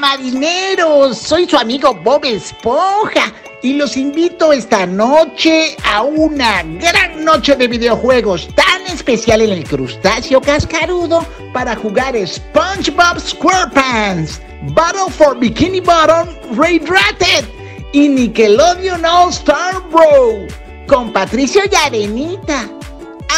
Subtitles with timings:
[0.00, 1.18] marineros!
[1.18, 7.68] Soy su amigo Bob Esponja y los invito esta noche a una gran noche de
[7.68, 14.40] videojuegos tan especial en el crustáceo cascarudo para jugar SpongeBob SquarePants,
[14.74, 17.44] Battle for Bikini Bottom Raydrated
[17.92, 20.46] y Nickelodeon All Star Bro
[20.86, 22.68] con Patricio y Arenita.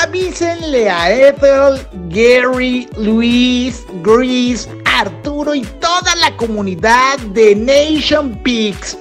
[0.01, 4.69] Avísenle a Ethel, Gary, Luis, Gris,
[5.03, 8.97] Arturo y toda la comunidad de Nation Peaks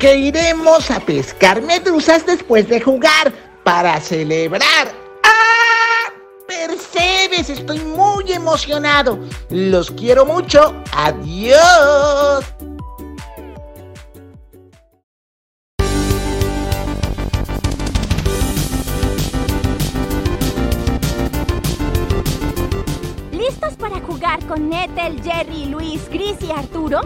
[0.00, 3.32] que iremos a pescar medusas después de jugar
[3.62, 4.88] para celebrar.
[5.22, 6.12] ¡Ah!
[6.48, 9.16] Percebes, estoy muy emocionado.
[9.48, 10.74] Los quiero mucho.
[10.92, 12.44] Adiós.
[23.54, 27.02] ¿Listos para jugar con Ethel, Jerry, Luis, Gris y Arturo?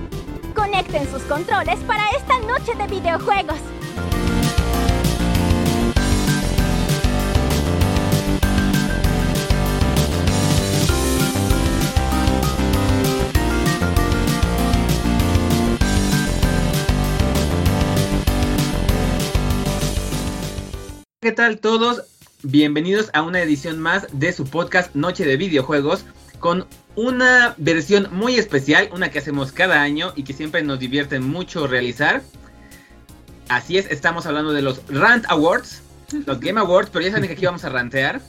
[0.54, 3.58] Conecten sus controles para esta noche de videojuegos.
[21.20, 22.04] ¿Qué tal todos?
[22.42, 26.06] Bienvenidos a una edición más de su podcast Noche de Videojuegos
[26.38, 31.20] con una versión muy especial, una que hacemos cada año y que siempre nos divierte
[31.20, 32.22] mucho realizar.
[33.48, 35.82] Así es, estamos hablando de los Rant Awards,
[36.26, 38.20] los Game Awards, pero ya saben que aquí vamos a rantear.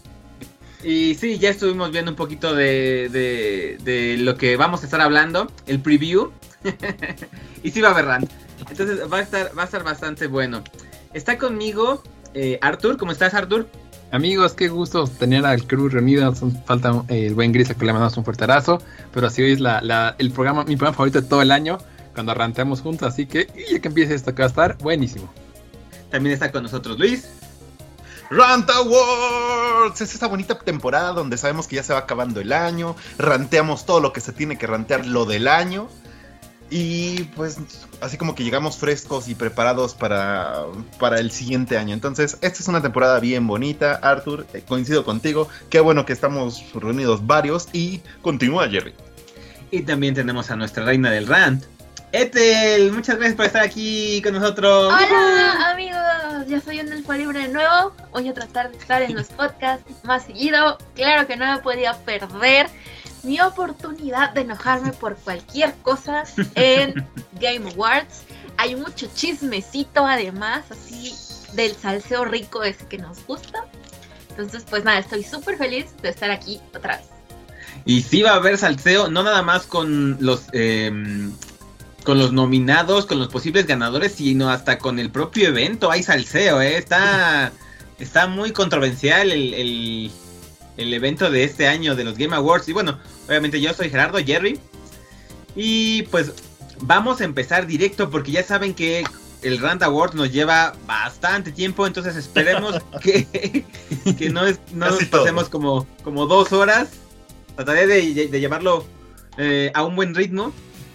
[0.84, 5.02] Y sí, ya estuvimos viendo un poquito de, de, de lo que vamos a estar
[5.02, 6.32] hablando, el preview.
[7.64, 8.32] y sí va a haber rant.
[8.70, 9.22] Entonces va a
[9.64, 10.64] estar, bastante bueno.
[11.14, 13.68] Está conmigo eh, Arthur, ¿cómo estás Arthur?
[14.12, 16.34] Amigos, qué gusto tener al crew reunido.
[16.66, 18.82] Falta eh, el buen Gris, a que le mandamos un fuerte abrazo.
[19.14, 21.78] Pero así hoy es la, el programa, mi programa favorito de todo el año,
[22.14, 23.08] cuando arranteamos juntos.
[23.08, 25.32] Así que ya que empiece esto, que va a estar buenísimo.
[26.10, 27.30] También está con nosotros Luis.
[28.32, 32.96] Rant Awards es esta bonita temporada donde sabemos que ya se va acabando el año,
[33.18, 35.90] ranteamos todo lo que se tiene que rantear lo del año
[36.70, 37.58] y pues
[38.02, 40.66] así como que llegamos frescos y preparados para,
[41.00, 41.94] para el siguiente año.
[41.94, 46.64] Entonces, esta es una temporada bien bonita, Arthur, eh, coincido contigo, qué bueno que estamos
[46.74, 48.94] reunidos varios y continúa Jerry.
[49.72, 51.64] Y también tenemos a nuestra reina del rant,
[52.12, 54.92] Ethel, muchas gracias por estar aquí con nosotros.
[54.92, 57.94] Hola amigos, ya soy un elfo libre de nuevo.
[58.12, 60.80] Voy a tratar de estar en los podcasts más seguido.
[60.96, 62.68] Claro que no me podía perder
[63.24, 66.24] mi oportunidad de enojarme por cualquier cosa
[66.56, 67.08] en
[67.40, 68.24] Game Awards.
[68.58, 71.14] Hay mucho chismecito además, así
[71.54, 73.66] del salseo rico ese que nos gusta.
[74.30, 77.08] Entonces, pues nada, estoy súper feliz de estar aquí otra vez.
[77.86, 80.92] Y sí va a haber salseo, no nada más con los eh,
[82.04, 85.92] con los nominados, con los posibles ganadores, sino hasta con el propio evento.
[85.92, 86.78] Hay salseo, ¿eh?
[86.78, 87.52] Está,
[88.00, 90.12] está muy controversial el, el,
[90.80, 92.68] el, evento de este año de los Game Awards.
[92.70, 94.60] Y bueno, obviamente yo soy Gerardo Jerry.
[95.56, 96.34] Y pues
[96.82, 99.04] vamos a empezar directo porque ya saben que
[99.42, 103.66] el Rand Awards nos lleva bastante tiempo, entonces esperemos que,
[104.18, 106.90] que no, es, no nos pasemos como, como dos horas.
[107.56, 108.86] Trataré de, de llevarlo
[109.38, 110.52] eh, a un buen ritmo.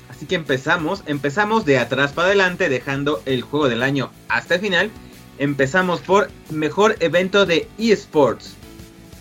[0.08, 4.60] Así que empezamos, empezamos de atrás para adelante, dejando el juego del año hasta el
[4.60, 4.90] final.
[5.38, 8.54] Empezamos por mejor evento de eSports.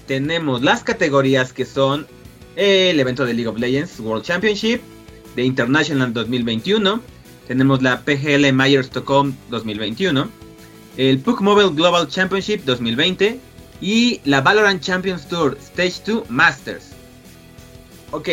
[0.07, 2.07] Tenemos las categorías que son
[2.55, 4.81] el evento de League of Legends World Championship,
[5.35, 7.01] de International 2021.
[7.47, 10.29] Tenemos la PGL Mayer Stockholm 2021,
[10.97, 13.39] el PUC Mobile Global Championship 2020
[13.81, 16.91] y la Valorant Champions Tour Stage 2 Masters.
[18.11, 18.29] Ok,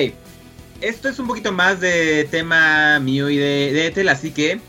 [0.80, 4.60] esto es un poquito más de tema mío y de, de Ethel, así que.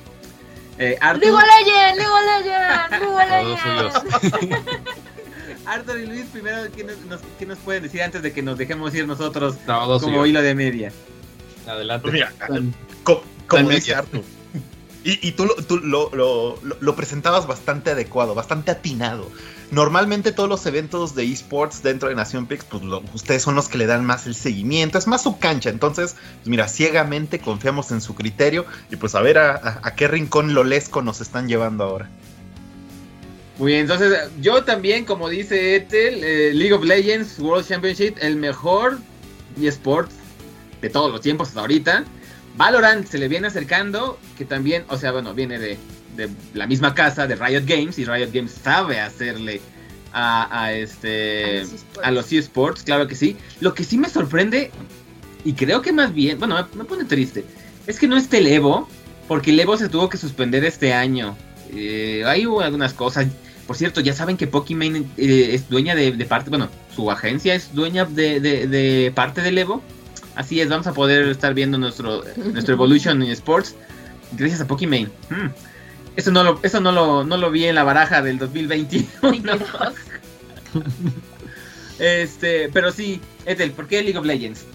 [0.77, 1.21] Eh, Arthur...
[1.21, 1.97] ¡League of Legends!
[2.91, 4.71] ¡League of Legends!
[5.71, 8.93] Arthur y Luis, primero, ¿qué nos, ¿qué nos, pueden decir antes de que nos dejemos
[8.93, 10.91] ir nosotros no, como hilo de media?
[11.65, 12.01] Adelante.
[12.01, 12.33] Pues mira,
[13.47, 14.21] como, dice Arthur.
[15.05, 19.31] Y, y tú, lo, tú lo, lo, lo, presentabas bastante adecuado, bastante atinado.
[19.71, 22.83] Normalmente todos los eventos de esports dentro de Nación Pix, pues
[23.13, 25.69] ustedes son los que le dan más el seguimiento, es más su cancha.
[25.69, 29.95] Entonces, pues mira, ciegamente confiamos en su criterio y pues a ver a, a, a
[29.95, 32.09] qué rincón lolesco nos están llevando ahora.
[33.61, 34.11] Muy bien, entonces
[34.41, 38.97] yo también, como dice Ethel, eh, League of Legends World Championship, el mejor
[39.61, 40.15] esports
[40.81, 42.03] de todos los tiempos hasta ahorita.
[42.57, 45.77] Valorant se le viene acercando, que también, o sea, bueno, viene de,
[46.17, 49.61] de la misma casa de Riot Games y Riot Games sabe hacerle
[50.11, 51.63] a, este
[52.01, 53.37] a los eSports, claro que sí.
[53.59, 54.71] Lo que sí me sorprende
[55.45, 57.45] y creo que más bien, bueno, me, pone triste,
[57.85, 58.89] Es que no esté el Evo,
[59.27, 61.37] porque el Evo se tuvo que suspender este año.
[61.71, 63.27] Eh, ahí hubo algunas cosas.
[63.71, 67.55] Por cierto, ya saben que Pokimane eh, es dueña de, de parte, bueno, su agencia
[67.55, 69.81] es dueña de, de- de parte del Evo.
[70.35, 73.75] Así es, vamos a poder estar viendo nuestro, nuestro Evolution en Sports
[74.33, 75.07] gracias a Pokimane.
[75.29, 75.47] Hmm.
[76.17, 79.07] Eso no lo, eso no lo, no lo vi en la baraja del 2021.
[79.21, 79.69] 22.
[81.97, 84.65] Este, pero sí, Ethel, ¿por qué League of Legends?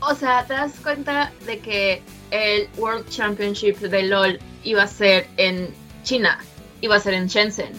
[0.00, 5.26] O sea, te das cuenta de que el World Championship de LOL iba a ser
[5.38, 5.70] en
[6.04, 6.38] China,
[6.82, 7.72] iba a ser en Shenzhen.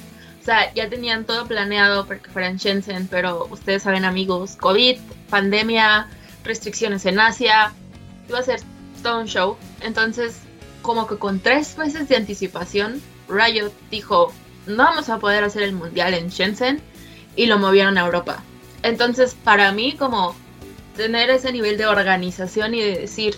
[0.43, 4.57] O sea, ya tenían todo planeado para que fuera en Shenzhen, pero ustedes saben, amigos,
[4.57, 4.99] COVID,
[5.29, 6.09] pandemia,
[6.43, 7.71] restricciones en Asia,
[8.27, 8.59] iba a ser
[9.01, 9.55] todo un show.
[9.79, 10.41] Entonces,
[10.81, 14.33] como que con tres meses de anticipación, Riot dijo,
[14.67, 16.81] no vamos a poder hacer el mundial en Shenzhen
[17.37, 18.43] y lo movieron a Europa.
[18.81, 20.35] Entonces, para mí, como
[20.97, 23.33] tener ese nivel de organización y de decir,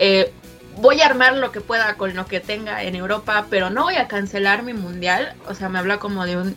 [0.00, 0.32] eh,
[0.80, 3.96] voy a armar lo que pueda con lo que tenga en Europa, pero no voy
[3.96, 5.34] a cancelar mi mundial.
[5.46, 6.56] O sea, me habla como de un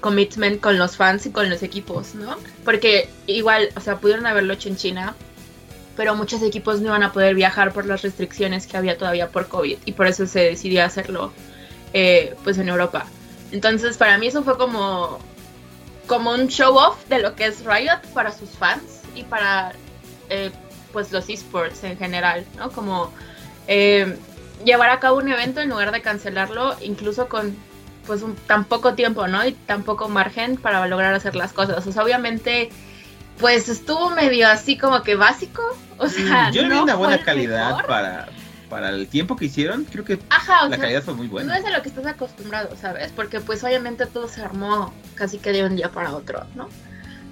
[0.00, 2.36] commitment con los fans y con los equipos, ¿no?
[2.64, 5.14] Porque igual, o sea, pudieron haberlo hecho en China,
[5.96, 9.48] pero muchos equipos no iban a poder viajar por las restricciones que había todavía por
[9.48, 11.32] COVID y por eso se decidió hacerlo
[11.92, 13.06] eh, pues en Europa.
[13.52, 15.18] Entonces para mí eso fue como,
[16.06, 19.72] como un show off de lo que es Riot para sus fans y para
[20.30, 20.50] eh,
[20.92, 22.70] pues los esports en general, ¿no?
[22.70, 23.12] Como
[23.68, 24.16] eh,
[24.64, 27.56] llevar a cabo un evento en lugar de cancelarlo, incluso con
[28.06, 29.46] pues un, tan poco tiempo, ¿no?
[29.46, 31.86] Y tan poco margen para lograr hacer las cosas.
[31.86, 32.70] O sea, obviamente,
[33.38, 35.62] pues estuvo medio así como que básico.
[35.98, 37.86] O sea, Mm, Yo le vi no una buena calidad mejor.
[37.86, 38.28] para,
[38.68, 39.84] para el tiempo que hicieron.
[39.84, 41.56] Creo que Ajá, la sea, calidad fue muy no buena.
[41.58, 43.12] es a lo que estás acostumbrado, ¿sabes?
[43.14, 46.68] Porque pues obviamente todo se armó casi que de un día para otro, ¿no?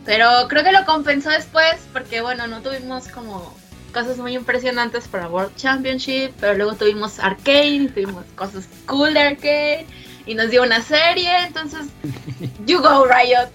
[0.05, 3.53] Pero creo que lo compensó después porque bueno, no tuvimos como
[3.91, 9.87] cosas muy impresionantes para World Championship, pero luego tuvimos Arcane, tuvimos cosas cool de Arcane
[10.27, 11.87] y nos dio una serie, entonces
[12.67, 13.51] you go Riot.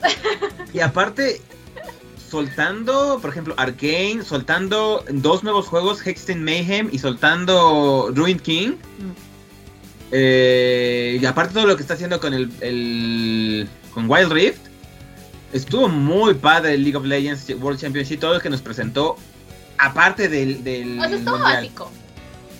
[0.74, 1.42] Y aparte,
[2.30, 8.74] soltando, por ejemplo, Arcane, soltando dos nuevos juegos, Hexten Mayhem y soltando Ruined King.
[10.12, 14.60] Eh, y aparte todo lo que está haciendo con el, el- con Wild Rift.
[15.54, 19.18] Estuvo muy padre el League of Legends World Championship, todo lo que nos presentó.
[19.86, 21.56] Aparte del, del O sea, estuvo mundial.
[21.58, 21.92] básico.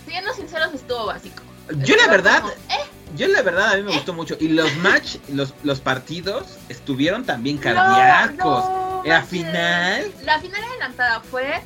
[0.08, 1.44] Siendo sinceros, estuvo básico.
[1.84, 2.86] Yo la verdad, como, eh,
[3.16, 4.38] yo la verdad a mí me gustó mucho.
[4.40, 8.66] Y los match, los, los partidos estuvieron también cardíacos.
[8.66, 9.30] no La manches.
[9.30, 11.62] final La final adelantada fue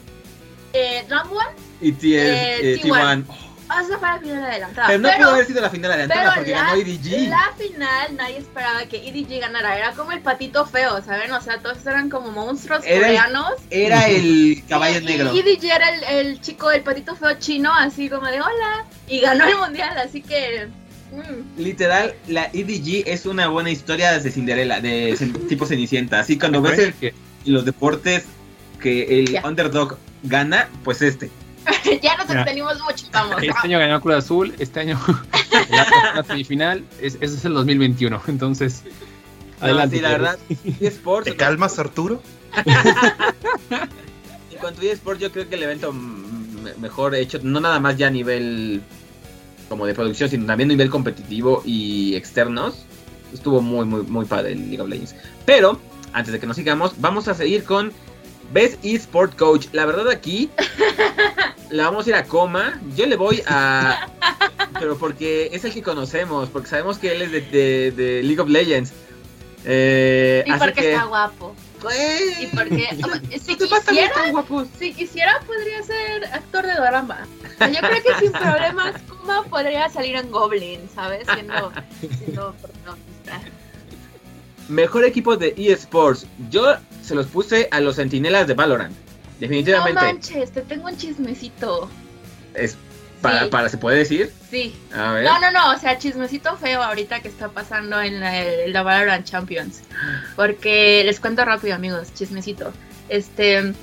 [0.73, 1.55] eh, Round One.
[1.81, 3.25] y T- Eh, eh, T1.
[3.69, 3.83] T1.
[3.83, 4.87] O sea, fue la final adelantada.
[4.87, 7.29] Pero no pudo haber sido la final adelantada pero porque la, ganó EDG.
[7.29, 9.77] la final nadie esperaba que EDG ganara.
[9.77, 11.31] Era como el patito feo, ¿saben?
[11.31, 13.53] O sea, todos eran como monstruos Era el coreanos.
[13.69, 15.33] Era el caballo Y- negro.
[15.35, 18.85] Y EDG era el, el chico, el patito feo chino, así como de hola.
[19.07, 20.67] Y ganó el mundial, así que.
[21.11, 21.59] mm.
[21.61, 25.15] Literal, la EDG es una buena historia de Cinderella, de
[25.49, 26.19] tipo Cenicienta.
[26.19, 27.13] Así cuando ves el- que
[27.45, 28.25] los deportes
[28.81, 29.45] que el Ya.
[29.45, 31.29] underdog gana, pues este.
[32.01, 32.41] ya nos Mira.
[32.41, 33.41] extendimos mucho, vamos.
[33.41, 34.99] este año ganó Cruz Azul, este año
[36.15, 38.21] la, semifinal, es, ese es el 2021.
[38.27, 38.83] Entonces,
[39.61, 39.95] adelante.
[39.95, 40.39] No, sí, la verdad,
[40.79, 41.25] eSports.
[41.29, 42.21] ¿Te calmas, Arturo?
[44.51, 47.97] En cuanto a eSports, yo creo que el evento me- mejor hecho, no nada más
[47.97, 48.81] ya a nivel
[49.69, 52.85] como de producción, sino también a nivel competitivo y externos,
[53.33, 55.15] estuvo muy, muy, muy padre el League of Legends.
[55.45, 55.79] Pero,
[56.11, 57.93] antes de que nos sigamos, vamos a seguir con
[58.51, 59.67] Best eSport Coach.
[59.73, 60.49] La verdad aquí,
[61.69, 62.79] la vamos a ir a coma.
[62.95, 64.07] Yo le voy a...
[64.79, 68.39] Pero porque es el que conocemos, porque sabemos que él es de, de- de League
[68.39, 68.93] of Legends.
[69.65, 70.91] Eh, Y porque que...
[70.93, 71.55] está guapo.
[71.81, 72.89] Güey, Y porque
[73.39, 74.13] si quisiera,
[74.77, 77.25] si quisiera podría ser actor de drama.
[77.59, 81.25] Yo creo que sin problemas Kuma podría salir en Goblin, ¿sabes?
[81.33, 81.71] Siendo,
[82.17, 83.41] siendo protagonista.
[84.67, 86.25] Mejor equipo de eSports.
[86.49, 86.75] Yo
[87.09, 88.93] se los puse a los sentinelas de Valorant.
[88.93, 88.97] No
[89.39, 90.01] Definitivamente.
[90.01, 91.89] manches, te tengo un chismecito.
[92.53, 92.77] es
[93.21, 93.49] para, Sí.
[93.49, 94.31] para, ¿se puede decir?
[94.49, 94.73] Sí.
[94.95, 95.25] A ver.
[95.25, 98.81] No, no, no, o sea, chismecito feo ahorita que está pasando en la, en la
[98.83, 99.81] Valorant Champions.
[100.37, 102.71] Porque les cuento rápido, amigos, chismecito.
[103.09, 103.73] Este,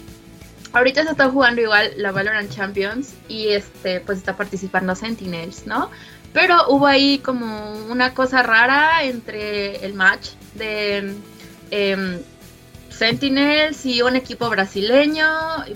[0.72, 5.90] ahorita se está jugando igual la Valorant Champions y este, pues está participando Sentinels, ¿no?
[6.32, 11.14] Pero hubo ahí como una cosa rara entre el match de
[11.70, 12.18] em,
[12.96, 15.26] Sentinels y un equipo brasileño.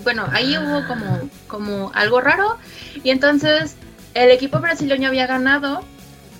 [0.03, 2.57] Bueno, ahí hubo como, como algo raro.
[3.03, 3.77] Y entonces
[4.15, 5.85] el equipo brasileño había ganado,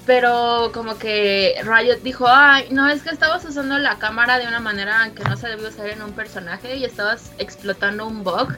[0.07, 4.61] pero como que Riot dijo, ay, no, es que estabas usando la cámara de una
[4.61, 8.57] manera que no se debió usar en un personaje y estabas explotando un bug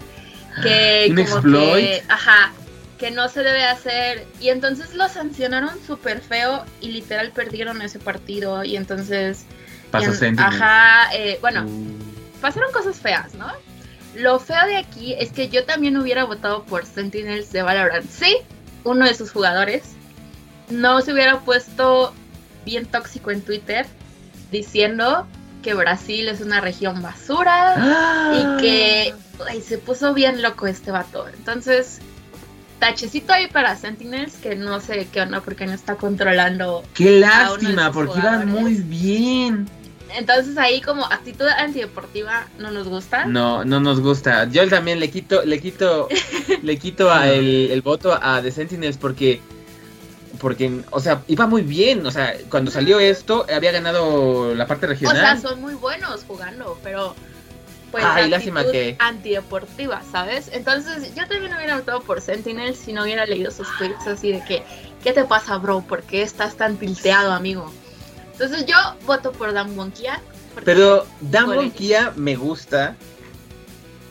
[0.62, 1.85] que ¿Un como exploit?
[1.85, 2.52] que, ajá,
[2.99, 4.26] que no se debe hacer.
[4.41, 8.62] Y entonces lo sancionaron súper feo y literal perdieron ese partido.
[8.64, 9.45] Y entonces.
[9.91, 10.38] Pasó y en-.
[10.38, 12.12] Ajá, eh, bueno, Uh,
[12.42, 13.46] pasaron cosas feas, ¿no?
[14.14, 18.06] Lo feo de aquí es que yo también hubiera votado por Sentinels de Valorant.
[18.11, 18.37] Sí,
[18.84, 19.94] uno de sus jugadores
[20.68, 22.12] no se hubiera puesto
[22.66, 23.87] bien tóxico en Twitter
[24.50, 25.26] diciendo
[25.62, 29.14] que Brasil es una región basura y que
[29.49, 31.26] ay, se puso bien loco este vato.
[31.28, 32.00] Entonces,
[32.80, 36.82] tachecito ahí para Sentinels que no sé qué onda porque no está controlando.
[36.94, 39.68] Qué lástima, porque iban muy bien.
[40.16, 43.25] Entonces ahí como actitud antideportiva no nos gusta.
[43.26, 44.45] No, no nos gusta.
[44.50, 46.09] Yo también le quito, le quito,
[46.62, 49.40] le quito a el, el voto a The Sentinels porque,
[50.40, 52.04] porque, o sea, iba muy bien.
[52.07, 55.40] O sea, cuando salió esto, había ganado la parte O sea, regional.
[55.40, 57.14] son muy buenos jugando, pero
[57.90, 60.49] pues Ay, lástima que- antideportiva, ¿sabes?
[60.52, 64.42] Entonces yo también hubiera votado por Sentinel si no hubiera leído sus tweets así de
[64.45, 64.62] que,
[65.04, 65.83] ¿qué te pasa, bro?
[65.83, 67.71] ¿Por qué estás tan tilteado, amigo?
[68.42, 70.20] Entonces yo voto por Dan Wonkia.
[70.64, 71.70] Pero Dan Híjole.
[71.70, 72.96] Kia me gusta,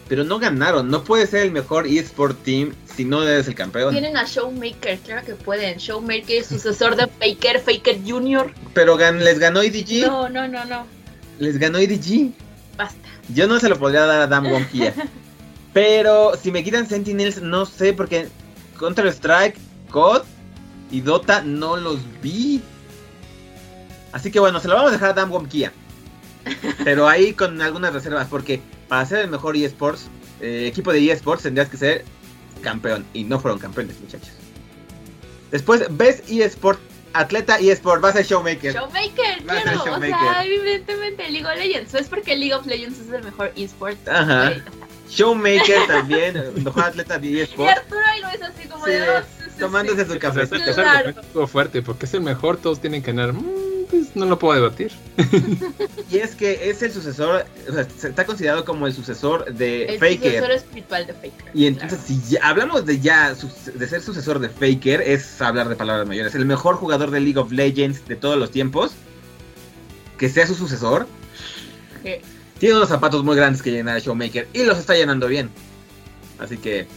[0.07, 0.89] pero no ganaron.
[0.89, 3.91] No puede ser el mejor eSport team si no eres el campeón.
[3.91, 5.77] Tienen a Showmaker, claro que pueden.
[5.77, 8.53] Showmaker es sucesor de Faker, Faker Jr.
[8.73, 10.07] Pero gan- les ganó EDG.
[10.07, 10.87] No, no, no, no.
[11.37, 12.31] Les ganó EDG.
[12.77, 13.09] Basta.
[13.33, 14.93] Yo no se lo podría dar a Dan Wonkia.
[15.73, 18.29] pero si me quitan Sentinels, no sé, porque
[18.79, 19.57] Counter-Strike,
[19.89, 20.23] COD
[20.89, 22.61] y Dota no los vi.
[24.11, 25.71] Así que bueno, se lo vamos a dejar a Dan Wonkia.
[26.83, 30.07] Pero ahí con algunas reservas, porque para ser el mejor eSports,
[30.41, 32.05] eh, equipo de eSports tendrías que ser
[32.61, 33.05] campeón.
[33.13, 34.31] Y no fueron campeones, muchachos.
[35.51, 36.79] Después, Best eSport,
[37.13, 38.73] atleta eSport, va a ser Showmaker.
[38.73, 39.81] Showmaker, Va a ser claro.
[39.81, 40.09] O Showmaker.
[40.19, 41.93] sea, evidentemente League of Legends.
[41.93, 44.07] Es porque League of Legends es el mejor esport.
[44.07, 44.53] Ajá.
[45.09, 47.69] Showmaker también, mejor atleta de Y eSport.
[47.69, 49.09] Arturo ahí lo es así como Sí, de.
[49.09, 50.11] "Oh, sí, Tomándose sí".
[50.19, 51.47] su O ese Claro.
[51.47, 53.33] fuerte, porque es el mejor, todos tienen que ganar.
[53.33, 54.91] Mm, pues no lo puedo debatir.
[56.09, 59.85] Y es que es el sucesor, o sea, se está considerado como el sucesor de
[59.85, 60.17] El Faker.
[60.17, 61.51] sucesor espiritual de Faker.
[61.53, 62.21] Y entonces, claro.
[62.23, 63.35] si ya hablamos de ya
[63.75, 66.33] de ser sucesor de Faker, es hablar de palabras mayores.
[66.33, 68.93] El mejor jugador de League of Legends de todos los tiempos,
[70.17, 71.07] que sea su sucesor,
[72.57, 75.49] tiene unos zapatos muy grandes que llenar a Showmaker y los está llenando bien.
[76.39, 76.87] Así que,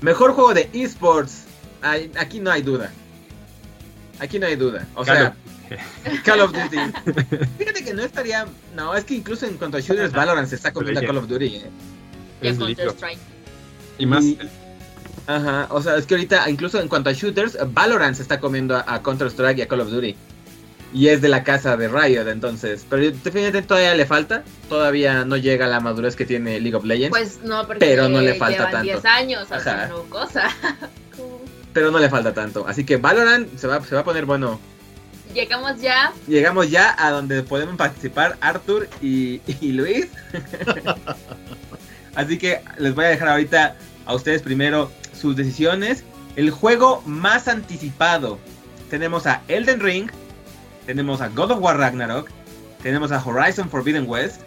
[0.00, 1.44] mejor juego de esports,
[1.82, 2.92] aquí no hay duda.
[4.20, 4.86] Aquí no hay duda.
[4.94, 5.34] O sea,
[6.24, 6.78] Call of Duty.
[7.58, 8.46] Fíjate que no estaría.
[8.74, 11.28] No, es que incluso en cuanto a shooters, Valorant se está comiendo a Call of
[11.28, 11.46] Duty.
[11.46, 11.70] eh.
[12.42, 13.18] Y a Es League of- Counter-Strike.
[13.98, 14.38] Y más, Y-
[15.26, 18.76] Ajá, o sea, es que ahorita, incluso en cuanto a shooters, Valorant se está comiendo
[18.76, 20.16] a, a Counter-Strike y a Call of Duty.
[20.94, 22.86] Y es de la casa de Riot, entonces.
[22.88, 24.42] Pero definitivamente todavía le falta.
[24.70, 27.10] Todavía no llega a la madurez que tiene League of Legends.
[27.10, 28.92] Pues no, porque Pero no le falta llevan tanto.
[28.92, 30.50] 10 años haciendo cosas.
[31.78, 32.66] pero no le falta tanto.
[32.66, 34.58] Así que Valorant se va, se va a poner bueno.
[35.32, 36.12] Llegamos ya.
[36.26, 40.08] Llegamos ya a donde podemos participar Arthur y, y Luis.
[42.16, 46.02] Así que les voy a dejar ahorita a ustedes primero sus decisiones.
[46.34, 48.40] El juego más anticipado.
[48.90, 50.10] Tenemos a Elden Ring.
[50.84, 52.28] Tenemos a God of War Ragnarok.
[52.82, 54.40] Tenemos a Horizon Forbidden West.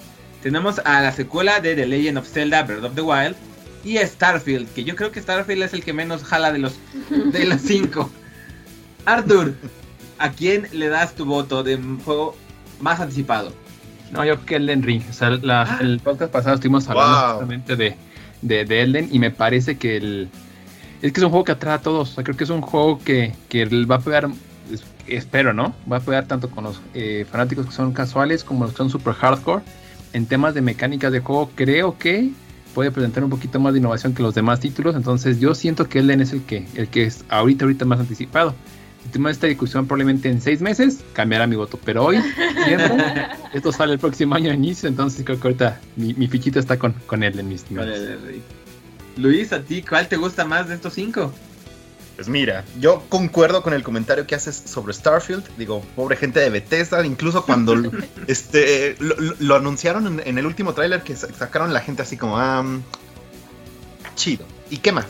[0.44, 3.38] Tenemos a la secuela de The Legend of Zelda Breath of the Wild.
[3.84, 6.76] Y Starfield, que yo creo que Starfield es el que menos jala de los,
[7.10, 8.10] de los cinco.
[9.06, 9.56] Arthur,
[10.20, 12.36] ¿a quién le das tu voto de juego
[12.80, 13.52] más anticipado?
[14.12, 15.02] No, yo creo que Elden Ring.
[15.10, 15.78] O sea, la- Ah.
[15.82, 17.30] el podcast pasado estuvimos hablando Wow.
[17.32, 17.96] justamente de,
[18.42, 20.30] de, de Elden y me parece que el,
[21.02, 22.12] es que es un juego que atrae a todos.
[22.12, 24.30] O sea, creo que es un juego que, que va a pegar,
[24.72, 25.74] es- espero, ¿no?
[25.92, 28.90] Va a pegar tanto con los eh, fanáticos que son casuales como los que son
[28.90, 29.64] super hardcore.
[30.14, 32.32] En temas de mecánicas de juego, creo que
[32.74, 34.96] puede presentar un poquito más de innovación que los demás títulos.
[34.96, 38.56] Entonces, yo siento que Elden es el que, el que es ahorita, ahorita más anticipado.
[39.04, 41.80] Si tenemos esta discusión probablemente en seis meses, cambiará mi voto.
[41.84, 42.20] Pero hoy,
[42.66, 42.96] tiempo,
[43.54, 46.78] esto sale el próximo año de inicio, entonces creo que ahorita mi, mi fichita está
[46.78, 47.66] con, con Elden, mis.
[49.18, 51.34] Luis, ¿a ti cuál te gusta más de estos cinco?
[52.16, 55.44] Pues mira, yo concuerdo con el comentario que haces sobre Starfield.
[55.58, 57.04] Digo, pobre gente de Bethesda.
[57.06, 57.76] Incluso cuando
[58.28, 62.38] este, lo, anunciaron en, en el último tráiler que sa- sacaron la gente así como,
[62.38, 62.84] ah, mm,
[64.16, 64.46] chido.
[64.70, 65.08] ¿Y qué más?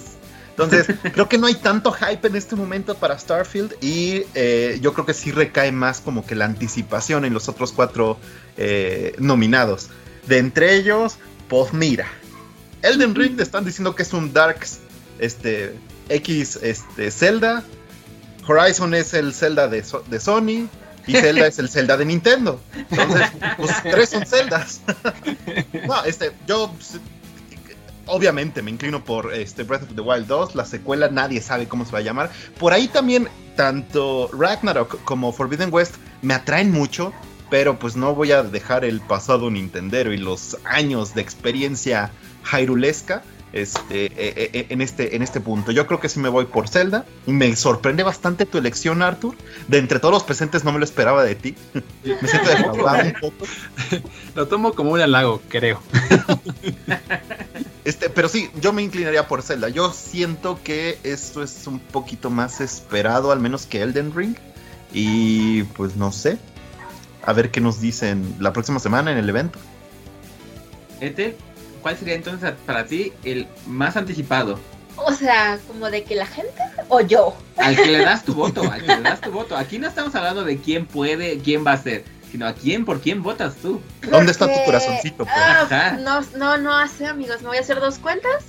[0.51, 4.93] Entonces, creo que no hay tanto hype en este momento para Starfield y eh, yo
[4.93, 8.17] creo que sí recae más como que la anticipación en los otros cuatro
[8.58, 9.89] eh, nominados.
[10.27, 11.15] De entre ellos,
[11.50, 12.08] pues mira,
[12.84, 14.79] Elden Ring te están diciendo que es un Darks
[15.20, 15.75] este,
[16.15, 17.63] X este, Zelda.
[18.48, 20.68] Horizon es el Zelda de, So- de Sony.
[21.08, 22.62] Y Zelda es el Zelda de Nintendo.
[22.75, 24.82] Entonces, pues tres son Zeldas.
[25.88, 26.72] no, este, yo.
[26.74, 27.00] pues,
[28.06, 31.86] obviamente me inclino por este Breath of the Wild 2, la secuela nadie sabe cómo
[31.86, 32.32] se va a llamar.
[32.60, 37.13] Por ahí también tanto Ragnarok como Forbidden West me atraen mucho,
[37.50, 42.12] pero pues no voy a dejar el pasado Nintendero y los años de experiencia
[42.44, 45.72] jairulesca este, eh, eh, eh, en, este, en este punto.
[45.72, 47.05] Yo creo que sí me voy por Zelda.
[47.25, 49.36] Me sorprende bastante tu elección, Arthur.
[49.67, 51.55] De entre todos los presentes no me lo esperaba de ti.
[51.74, 53.46] me siento defraudado un poco.
[54.36, 55.81] Lo tomo como un halago, creo.
[57.84, 59.67] Este, pero sí, yo me inclinaría por Zelda.
[59.67, 64.36] Yo siento que esto es un poquito más esperado, al menos que Elden Ring.
[64.93, 66.38] Y pues no sé.
[67.24, 69.58] A ver qué nos dicen la próxima semana en el evento.
[71.00, 71.36] Ethel,
[71.81, 74.59] ¿cuál sería entonces para ti el más anticipado?
[74.97, 77.35] O sea, como de que la gente o yo.
[77.57, 79.57] Al que le das tu voto, al que le das tu voto.
[79.57, 83.01] Aquí no estamos hablando de quién puede, quién va a ser, sino a quién, por
[83.01, 83.81] quién votas tú.
[84.09, 85.25] ¿Dónde está tu corazoncito?
[85.25, 85.29] pues?
[85.35, 88.45] Ah, no, no, no hace amigos, me voy a hacer dos cuentas.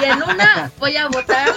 [0.00, 1.48] Y en una voy a votar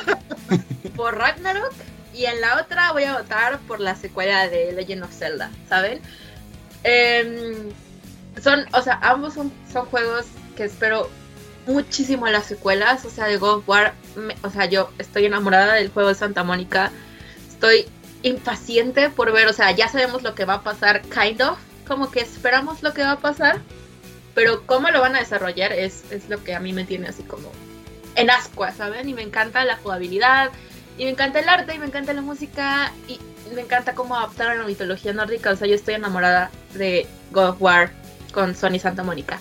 [0.95, 1.73] por Ragnarok
[2.13, 6.01] y en la otra voy a votar por la secuela de Legend of Zelda, ¿saben?
[6.83, 7.69] Em,
[8.41, 10.25] son, o sea, ambos son, son juegos
[10.55, 11.09] que espero
[11.67, 15.73] muchísimo las secuelas, o sea, de God of War, me- o sea, yo estoy enamorada
[15.73, 16.91] del juego de Santa Mónica,
[17.49, 17.87] estoy
[18.23, 21.57] impaciente por ver, o sea, ya sabemos lo que va a pasar, kind of,
[21.87, 23.61] como que esperamos lo que va a pasar,
[24.33, 27.23] pero cómo lo van a desarrollar es, es lo que a mí me tiene así
[27.23, 27.51] como
[28.15, 29.07] en ascua, ¿saben?
[29.09, 30.51] Y me encanta la jugabilidad,
[30.97, 33.19] y me encanta el arte, y me encanta la música, y
[33.53, 37.61] me encanta cómo adaptaron la mitología nórdica, o sea, yo estoy enamorada de God of
[37.61, 37.91] War
[38.33, 39.39] con Sony Santa Mónica.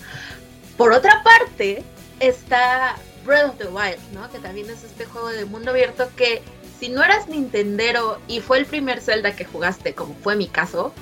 [0.77, 1.83] Por otra parte,
[2.19, 4.29] está Breath of the Wild, ¿no?
[4.29, 6.41] Que también es este juego de mundo abierto que
[6.79, 10.93] si no eras Nintendero y fue el primer Zelda que jugaste, como fue mi caso,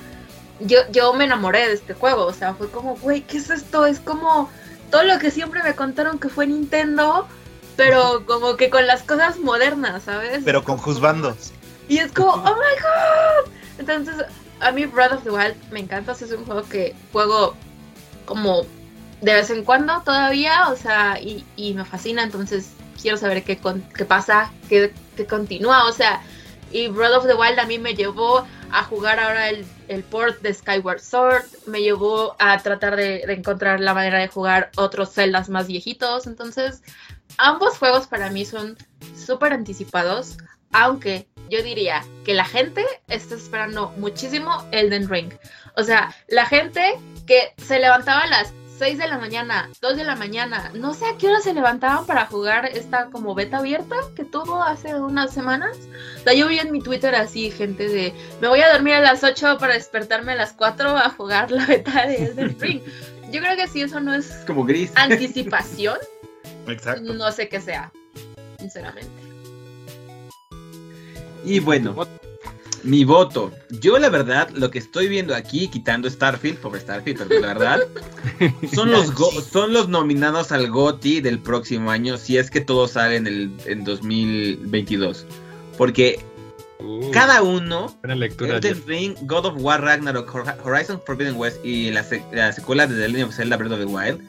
[0.60, 2.24] yo, yo me enamoré de este juego.
[2.24, 3.86] O sea, fue como, güey, ¿qué es esto?
[3.86, 4.48] Es como
[4.90, 7.26] todo lo que siempre me contaron que fue Nintendo,
[7.76, 10.42] pero como que con las cosas modernas, ¿sabes?
[10.44, 11.52] Pero con juzbandos.
[11.88, 13.52] Y es como, oh my god.
[13.78, 14.14] Entonces,
[14.60, 16.12] a mí Breath of the Wild me encanta.
[16.12, 17.54] es un juego que juego
[18.24, 18.64] como
[19.24, 22.22] de vez en cuando todavía, o sea, y, me fascina.
[22.22, 25.86] Entonces, quiero saber qué, con- qué pasa, qué, qué continúa.
[25.88, 26.20] O sea,
[26.70, 30.42] y Breath of the Wild a mí me llevó a jugar ahora el, el port
[30.42, 31.44] de Skyward Sword.
[31.66, 36.26] Me llevó a tratar de, encontrar la manera de jugar otros Zeldas más viejitos.
[36.26, 36.82] Entonces,
[37.38, 38.76] ambos juegos para mí son
[39.16, 40.36] súper anticipados.
[40.70, 45.32] Aunque yo diría que la gente está esperando muchísimo Elden Ring.
[45.76, 50.04] O sea, la gente que se levantaba a las 6 de la mañana, 2 de
[50.04, 53.96] la mañana, no sé a qué hora se levantaban para jugar esta como beta abierta
[54.16, 55.76] que tuvo hace unas semanas.
[56.20, 59.00] O sea, yo vi en mi Twitter así gente de, me voy a dormir a
[59.00, 62.82] las 8 para despertarme a las 4 a jugar la beta de Elden Ring.
[63.30, 64.92] Yo creo que si eso no es Como gris.
[64.96, 65.98] anticipación,
[66.66, 67.14] Exacto.
[67.14, 67.92] no sé qué sea,
[68.58, 69.08] sinceramente.
[71.44, 71.94] Y bueno,
[72.84, 73.52] mi voto.
[73.80, 77.80] Yo la verdad, lo que estoy viendo aquí, quitando Starfield, pobre Starfield, pero la verdad,
[78.74, 82.86] son los go- son los nominados al GOTY del próximo año, si es que todo
[82.86, 85.26] sale en el en 2022.
[85.76, 86.20] Porque
[86.80, 87.96] Uh, cada uno.
[88.56, 92.96] Elden Ring, God of War, Ragnarok, Hor- Horizon Forbidden West y la, la secuela de
[92.96, 94.20] The Legend of Zelda Breath of the Wild,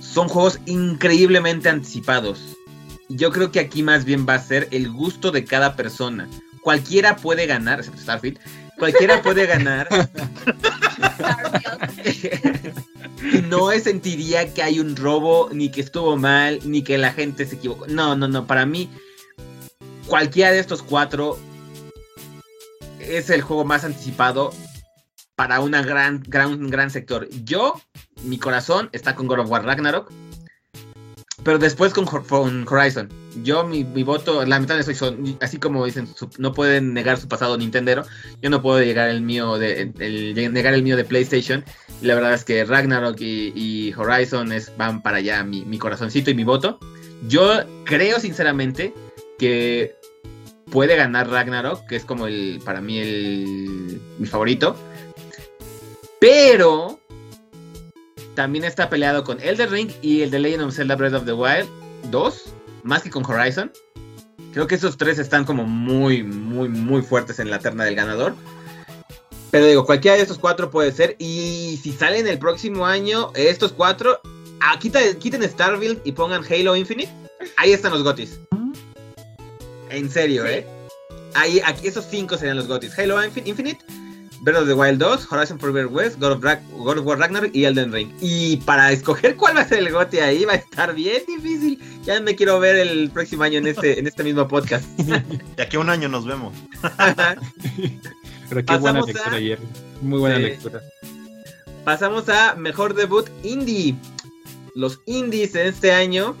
[0.00, 2.56] son juegos increíblemente anticipados.
[3.10, 6.28] Yo creo que aquí más bien va a ser el gusto de cada persona.
[6.64, 8.38] Cualquiera puede ganar, excepto Starfield,
[8.78, 9.86] cualquiera puede ganar
[13.32, 17.44] y no sentiría que hay un robo, ni que estuvo mal, ni que la gente
[17.44, 17.86] se equivocó.
[17.86, 18.46] No, no, no.
[18.46, 18.88] Para mí,
[20.06, 21.38] cualquiera de estos cuatro
[22.98, 24.50] es el juego más anticipado
[25.36, 27.28] para una gran, gran, un gran sector.
[27.44, 27.78] Yo,
[28.22, 30.10] mi corazón está con God of War Ragnarok.
[31.44, 33.08] Pero después con, Hor- con Horizon.
[33.42, 37.58] Yo, mi, mi voto, lamentablemente soy así como dicen, su- no pueden negar su pasado
[37.58, 38.04] Nintendero.
[38.40, 39.92] Yo no puedo llegar el mío de,
[40.50, 41.62] negar el mío de PlayStation.
[42.00, 45.78] Y la verdad es que Ragnarok y, y Horizon es, van para allá mi, mi
[45.78, 46.78] corazoncito y mi voto.
[47.28, 48.94] Yo creo sinceramente
[49.38, 49.96] que
[50.70, 54.76] puede ganar Ragnarok, que es como el para mí el mi favorito.
[56.20, 57.00] Pero
[58.34, 61.32] también está peleado con Elden Ring y el de Legend of Zelda Breath of the
[61.32, 61.68] Wild
[62.10, 62.42] 2,
[62.82, 63.70] más que con Horizon.
[64.52, 68.34] Creo que esos tres están como muy, muy, muy fuertes en la terna del ganador.
[69.50, 71.16] Pero digo, cualquiera de estos cuatro puede ser.
[71.18, 74.20] Y si salen el próximo año, estos cuatro,
[74.60, 77.12] ah, quita- quiten Starfield y pongan Halo Infinite.
[77.56, 78.40] Ahí están los gotis.
[79.90, 80.52] En serio, Sí.
[80.52, 80.66] ¿eh?
[81.34, 82.96] Ahí, aquí esos cinco serían los gotis.
[82.98, 83.84] Halo Infin- Infinite,
[84.44, 87.50] Breath of the Wild 2, Horizon Forbidden West, God of, Rag- God of War Ragnarok
[87.54, 88.12] y Elden Ring.
[88.20, 91.80] Y para escoger cuál va a ser el gote ahí va a estar bien difícil.
[92.04, 94.84] Ya me quiero ver el próximo año en este, en este mismo podcast.
[95.56, 96.52] De aquí a un año nos vemos.
[98.50, 99.58] Pero qué buena lectura a- ayer.
[100.02, 100.42] Muy buena Sí.
[100.42, 100.80] lectura.
[101.84, 103.96] Pasamos a mejor debut indie.
[104.74, 106.36] Los indies de este año.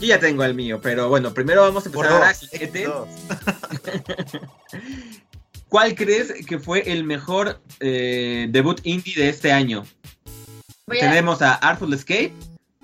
[0.00, 2.34] Yo ya tengo el mío, pero bueno, primero vamos a Por empezar ahora.
[5.68, 9.84] ¿Cuál crees que fue el mejor eh, debut indie de este año?
[10.86, 12.32] Voy a, Tenemos a Artful Escape,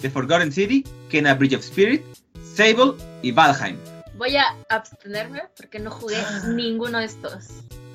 [0.01, 2.03] The Forgotten City, Kena Bridge of Spirit,
[2.43, 2.93] Sable
[3.23, 3.79] y Valheim.
[4.17, 6.19] voy a abstenerme porque no jugué
[6.55, 7.47] ninguno de estos.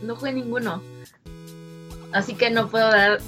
[0.02, 0.82] No jugué ninguno.
[2.12, 3.20] Así que no puedo dar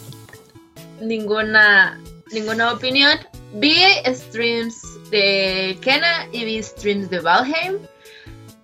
[0.99, 1.99] ninguna
[2.31, 3.19] ninguna opinión.
[3.53, 3.75] Vi
[4.07, 7.77] streams de Kena y vi streams de Valheim.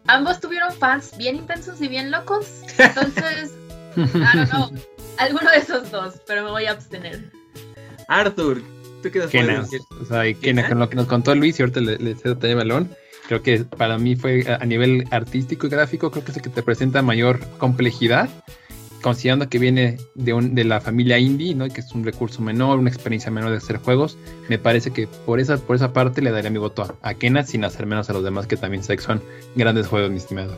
[0.07, 2.47] Ambos tuvieron fans bien intensos y bien locos.
[2.77, 3.53] Entonces,
[3.97, 4.71] I don't know.
[5.17, 7.31] Alguno de esos dos, pero me voy a abstener.
[8.07, 8.61] Arthur,
[9.01, 9.81] ¿tú qué nos puedes Kena, decir?
[9.99, 12.67] o sea, con lo que nos contó Luis y ahorita le, le cedo también el
[12.67, 12.95] balón,
[13.27, 16.49] creo que para mí fue a nivel artístico y gráfico, creo que es el que
[16.49, 18.29] te presenta mayor complejidad,
[19.01, 21.67] considerando que viene de, un, de la familia indie, ¿no?
[21.69, 24.17] que es un recurso menor, una experiencia menor de hacer juegos,
[24.49, 27.43] me parece que por esa, por esa parte le daría mi voto a, a Kena
[27.43, 29.21] sin hacer menos a los demás que también sé que son
[29.55, 30.57] grandes juegos, mi estimado.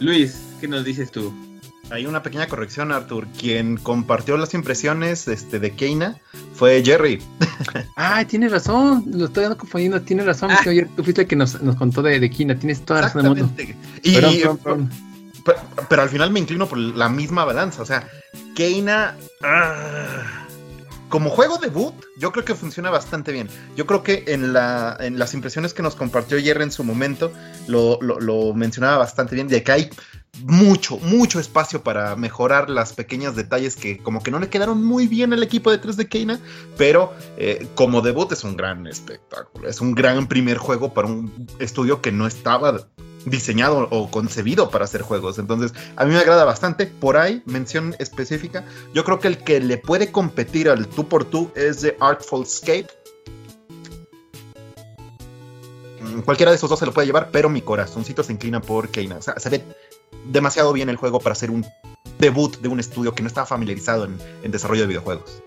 [0.00, 1.32] Luis, ¿qué nos dices tú?
[1.90, 3.26] Hay una pequeña corrección, Arthur.
[3.36, 6.18] Quien compartió las impresiones este, de Keina
[6.54, 7.20] fue Jerry.
[7.96, 10.58] Ah, tienes razón, lo estoy dando confundiendo, tienes razón, Ah.
[10.66, 13.22] ayer tú fuiste el que nos, nos contó de, de Kena, tienes toda la razón
[13.24, 13.52] del mundo.
[13.58, 14.00] Exactamente.
[14.02, 14.90] Y, Perdón, perdón, perdón.
[15.88, 17.82] Pero, al final me inclino por la misma balanza.
[17.82, 18.08] O sea,
[18.54, 19.16] Keina.
[19.42, 20.46] ah,
[21.08, 23.48] como juego debut, yo creo que funciona bastante bien.
[23.74, 27.32] Yo creo que en, la, en las impresiones que nos compartió Jerry en su momento,
[27.66, 29.90] lo, lo- mencionaba bastante bien, de que hay
[30.44, 35.08] mucho, mucho espacio para mejorar las pequeños detalles que como que no le quedaron muy
[35.08, 36.38] bien al equipo detrás de Keina,
[36.78, 39.68] pero eh, como debut es un gran espectáculo.
[39.68, 42.86] Es un gran primer juego para un estudio que no estaba
[43.24, 45.38] diseñado o concebido para hacer juegos.
[45.38, 46.86] Entonces, a mí me agrada bastante.
[46.86, 48.64] Por ahí, mención específica.
[48.94, 52.42] Yo creo que el que le puede competir al tú por tú es The Artful
[52.42, 52.86] Escape.
[56.00, 58.88] Mm, Cualquiera de esos dos se lo puede llevar, pero mi corazoncito se inclina por
[58.88, 59.20] Keina.
[59.20, 59.64] Se ve
[60.26, 61.66] demasiado bien el juego para ser un
[62.18, 65.42] debut de un estudio que no estaba familiarizado en desarrollo de videojuegos.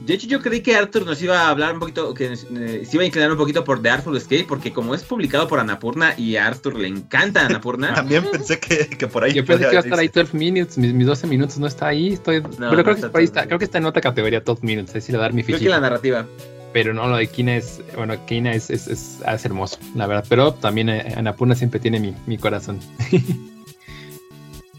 [0.00, 2.36] De hecho, yo creí que Arthur nos iba a hablar un poquito, que eh,
[2.84, 5.60] se iba a inclinar un poquito por The Artful Escape, porque como es publicado por
[5.60, 9.34] Anapurna y a Arthur le encanta Anapurna, También pensé que, que por ahí.
[9.34, 10.20] Yo pensé que iba a estar ahí irse.
[10.20, 12.40] 12 minutes, mis, mis 12 minutos no está ahí, estoy...
[12.40, 14.40] pero no creo que está por ahí 12 está, creo que está en otra categoría
[14.40, 16.26] 12 minutes, ahí sí le dar mi creo que la narrativa.
[16.72, 20.24] Pero no, lo de Kina es, bueno, Kina es, es, es, es hermoso, la verdad.
[20.28, 22.80] Pero también eh, Anapurna siempre tiene mi, mi corazón.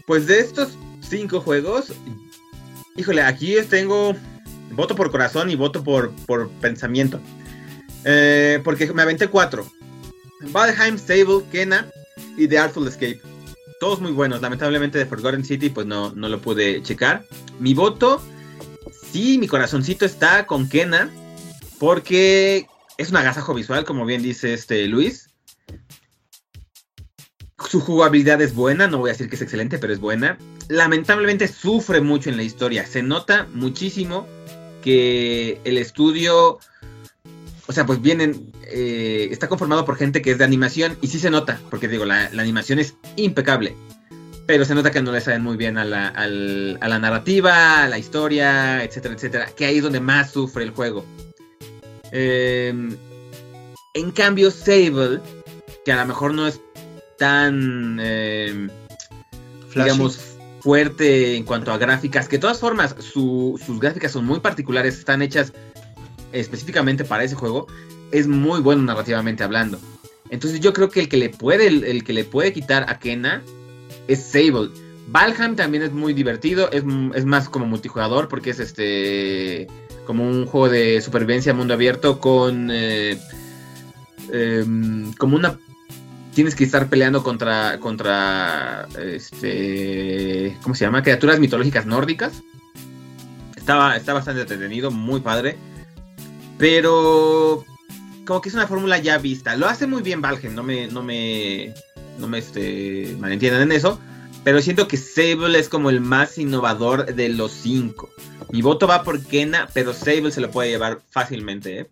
[0.04, 1.92] Pues de estos cinco juegos,
[2.96, 4.16] híjole, aquí tengo
[4.72, 7.20] voto por corazón y voto por, por pensamiento.
[8.04, 9.70] Eh, porque me aventé cuatro.
[10.50, 11.88] Valheim, Sable, Kena
[12.36, 13.20] y The Artful Escape.
[13.80, 14.40] Todos muy buenos.
[14.40, 17.24] Lamentablemente de Forgotten City pues no, no lo pude checar.
[17.58, 18.22] Mi voto,
[19.12, 21.10] sí, mi corazoncito está con Kena.
[21.78, 25.28] Porque es un agasajo visual, como bien dice este Luis.
[27.68, 30.38] Su jugabilidad es buena, no voy a decir que es excelente, pero es buena.
[30.68, 32.86] Lamentablemente sufre mucho en la historia.
[32.86, 34.28] Se nota muchísimo
[34.82, 36.58] que el estudio,
[37.66, 41.18] o sea, pues vienen, eh, está conformado por gente que es de animación y sí
[41.18, 43.74] se nota, porque digo, la, la animación es impecable.
[44.44, 47.84] Pero se nota que no le saben muy bien a la, al- a la narrativa,
[47.84, 49.46] a la historia, etcétera, etcétera.
[49.56, 51.06] Que ahí es donde más sufre el juego.
[52.10, 52.74] Eh,
[53.94, 55.20] en cambio, Sable,
[55.84, 56.60] que a lo mejor no es
[57.18, 58.68] tan, eh,
[59.74, 60.18] digamos,
[60.62, 64.96] fuerte en cuanto a gráficas, que de todas formas su- sus gráficas son muy particulares,
[64.96, 65.52] están hechas
[66.32, 67.66] específicamente para ese juego,
[68.12, 69.78] es muy bueno narrativamente hablando.
[70.30, 73.42] Entonces yo creo que el que le puede, el que le puede quitar a Kena
[74.08, 74.70] es Sable.
[75.08, 79.66] Valheim también es muy divertido, es, es más como multijugador porque es este
[80.06, 83.18] como un juego de supervivencia mundo abierto con eh,
[84.32, 85.58] em, como una
[86.34, 91.02] tienes que estar peleando contra contra este ¿cómo se llama?
[91.02, 92.42] criaturas mitológicas nórdicas.
[93.56, 95.56] Estaba está bastante entretenido, muy padre.
[96.58, 97.64] Pero
[98.26, 99.56] como que es una fórmula ya vista.
[99.56, 101.74] Lo hace muy bien Valheim, no me no me
[102.18, 103.98] no me este, malentiendan en eso.
[104.44, 108.10] Pero siento que Sable es como el más innovador de los cinco.
[108.50, 111.80] Mi voto va por Kena, pero Sable se lo puede llevar fácilmente.
[111.80, 111.90] ¿eh?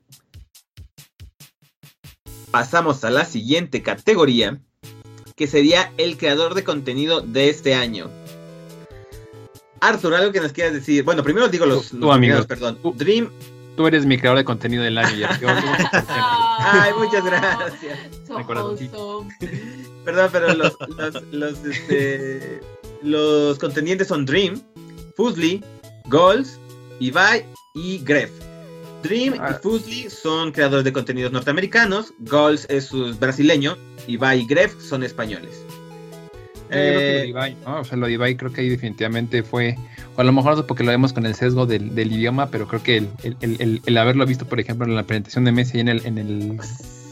[2.51, 4.59] Pasamos a la siguiente categoría,
[5.37, 8.11] que sería el creador de contenido de este año.
[9.81, 11.05] Arthur, algo que nos quieras decir.
[11.05, 12.35] Bueno, primero digo los, Tú, los tú, amigo.
[12.35, 12.79] nominados, perdón.
[12.83, 12.93] Tú.
[12.97, 13.31] Dream.
[13.77, 15.39] Tú eres mi creador de contenido del año ya.
[15.41, 15.55] Yo- yo-
[16.59, 17.99] Ay, muchas gracias.
[18.27, 19.27] So.
[20.05, 22.61] Perdón, pero los, los, los, este,
[23.03, 24.61] los contendientes son Dream,
[25.17, 25.63] Fusli,
[26.07, 26.59] Goals,
[26.99, 28.31] Ibai y Gref.
[29.03, 29.57] Dream Ah.
[29.59, 35.03] y Fusli son creadores de contenidos norteamericanos, Goals es su- brasileño, Ibai y Gref son
[35.03, 35.51] españoles.
[35.65, 37.81] Yo creo que lo de Eh, Ibai, ¿no?
[37.81, 39.77] O sea, lo de Ibai creo que ahí definitivamente fue,
[40.17, 42.83] o a lo mejor porque lo vemos con el sesgo del, del idioma, pero creo
[42.83, 45.81] que el, el- el- el- el haberlo visto, por ejemplo, en la presentación de Messi
[45.81, 46.59] en el, en el,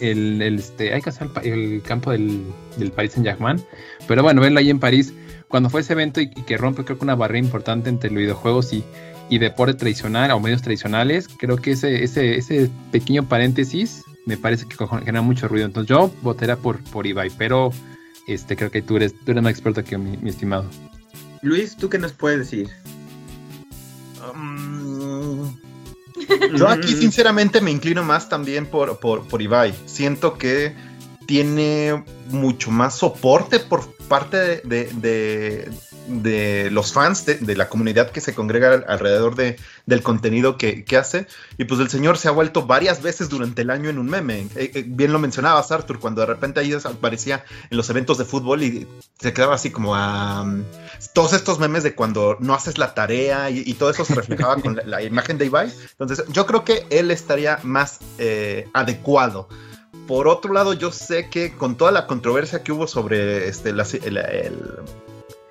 [0.00, 2.42] el, este, hay que hacer el, campo del,
[2.76, 3.60] del Paris Saint Germain,
[4.06, 5.12] pero bueno, verlo ahí en París,
[5.48, 8.18] cuando fue ese evento y, y que rompe creo que una barrera importante entre los
[8.20, 8.84] videojuegos y,
[9.28, 14.66] y deporte tradicional o medios tradicionales, creo que ese, ese, ese pequeño paréntesis me parece
[14.66, 17.72] que genera mucho ruido, entonces yo votaría por, por Ibai, pero
[18.26, 20.66] este creo que tú eres, tú eres más experto que mi, mi estimado.
[21.42, 22.68] Luis, ¿tú qué nos puedes decir?
[24.34, 25.44] Mm,
[26.56, 29.74] Yo aquí sinceramente me inclino más también por, por, por Ibai.
[29.86, 30.74] Siento que
[31.26, 35.70] tiene mucho más soporte por parte de, de- de-
[36.08, 40.82] de los fans, de, la comunidad que se congrega al- alrededor de, del contenido que,
[40.84, 41.26] que hace.
[41.58, 44.48] Y pues el señor se ha vuelto varias veces durante el año en un meme.
[44.56, 48.24] Eh, eh, bien lo mencionabas, Arthur, cuando de repente ahí aparecía en los eventos de
[48.24, 48.86] fútbol y
[49.20, 50.46] se quedaba así como a...
[51.12, 54.56] todos estos memes de cuando no haces la tarea y, y todo eso se reflejaba
[54.62, 55.70] con la, la imagen de Ibai.
[55.98, 59.48] Entonces, yo creo que él estaría más eh, adecuado.
[60.08, 63.84] Por otro lado, yo sé que con toda la controversia que hubo sobre este, la-
[64.04, 64.74] el, el-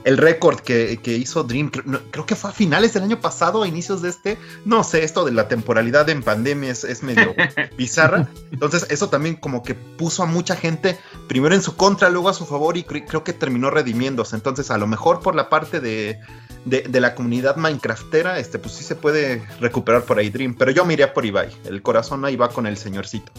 [0.04, 3.67] el récord que, que hizo Dream, creo, que fue a finales del año pasado, a
[3.67, 7.36] inicios de este, no sé, esto de la temporalidad en pandemia es, es medio
[7.78, 8.30] bizarra.
[8.52, 12.34] Entonces, eso también como que puso a mucha gente primero en su contra, luego a
[12.34, 14.36] su favor y cre- creo que terminó redimiéndose.
[14.38, 16.17] Entonces, a lo mejor por la parte de,
[16.63, 20.56] de, de la comunidad Minecraftera, este, pues sí se puede recuperar por ahí Dream.
[20.58, 21.50] Pero yo me iría por Ibai.
[21.65, 23.30] El corazón ahí va con el señorcito.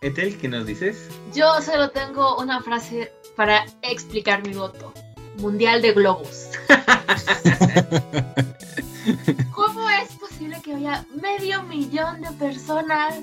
[0.00, 1.08] Etel, ¿qué nos dices?
[1.34, 4.92] Yo solo tengo una frase para explicar mi voto.
[5.38, 6.50] Mundial de globos.
[9.52, 13.16] ¿Cómo es posible que haya medio millón de personas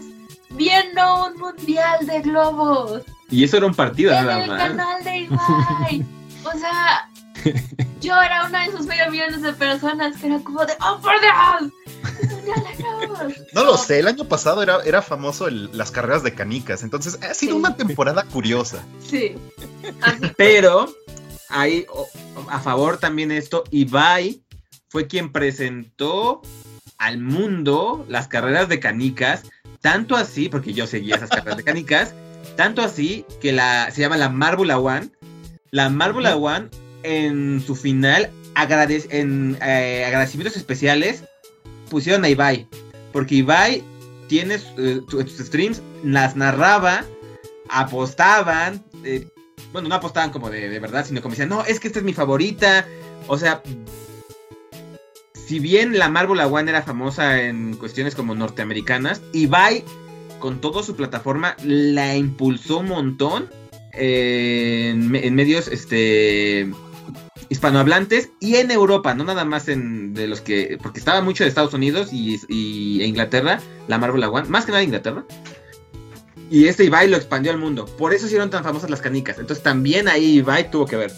[0.50, 4.62] viendo un mundial de globos Y eso era un partido en nada el más.
[4.62, 6.06] canal de Ibai?
[6.44, 7.08] O sea,
[8.02, 11.14] yo era una de esos medio millones de personas que era como de ¡Oh, por
[11.22, 11.72] Dios!
[13.54, 16.84] No lo sé, el año pasado era, era famoso el- las carreras de canicas.
[16.84, 18.84] Entonces, ha sido una temporada curiosa.
[19.08, 19.36] Sí.
[20.02, 20.94] Así Pero
[21.50, 21.86] hay
[22.50, 24.42] a favor también esto, Ibai
[24.90, 26.42] fue quien presentó
[26.98, 29.44] al mundo las carreras de canicas,
[29.82, 32.14] tanto así, porque yo seguía esas carreras de canicas,
[32.56, 35.10] tanto así que la se llama la Marbula One.
[35.72, 36.70] La Marbula One
[37.04, 41.24] en su final agradec- en eh, agradecimientos especiales
[41.90, 42.68] pusieron a Ibai,
[43.12, 43.84] porque Ibai
[44.28, 47.06] tiene eh, su- sus streams las narraba,
[47.70, 49.28] apostaban, eh,
[49.74, 52.06] bueno, no apostaban como de, de verdad, sino como decían, no, es que esta es
[52.06, 52.86] mi favorita.
[53.28, 53.62] O sea,
[55.34, 59.84] si bien la Marvel One era famosa en cuestiones como norteamericanas, Ibai,
[60.40, 63.50] con toda su plataforma, la impulsó un montón
[63.94, 66.72] eh, en, en medios este
[67.52, 71.50] hispanohablantes y en Europa, no nada más en de los que, porque estaba mucho de
[71.50, 72.40] Estados Unidos y,
[73.02, 73.60] e Inglaterra,
[73.90, 75.26] la Marvel One, más que nada Inglaterra.
[76.50, 77.86] Y este Ibai lo expandió al mundo.
[77.98, 79.38] Por eso hicieron tan famosas las canicas.
[79.38, 81.12] Entonces también ahí Ibai tuvo que ver.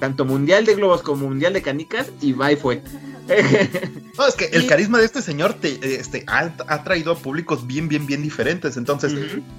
[0.00, 2.82] Tanto Mundial de Globos como Mundial de Canicas, Ibai fue.
[4.18, 7.66] No, es que el carisma de este señor te, este, ha, ha traído a públicos
[7.66, 8.76] bien, bien, bien diferentes.
[8.76, 9.12] Entonces,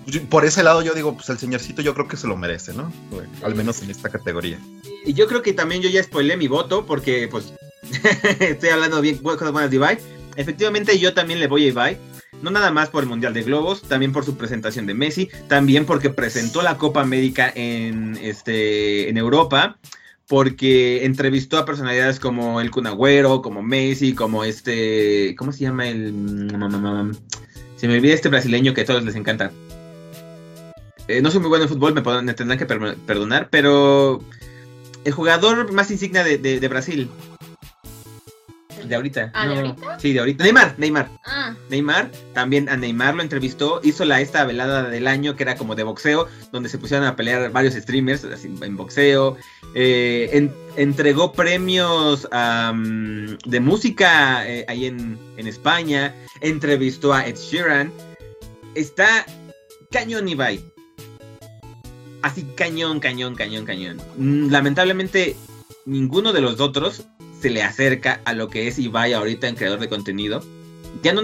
[0.05, 2.73] yo- por ese lado yo digo, pues el señorcito yo creo que se lo merece,
[2.73, 2.91] ¿no?
[3.43, 4.57] Al menos en esta categoría.
[5.05, 7.51] Y yo creo que también yo ya spoilé mi voto porque pues
[8.39, 9.97] estoy hablando bien cosas buenas de Ibai.
[10.37, 11.97] Efectivamente yo también le voy a Ibai.
[12.41, 15.85] No nada más por el Mundial de Globos, también por su presentación de Messi, también
[15.85, 19.77] porque presentó la Copa América en, este, en Europa,
[20.27, 25.87] porque entrevistó a personalidades como el Kun Agüero, como Messi, como este, ¿cómo se llama
[25.87, 26.13] el?
[27.75, 29.51] Se me olvida este brasileño que a todos les encanta.
[31.07, 34.19] Eh, no soy muy bueno en fútbol, me, tendrán que per- perdonar, pero
[35.03, 37.09] el jugador más insignia de Brasil.
[38.87, 39.31] De ahorita.
[39.33, 39.99] Ah, ¿de ahorita?
[39.99, 40.43] Sí, de ahorita.
[40.43, 41.09] Neymar, Neymar.
[41.25, 45.55] Ah, Neymar, también a Neymar lo entrevistó, hizo la esta velada del año que era
[45.55, 49.37] como de boxeo, donde se pusieron a pelear varios streamers así, en boxeo,
[49.73, 52.27] eh, en- entregó premios
[53.45, 57.91] de música eh, ahí en, en España, entrevistó a Ed Sheeran,
[58.75, 59.25] está
[59.91, 60.63] cañón Ibai,
[62.21, 63.97] así cañón, cañón, cañón, cañón.
[64.17, 65.35] Mm, Lamentablemente
[65.85, 67.03] ninguno de los otros
[67.41, 70.43] se le acerca a lo que es Ibai ahorita en creador de contenido.
[71.03, 71.21] Ya no,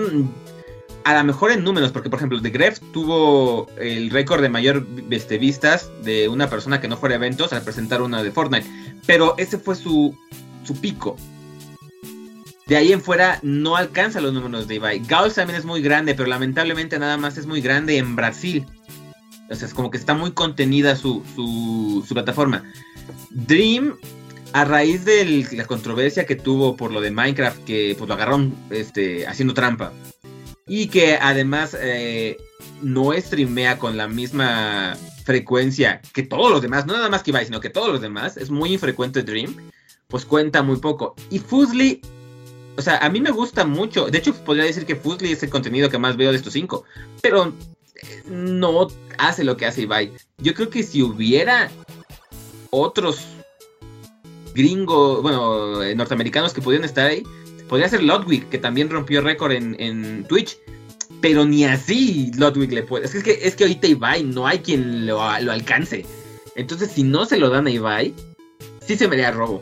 [1.03, 4.85] a lo mejor en números, porque por ejemplo, The Gref tuvo el récord de mayor
[5.09, 8.67] este, vistas de una persona que no fuera a eventos al presentar una de Fortnite,
[9.05, 10.15] pero ese fue su,
[10.63, 11.15] su pico.
[12.67, 14.99] De ahí en fuera no alcanza los números de Ibai.
[14.99, 18.65] Gauss también es muy grande, pero lamentablemente nada más es muy grande en Brasil.
[19.49, 22.63] O sea, es como que está muy contenida su, su, su plataforma.
[23.31, 23.97] Dream,
[24.53, 28.55] a raíz de la controversia que tuvo por lo de Minecraft, que pues lo agarraron
[28.69, 29.93] este, haciendo trampa.
[30.67, 32.37] Y que además eh,
[32.81, 37.45] no streamea con la misma frecuencia que todos los demás, no nada más que Ibai,
[37.45, 39.55] sino que todos los demás, es muy infrecuente Dream,
[40.07, 41.15] pues cuenta muy poco.
[41.29, 42.01] Y Fusli
[42.77, 44.07] o sea, a mí me gusta mucho.
[44.07, 46.85] De hecho, podría decir que Fusli es el contenido que más veo de estos cinco.
[47.21, 47.53] Pero
[47.95, 48.87] eh, no
[49.17, 50.11] hace lo que hace Ibai.
[50.37, 51.69] Yo creo que si hubiera
[52.69, 53.27] otros
[54.53, 57.23] gringos, bueno, eh, norteamericanos que pudieran estar ahí,
[57.67, 60.57] podría ser Ludwig, que también rompió récord en, Twitch.
[61.21, 63.05] Pero ni así Ludwig le puede.
[63.05, 66.03] Es que, es que ahorita Ibai no hay quien lo, lo alcance.
[66.55, 68.13] Entonces, si no se lo dan a Ibai,
[68.85, 69.61] sí se me haría robo.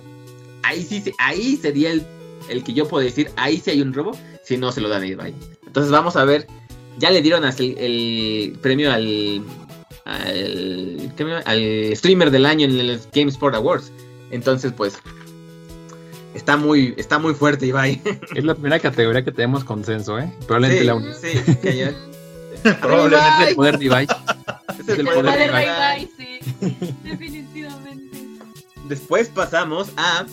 [0.64, 2.06] Ahí sí, ahí sería el
[2.50, 4.12] el que yo puedo decir, ahí sí hay un robo,
[4.44, 5.34] si no se lo dan a Ibai.
[5.66, 6.48] Entonces vamos a ver,
[6.98, 9.44] ya le dieron hasta el, premio al,
[10.06, 11.12] al,
[11.46, 13.92] al, streamer del año en el GameSport Awards.
[14.32, 14.98] Entonces pues
[16.34, 18.02] está muy, está muy fuerte Ibai.
[18.36, 20.34] Es la primera categoría que tenemos consenso, ¿eh?
[20.48, 21.14] Probablemente la única.
[21.16, 21.94] Sí, que
[22.82, 24.08] Probablemente el poder de Ibai.
[24.78, 26.40] Es el, poder, de Ibai, sí.
[27.04, 28.18] Definitivamente.
[28.88, 30.26] Después pasamos a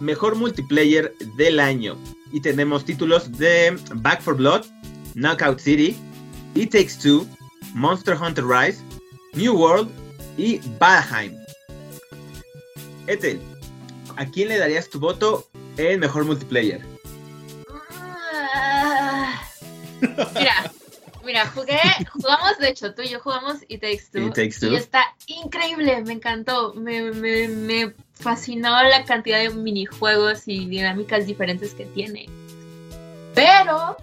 [0.00, 1.96] mejor multiplayer del año.
[2.32, 4.64] Y tenemos títulos de Back for Blood,
[5.14, 5.96] Knockout City,
[6.54, 7.26] It Takes Two,
[7.74, 8.82] Monster Hunter Rise,
[9.34, 9.90] New World
[10.36, 11.39] y Valheim.
[13.10, 13.40] Ethel,
[14.16, 16.80] ¿a quién le darías tu voto en mejor multiplayer?
[18.22, 19.42] Ah.
[20.00, 20.72] mira,
[21.24, 21.80] mira, jugué,
[22.12, 24.28] jugamos, de hecho, tú y yo jugamos It Takes Two.
[24.28, 24.68] It takes two.
[24.68, 26.72] Y está increíble, me encantó.
[26.74, 32.28] Me, me, me fascinó la cantidad de minijuegos y dinámicas diferentes que tiene.
[33.34, 33.96] Pero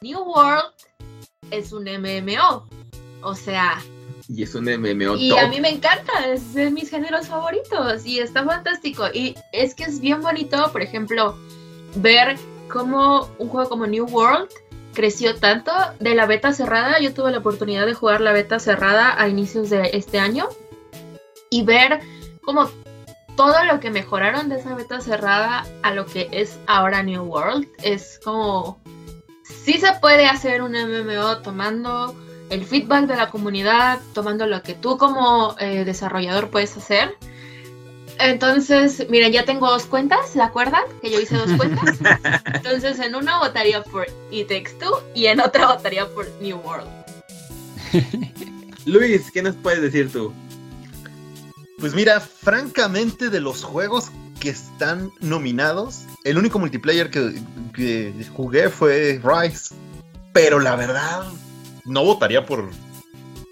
[0.00, 0.72] New World
[1.50, 2.66] es un MMO.
[3.20, 3.82] O sea.
[4.32, 5.16] Y es un MMO.
[5.16, 9.06] Y a mí me encanta, es de mis géneros favoritos y está fantástico.
[9.12, 11.36] Y es que es bien bonito, por ejemplo,
[11.96, 12.38] ver
[12.68, 14.48] cómo un juego como New World
[14.94, 17.00] creció tanto de la beta cerrada.
[17.00, 20.48] Yo tuve la oportunidad de jugar la beta cerrada a inicios de este año
[21.50, 21.98] y ver
[22.42, 22.70] cómo
[23.36, 27.66] todo lo que mejoraron de esa beta cerrada a lo que es ahora New World
[27.82, 28.80] es como
[29.42, 32.14] sí se puede hacer un MMO tomando
[32.50, 37.16] el feedback de la comunidad, tomando lo que tú como eh, desarrollador puedes hacer.
[38.18, 40.82] Entonces, miren, ya tengo dos cuentas, ¿la acuerdan?
[41.00, 41.98] Que yo hice dos cuentas.
[42.52, 46.88] Entonces, en una votaría por It Takes Two y en otra votaría por New World.
[48.84, 50.32] Luis, ¿qué nos puedes decir tú?
[51.78, 59.20] Pues mira, francamente de los juegos que están nominados, el único multiplayer que, jugué fue
[59.22, 59.74] Rise.
[60.32, 61.24] Pero la verdad,
[61.84, 62.70] no votaría por,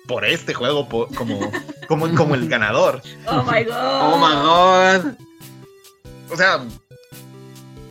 [0.06, 1.50] por este juego como,
[1.86, 3.02] como, como el ganador.
[3.26, 3.74] Oh my god.
[3.74, 5.14] Oh my god.
[6.30, 6.60] O sea,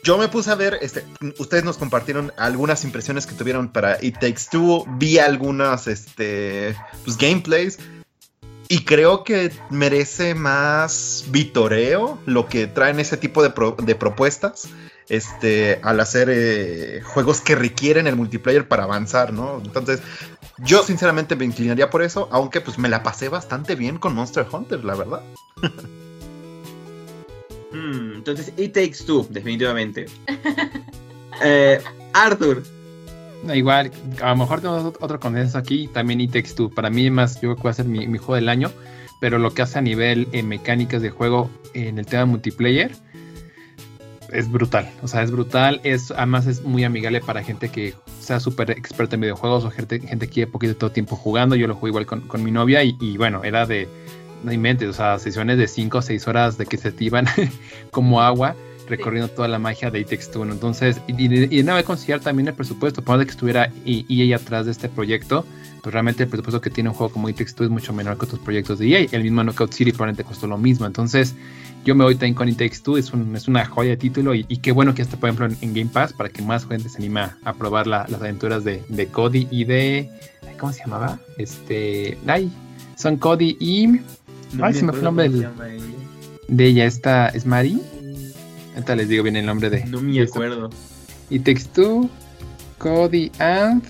[0.04, 1.04] yo me puse a ver, este,
[1.38, 7.18] ustedes nos compartieron algunas impresiones que tuvieron para It Takes Two, vi algunas este, pues,
[7.18, 7.78] gameplays
[8.70, 13.50] y creo que merece más vitoreo lo que traen ese tipo de,
[13.96, 14.70] propuestas
[15.10, 19.62] este, al hacer eh, juegos que requieren el multiplayer para avanzar, ¿no?
[19.64, 20.02] Entonces,
[20.60, 24.46] yo sinceramente me inclinaría por eso, aunque pues me la pasé bastante bien con Monster
[24.52, 25.22] Hunter, la verdad.
[27.70, 30.06] Hmm, entonces, It Takes Two, definitivamente.
[31.44, 31.80] Eh,
[32.14, 32.64] Arthur,
[33.54, 33.92] Igual,
[34.22, 36.70] a lo mejor tenemos otro consenso aquí, también It Takes Two.
[36.70, 38.72] Para mí, más, yo creo que va a ser mi, juego del año,
[39.20, 42.92] pero lo que hace a nivel eh, mecánicas de juego en el tema multiplayer
[44.32, 44.90] es brutal.
[45.02, 45.82] O sea, es brutal.
[45.84, 50.00] Es, además, es muy amigable para gente que sea súper experta en videojuegos o gente,
[50.00, 51.56] gente que lleve poquito todo tiempo jugando.
[51.56, 53.88] Yo lo jugué igual con, mi novia y, bueno, era de,
[54.44, 57.26] no inventes, o sea, sesiones de 5 o 6 horas de que se te iban
[57.92, 58.56] como agua
[58.88, 63.24] recorriendo toda la magia de It Entonces, y, y, de considerar también el presupuesto, por
[63.24, 65.46] que estuviera EA atrás de este proyecto,
[65.82, 68.40] pues realmente el presupuesto que tiene un juego como It es mucho menor que otros
[68.40, 69.08] proyectos de EA.
[69.12, 70.86] El mismo Knockout City probablemente costó lo mismo.
[70.86, 71.36] Entonces,
[71.88, 74.74] yo me voy también con It Takes es, es una joya de título y, qué
[74.74, 77.54] bueno que está, por ejemplo, en, Game Pass para que más gente se anima a
[77.54, 80.10] probar las aventuras de, Cody y de...
[80.60, 81.18] ¿Cómo se llamaba?
[81.38, 82.18] Este...
[82.28, 82.52] Ay,
[82.98, 84.02] son Cody y...
[84.62, 85.30] ay, se me fue el nombre
[86.50, 86.86] de ella.
[86.86, 87.82] Esta es Mari.
[88.74, 89.86] Ahorita les digo bien el nombre de.
[89.86, 90.70] No me acuerdo.
[91.30, 92.10] Y Takes Two,
[92.80, 93.82] Cody and.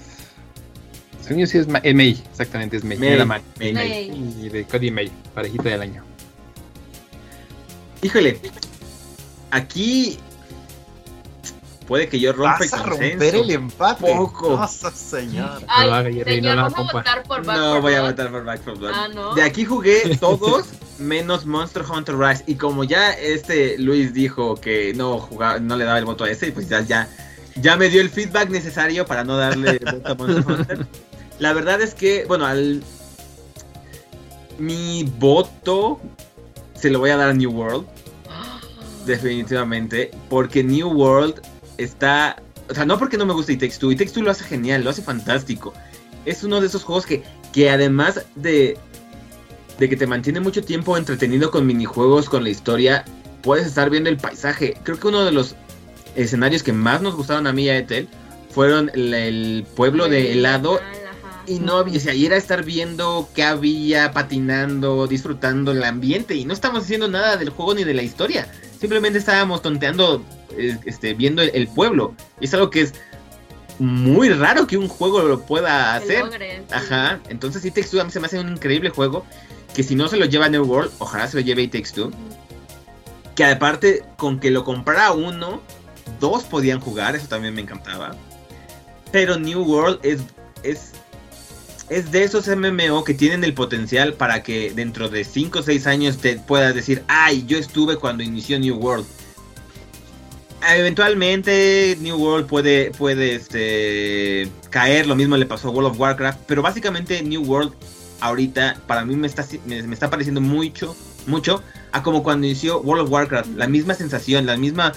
[1.21, 2.97] Según yo sí es eh, May, exactamente, es May.
[2.97, 3.41] May, era May.
[3.59, 4.35] May, May.
[4.43, 6.06] Y de Cody y May, parejita del año.
[8.01, 8.39] Híjole.
[9.51, 10.19] Aquí.
[11.87, 13.09] Puede que yo rompa el Vas a consenso.
[13.11, 14.01] romper el empate.
[14.13, 14.57] Poco.
[14.57, 15.61] No, señor.
[15.69, 16.93] Ay, señor, no lo vamos a compa.
[16.93, 18.91] votar por Back No for voy a votar por Back 4 Blood.
[18.93, 19.35] Ah, ¿no?
[19.35, 20.65] De aquí jugué todos
[20.99, 22.43] menos Monster Hunter Rise.
[22.45, 26.29] Y como ya este Luis dijo que no jugaba, no le daba el voto a
[26.29, 27.07] ese, pues ya, ya,
[27.55, 30.87] ya me dio el feedback necesario para no darle voto a Monster Hunter.
[31.39, 32.83] La verdad es que, bueno, al
[34.57, 36.01] mi voto
[36.79, 37.85] se lo voy a dar a New World.
[39.05, 40.11] Definitivamente.
[40.29, 41.41] Porque New World
[41.77, 42.41] está.
[42.69, 43.91] O sea, no porque no me guste It Takes Two.
[43.91, 45.73] It Takes Two lo hace genial, lo hace fantástico.
[46.25, 47.23] Es uno de esos juegos que,
[47.53, 48.77] que además de,
[49.79, 53.05] de que te mantiene mucho tiempo entretenido con minijuegos, con la historia,
[53.41, 54.75] puedes estar viendo el paisaje.
[54.83, 55.55] Creo que uno de los
[56.15, 58.09] escenarios que más nos gustaron a mí y a Ethel
[58.49, 60.81] fueron el, el pueblo de helado.
[61.47, 66.35] Y no había, o sea, y era estar viendo qué había, patinando, disfrutando el ambiente.
[66.35, 68.51] Y no estamos haciendo nada del juego ni de la historia.
[68.79, 70.23] Simplemente estábamos tonteando,
[70.85, 72.13] este, viendo el, el pueblo.
[72.39, 72.93] Y es algo que es
[73.79, 76.25] muy raro que un juego lo pueda hacer.
[76.25, 76.73] logre, sí.
[76.73, 77.19] Ajá.
[77.29, 79.25] Entonces, It Takes Two a mí se me hace un increíble juego.
[79.73, 82.11] Que si no se lo lleva New World, ojalá se lo lleve It Takes Two.
[83.35, 85.61] Que aparte, con que lo comprara uno,
[86.19, 88.15] dos podían jugar, eso también me encantaba.
[89.11, 90.21] Pero New World es,
[90.63, 90.93] es,
[91.89, 95.87] es de esos MMO que tienen el potencial para que dentro de 5 o 6
[95.87, 99.05] años te puedas decir, ay, yo estuve cuando inició New World.
[100.69, 106.39] Eventualmente New World puede, puede este, caer, lo mismo le pasó a World of Warcraft,
[106.47, 107.73] pero básicamente New World
[108.19, 111.61] ahorita para mí me está, me, me está pareciendo mucho, mucho
[111.91, 114.93] a como cuando inició World of Warcraft, la misma sensación, la misma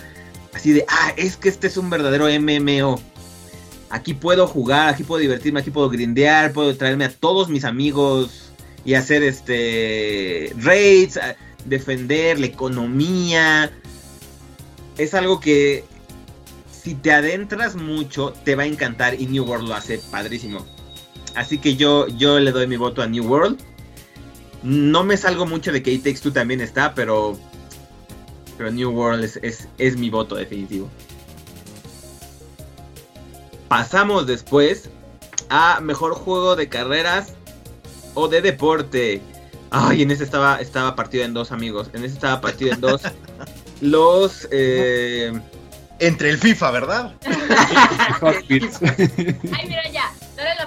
[0.54, 3.00] así de, ah, es que este es un verdadero MMO.
[3.90, 8.52] Aquí puedo jugar, aquí puedo divertirme, aquí puedo grindear, puedo traerme a todos mis amigos
[8.84, 11.18] y hacer este raids,
[11.64, 13.72] defender la economía.
[14.96, 15.84] Es algo que
[16.70, 20.64] si te adentras mucho te va a encantar y New World lo hace padrísimo.
[21.34, 23.58] Así que yo, yo le doy mi voto a New World.
[24.62, 27.36] No me salgo mucho de que It Takes también está, pero,
[28.56, 30.88] pero New World es, es mi voto definitivo.
[33.70, 34.90] Pasamos después
[35.48, 37.34] a mejor juego de carreras
[38.14, 39.22] o de deporte.
[39.70, 41.88] Ay, en ese estaba, estaba partido en dos, amigos.
[41.92, 43.02] En ese estaba partido en dos.
[43.80, 44.48] Los.
[44.50, 45.32] eh,
[46.00, 47.14] Entre el FIFA, ¿verdad?
[48.20, 48.42] Ay,
[49.68, 50.10] mira ya.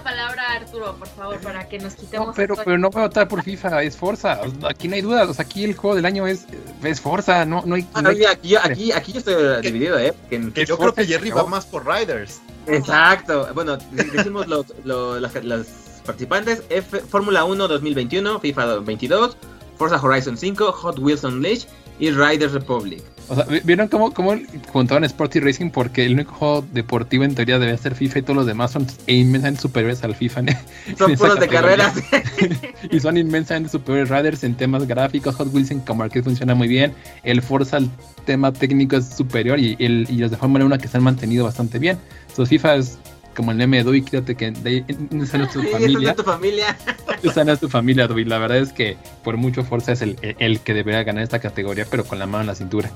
[0.04, 2.28] La palabra a Arturo, por favor, para que nos quitemos.
[2.28, 4.42] No, pero, pero no voy a votar por FIFA, es Forza.
[4.70, 5.24] Aquí no hay duda.
[5.30, 6.46] O sea, aquí el juego del año es,
[6.84, 7.46] es Forza.
[7.46, 7.88] No, no hay.
[7.94, 10.14] ah, no hay- aquí, yo- aquí, aquí yo estoy dividido, ¿eh?
[10.30, 12.42] Que en- Que yo Forza creo que Jerry va más por Riders.
[12.68, 13.48] Exacto.
[13.54, 15.68] Bueno, decimos los, los, las- las
[16.06, 19.38] participantes: F- Fórmula 1 2021, FIFA 22,
[19.78, 23.02] Forza Horizon 5, Hot Wheels Unleashed y Riders Republic.
[23.30, 24.36] O sea, ¿vieron cómo, cómo
[24.72, 25.70] juntaron Sport y Racing?
[25.70, 28.86] Porque el único juego deportivo en teoría debe ser FIFA y todos los demás son
[29.08, 30.42] inmensamente superiores al FIFA.
[30.98, 31.94] Son puros de carreras.
[32.92, 35.36] y son inmensamente superiores Riders en temas gráficos.
[35.36, 36.94] Hot Wheels en como arcade funciona muy bien.
[37.24, 37.90] El Forza, el
[38.26, 39.60] tema técnico es superior.
[39.60, 41.98] Y, el, y los de Fórmula 1 que se han mantenido bastante bien.
[42.30, 42.98] Entonces, FIFA es
[43.36, 44.86] como el meme de Dewey, quédate que de
[45.22, 46.12] esa no es tu Sí, esa familia.
[46.12, 46.78] es tu familia.
[47.24, 48.26] Esa no es tu familia, Dewey.
[48.26, 51.40] La verdad es que por mucho Forza es el, el, el que debería ganar esta
[51.40, 52.92] categoría, pero con la mano en la cintura.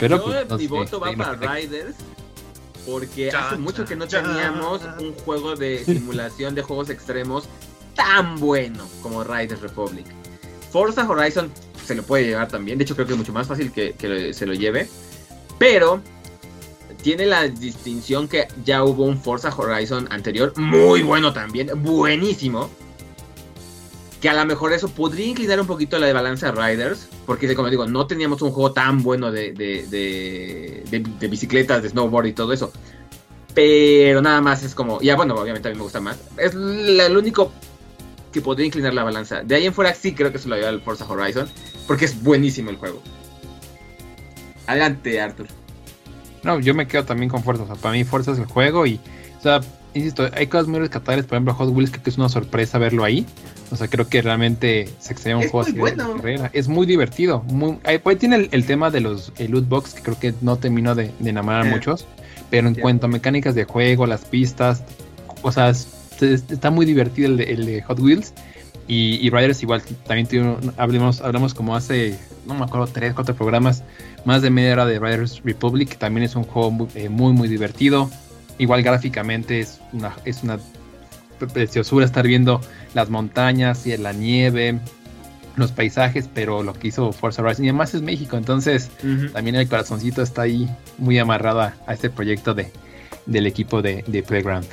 [0.00, 1.54] Pero Yo, pues, no mi sé, voto va para.
[1.54, 1.94] Riders.
[2.86, 7.44] Porque hace mucho que no teníamos un juego de simulación de juegos extremos
[7.94, 10.06] tan bueno como Riders Republic.
[10.72, 11.52] Forza Horizon
[11.84, 12.78] se lo puede llevar también.
[12.78, 14.88] De hecho, creo que es mucho más fácil que, se lo lleve.
[15.58, 16.00] Pero
[17.02, 22.70] tiene la distinción que ya hubo un Forza Horizon anterior, muy bueno también, buenísimo.
[24.20, 27.08] Que a lo mejor eso podría inclinar un poquito la de balanza a Riders.
[27.24, 31.88] Porque, como digo, no teníamos un juego tan bueno de, de, de, de- bicicletas, de
[31.88, 32.70] snowboard y todo eso.
[33.54, 35.00] Pero nada más es como.
[35.00, 36.18] Ya, bueno, obviamente a mí me gusta más.
[36.36, 37.50] Es el único
[38.32, 39.42] que podría inclinar la balanza.
[39.42, 41.48] De ahí en fuera sí creo que se lo lleva el Forza Horizon.
[41.86, 43.02] Porque es buenísimo el juego.
[44.66, 45.46] Adelante, Arthur.
[46.42, 47.62] No, yo me quedo también con Forza.
[47.64, 49.00] O sea, para mí Forza es el juego y,
[49.38, 49.60] o sea,
[49.94, 51.26] insisto, hay cosas muy rescatables.
[51.26, 53.26] Por ejemplo, Hot Wheels creo que es una sorpresa verlo ahí.
[53.70, 56.50] O sea, creo que realmente se extraña un Es juego así de carrera.
[56.52, 57.42] Es muy divertido.
[57.48, 60.56] Muy, ahí, ahí tiene el, el tema de los loot box que creo que no
[60.56, 61.70] terminó de, de enamorar a Eh.
[61.72, 62.06] muchos.
[62.50, 64.82] Pero en cuanto a mecánicas de juego, las pistas,
[65.42, 65.88] o sea, es-
[66.20, 68.32] es- está muy divertido el de, el de Hot Wheels.
[68.88, 73.36] Y, y Riders igual también tuvieron, hablamos, hablamos como hace, no me acuerdo, tres, cuatro
[73.36, 73.84] programas,
[74.24, 77.32] más de media hora de Riders Republic, que también es un juego muy, eh, muy,
[77.32, 78.10] muy divertido.
[78.60, 80.58] Igual gráficamente es una, es una
[81.54, 82.60] preciosura estar viendo
[82.92, 84.78] las montañas y la nieve,
[85.56, 88.90] los paisajes, pero lo que hizo Forza Horizon y además es México, entonces
[89.32, 92.70] también el corazoncito está ahí muy amarrado a, a este proyecto de,
[93.24, 94.66] del equipo de, de Playground.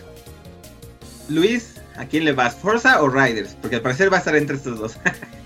[1.29, 2.55] Luis, ¿a quién le vas?
[2.55, 3.55] ¿Forza o Riders?
[3.61, 4.97] Porque al parecer va a estar entre estos dos.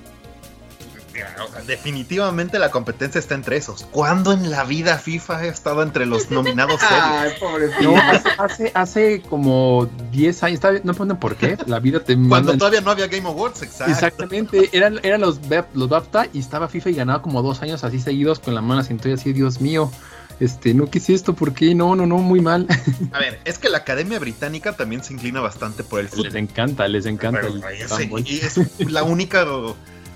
[1.14, 3.84] Mira, o sea, definitivamente la competencia está entre esos.
[3.92, 6.80] ¿Cuándo en la vida FIFA ha estado entre los nominados?
[6.90, 7.84] Ay, pobrecito.
[7.84, 7.96] No,
[8.38, 12.58] hace, hace, como 10 años, no preguntan por qué, la vida te Cuando manda...
[12.58, 13.92] todavía no había Game Awards, exacto.
[13.92, 15.40] Exactamente, eran, eran los,
[15.74, 18.82] los BAFTA y estaba FIFA y ganaba como dos años así seguidos con la mano
[18.82, 19.92] y así, Dios mío,
[20.40, 21.76] este, no quise esto, ¿por qué?
[21.76, 22.68] No, no, no, muy mal.
[23.12, 26.36] A ver, es que la Academia Británica también se inclina bastante por el les fútbol.
[26.36, 27.42] encanta, les encanta.
[27.42, 28.24] Pero, el ay, fanboy.
[28.26, 28.46] sí, y
[28.84, 29.46] es la única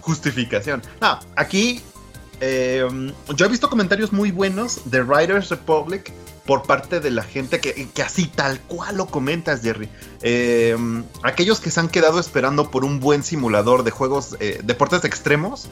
[0.05, 0.83] justificación.
[1.01, 1.81] No, aquí
[2.39, 2.87] eh,
[3.35, 6.13] yo he visto comentarios muy buenos de Riders Republic
[6.45, 9.89] por parte de la gente que, que así tal cual lo comentas, Jerry.
[10.21, 10.77] Eh,
[11.23, 15.67] aquellos que se han quedado esperando por un buen simulador de juegos, eh, deportes extremos,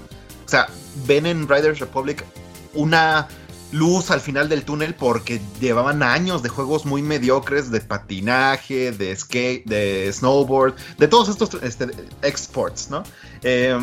[0.46, 0.68] o sea,
[1.06, 2.26] ven en Riders Republic
[2.74, 3.28] una
[3.74, 9.16] luz al final del túnel porque llevaban años de juegos muy mediocres de patinaje, de
[9.16, 11.88] skate, de snowboard, de todos estos este,
[12.22, 13.04] exports, ¿no?
[13.42, 13.76] Eh,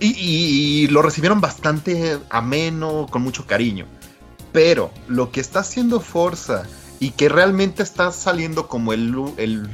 [0.00, 3.86] y, lo recibieron bastante ameno, con mucho cariño.
[4.52, 6.64] Pero lo que está haciendo Forza
[6.98, 9.68] y que realmente está saliendo como el, el,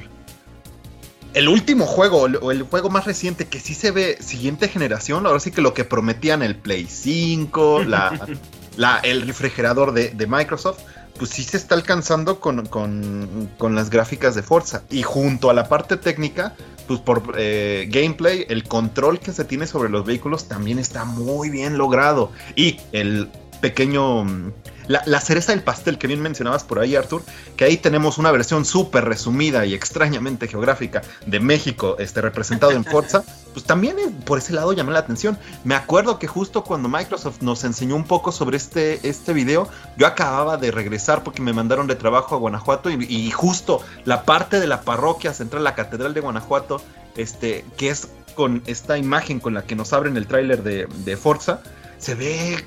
[1.35, 5.39] el último juego o el juego más reciente que sí se ve siguiente generación, ahora
[5.39, 8.27] sí que lo que prometían el Play 5, la,
[8.77, 10.81] la- el refrigerador de, de Microsoft,
[11.19, 14.83] pues sí se está alcanzando con, con- con las gráficas de Forza.
[14.91, 16.55] Y junto a la parte técnica,
[16.87, 21.49] pues por eh, gameplay, el control que se tiene sobre los vehículos también está muy
[21.51, 22.31] bien logrado.
[22.55, 23.31] Y el
[23.61, 24.25] pequeño...
[24.25, 24.53] mm,
[24.89, 27.23] La, la cereza del pastel que bien mencionabas por ahí, Arthur,
[27.57, 32.85] que ahí tenemos una versión súper resumida y extrañamente geográfica de México este, representado en
[32.85, 35.37] Forza, pues también por ese lado llamó la atención.
[35.65, 40.07] Me acuerdo que justo cuando Microsoft nos enseñó un poco sobre este, este video, yo
[40.07, 44.61] acababa de regresar porque me mandaron de trabajo a Guanajuato y, y justo la parte
[44.61, 46.81] de la parroquia central, la Catedral de Guanajuato,
[47.17, 51.17] este, que es con esta imagen con la que nos abren el tráiler de, de
[51.17, 51.59] Forza,
[51.99, 52.65] se ve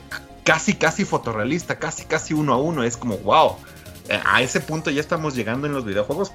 [0.49, 2.83] casi, casi fotorrealista, casi, casi uno a uno.
[2.83, 3.57] Es como, wow,
[4.07, 6.31] eh, a ese punto ya estamos llegando en los videojuegos.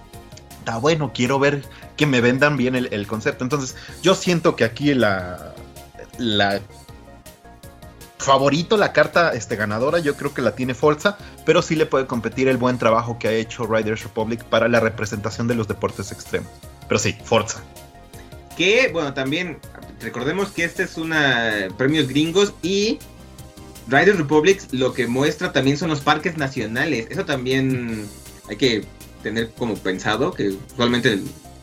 [0.61, 1.65] Está bueno, quiero ver
[1.97, 3.43] que me vendan bien el, concepto.
[3.43, 5.53] Entonces, yo siento que aquí la,
[6.17, 6.61] la
[8.19, 12.07] favorito, la carta este, ganadora, yo creo que la tiene Forza, pero sí le puede
[12.07, 16.13] competir el buen trabajo que ha hecho Riders Republic para la representación de los deportes
[16.13, 16.53] extremos.
[16.87, 17.65] Pero sí, Forza.
[18.57, 19.59] Que, bueno, también
[20.01, 23.01] recordemos que este es una premios gringos y
[23.89, 27.07] Riders Republic lo que muestra también son los parques nacionales.
[27.11, 28.07] Eso también
[28.49, 28.85] hay que
[29.23, 31.19] tener como pensado que usualmente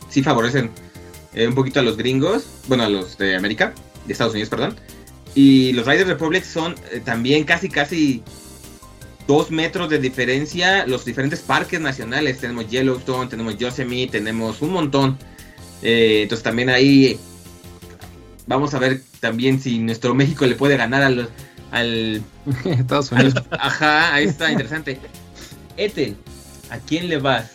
[0.08, 0.70] sí favorecen
[1.34, 3.74] eh, un poquito a los gringos, bueno, a los de América,
[4.06, 4.76] de Estados Unidos, perdón.
[5.34, 8.22] Y los Riders Republic son eh, también casi, casi
[9.26, 12.38] dos metros de diferencia los diferentes parques nacionales.
[12.38, 15.18] Tenemos Yellowstone, tenemos Yosemite, tenemos un montón.
[15.82, 17.18] Eh, entonces también ahí
[18.46, 21.28] vamos a ver también si nuestro México le puede ganar a los,
[21.72, 22.22] al...
[22.64, 23.34] Estados Unidos.
[23.50, 25.00] Ajá, ahí está interesante.
[25.76, 26.16] Ethel,
[26.70, 27.50] ¿a quién le vas?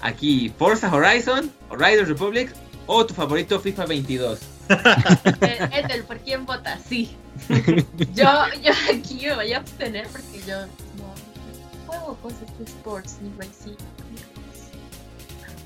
[0.00, 2.50] Aquí, Forza Horizon, o Riders Republic
[2.86, 4.38] o tu favorito FIFA 22.
[4.70, 6.80] Eh, Ethel, ¿por quién votas?
[6.88, 7.14] Sí.
[8.14, 8.24] Yo,
[8.62, 11.14] yo aquí me voy a abstener porque yo no
[11.86, 13.76] juego cosas de sports ni racing.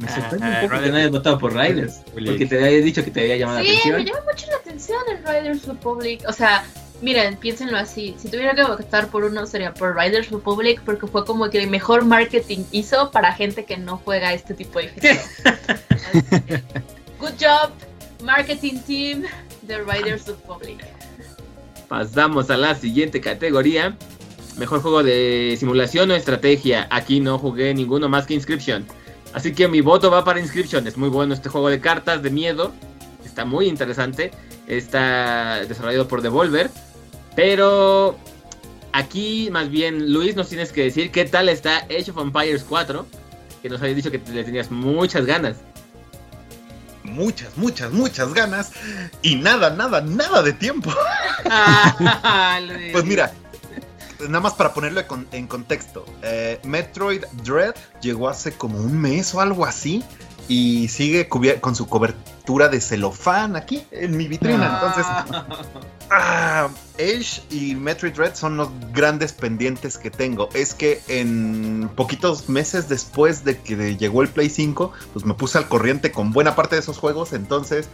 [0.00, 2.00] Me Ah, sorprende ah, un poco que no hayas votado por Riders.
[2.12, 4.04] Porque te había dicho que te había llamado la Sí, me atención.
[4.06, 6.24] llama mucho la atención el Riders Republic.
[6.28, 6.64] O sea,
[7.04, 8.16] miren, piénsenlo así.
[8.18, 11.68] Si tuviera que votar por uno sería por Riders Republic porque fue como que el
[11.68, 15.20] mejor marketing hizo para gente que no juega este tipo de que,
[17.20, 17.70] Good job,
[18.22, 19.22] marketing team
[19.62, 20.82] de Riders Republic.
[21.88, 23.96] Pasamos a la siguiente categoría.
[24.56, 26.86] Mejor juego de simulación o estrategia.
[26.90, 28.86] Aquí no jugué ninguno más que Inscription.
[29.34, 30.86] Así que mi voto va para Inscription.
[30.86, 32.72] Es muy bueno este juego de cartas de miedo.
[33.24, 34.30] Está muy interesante.
[34.66, 36.70] Está desarrollado por Devolver.
[37.34, 38.16] Pero
[38.92, 43.06] aquí más bien Luis nos tienes que decir qué tal está Age of Empires 4.
[43.62, 45.56] Que nos habías dicho que le tenías muchas ganas.
[47.02, 48.72] Muchas, muchas, muchas ganas
[49.22, 50.90] y nada, nada, nada de tiempo.
[52.92, 53.32] Pues mira,
[54.20, 59.40] nada más para ponerlo en contexto, eh, Metroid Dread llegó hace como un mes o
[59.40, 60.02] algo así
[60.48, 64.80] y sigue con su cobertura de celofán aquí en mi vitrina.
[64.80, 65.06] Entonces,
[66.10, 66.68] Ah,
[66.98, 70.48] Edge y Metroid Dread son los grandes pendientes que tengo.
[70.54, 75.58] Es que en poquitos meses después de que llegó el Play 5, pues me puse
[75.58, 77.32] al corriente con buena parte de esos juegos.
[77.32, 77.88] Entonces,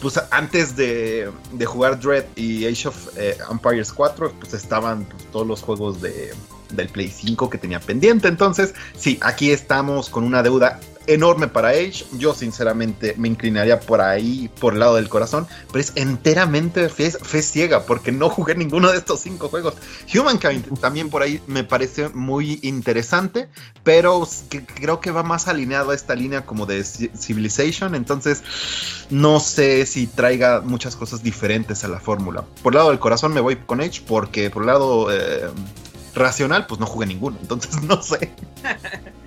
[0.00, 5.26] pues antes de, de jugar Dread y Age of eh, Empires 4, pues estaban pues,
[5.30, 6.32] todos los juegos de,
[6.70, 8.28] del Play 5 que tenía pendiente.
[8.28, 10.80] Entonces, sí, aquí estamos con una deuda
[11.14, 12.04] enorme para Age.
[12.18, 17.10] Yo sinceramente me inclinaría por ahí, por el lado del corazón, pero es enteramente fe,
[17.10, 19.74] fe ciega porque no jugué ninguno de estos cinco juegos.
[20.14, 23.48] Humankind también por ahí me parece muy interesante,
[23.84, 28.42] pero que- creo que va más alineado a esta línea como de Ci- Civilization, entonces
[29.10, 32.44] no sé si traiga muchas cosas diferentes a la fórmula.
[32.62, 35.48] Por el lado del corazón me voy con Age porque por el lado eh,
[36.14, 38.30] racional pues no jugué ninguno, entonces no sé.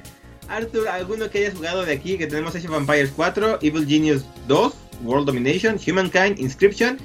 [0.53, 2.17] Arthur, ¿alguno que hayas jugado de aquí?
[2.17, 4.73] Que tenemos Age of Empires 4, Evil Genius 2,
[5.03, 6.97] World Domination, Humankind, Inscription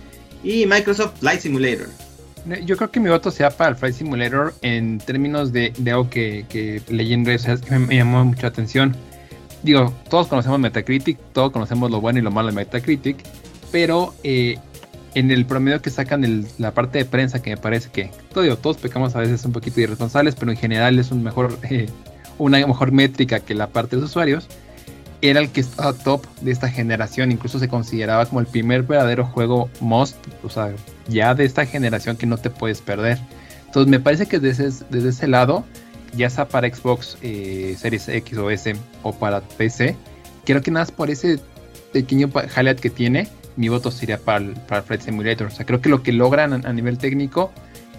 [0.45, 1.89] y Microsoft Flight Simulator.
[2.65, 6.47] Yo creo que mi voto sea para el Flight Simulator en términos de, algo que,
[6.49, 8.95] que leí en redes me, llamó mucha atención.
[9.63, 13.17] Digo, todos conocemos Metacritic, todos conocemos lo bueno y lo malo de Metacritic,
[13.73, 14.59] pero eh,
[15.15, 18.77] en el promedio que sacan la parte de prensa, que me parece que todo, todos
[18.77, 21.89] pecamos a veces un poquito irresponsables, pero en general es un mejor, eh,
[22.39, 24.49] una mejor métrica que la parte de los usuarios,
[25.21, 29.25] era el que estaba top de esta generación, incluso se consideraba como el primer verdadero
[29.25, 30.73] juego most, o sea,
[31.09, 33.19] ya de esta generación que no te puedes perder.
[33.67, 35.65] Entonces me parece que desde, desde ese lado,
[36.17, 39.97] ya sea para Xbox eh, Series X o S o para PC,
[40.45, 41.41] creo que nada más por ese
[41.93, 45.49] pequeño highlight que tiene, mi voto sería para el, para Flight Simulator.
[45.49, 47.51] O sea, creo que lo que logran a, a nivel técnico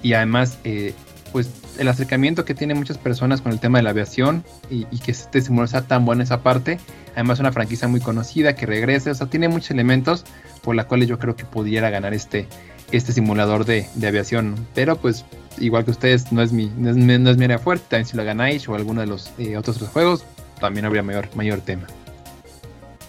[0.01, 0.93] y además, eh,
[1.31, 5.11] pues el acercamiento que tienen muchas personas con el tema de la aviación y, que
[5.11, 6.79] este simulador sea tan bueno esa parte.
[7.13, 9.11] Además, una franquicia muy conocida que regrese.
[9.11, 10.25] O sea, tiene muchos elementos
[10.61, 12.47] por la cuales yo creo que pudiera ganar este,
[12.91, 14.55] este simulador de, de aviación.
[14.75, 15.25] Pero pues,
[15.57, 17.85] igual que ustedes, no es mi, no es, no es mi área fuerte.
[17.89, 20.25] También si lo ganáis o alguno de los eh, otros juegos,
[20.59, 21.87] también habría mayor, mayor tema.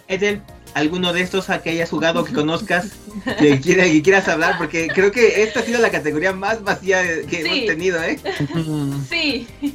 [0.08, 0.42] Ethel,
[0.74, 2.92] ¿alguno de estos a que hayas jugado, que conozcas,
[3.38, 4.56] que, quiera- que quieras hablar?
[4.58, 7.48] Porque creo que esta ha sido la categoría más vacía que Sí.
[7.48, 8.18] hemos tenido, ¿eh?
[9.10, 9.46] Sí,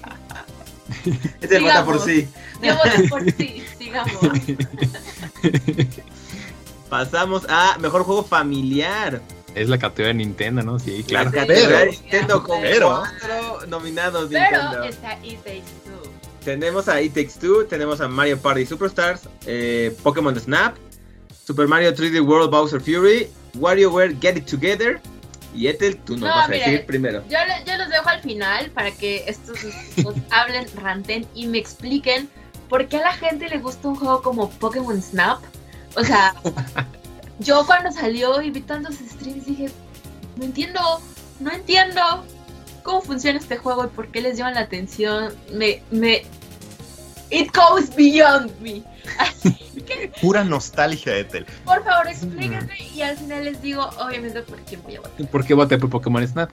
[1.42, 1.84] vota Digamos.
[1.98, 2.28] por sí.
[2.62, 4.12] yo voto por sí, sigamos.
[6.90, 9.22] Pasamos a Mejor Juego Familiar.
[9.56, 10.80] Es la categoría de Nintendo, ¿no?
[10.80, 11.32] Sí, claro.
[11.32, 14.84] La categoría de Pero- Nintendo con pero- cuatro nominados Pero Nintendo.
[14.84, 16.12] está It Takes Two.
[16.44, 20.76] Tenemos a It Takes Two, tenemos a Mario Party Superstars, eh, Pokémon Snap,
[21.46, 23.30] Super Mario 3D World Bowser Fury,
[23.60, 25.00] WarioWare Get It Together.
[25.54, 27.24] Y Ethel, tú nos No, vas a decir primero.
[27.30, 27.38] Yo,
[27.78, 29.58] los dejo al final para que estos
[30.32, 32.28] hablen, ranten y me expliquen
[32.68, 35.40] por qué a la gente le gusta un juego como Pokémon Snap.
[35.96, 36.36] O sea,
[37.40, 39.70] yo cuando salió y vi tantos streams dije,
[40.36, 40.82] no entiendo,
[41.40, 42.02] no entiendo
[42.84, 45.34] cómo funciona este juego y por qué les llaman la atención.
[45.54, 46.26] Me, me,
[47.30, 48.84] it goes beyond me.
[49.20, 49.54] Así
[49.88, 51.46] que, Pura nostalgia, Ethel.
[51.66, 55.28] por favor, explíquenme y al final les digo, obviamente, por quién voy a votar.
[55.28, 56.50] ¿Por qué voté por Pokémon Snap?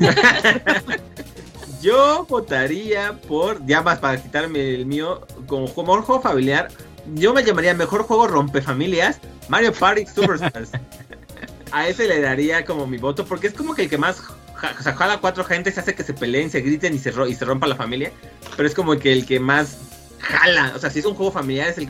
[1.82, 6.68] Yo votaría por, ya más para quitarme el mío, como mejor juego familiar,
[7.14, 9.18] yo me llamaría mejor juego rompefamilias,
[9.48, 10.72] Mario Party Superstars.
[11.72, 14.20] a ese le daría como mi voto, porque es como que el que más
[14.54, 16.98] ja- o sea, jala a cuatro gente, se hace que se peleen, se griten y
[16.98, 18.12] se, ro- y se rompa la familia,
[18.58, 19.78] pero es como que el que más
[20.20, 21.88] jala, o sea, si es un juego familiar es el,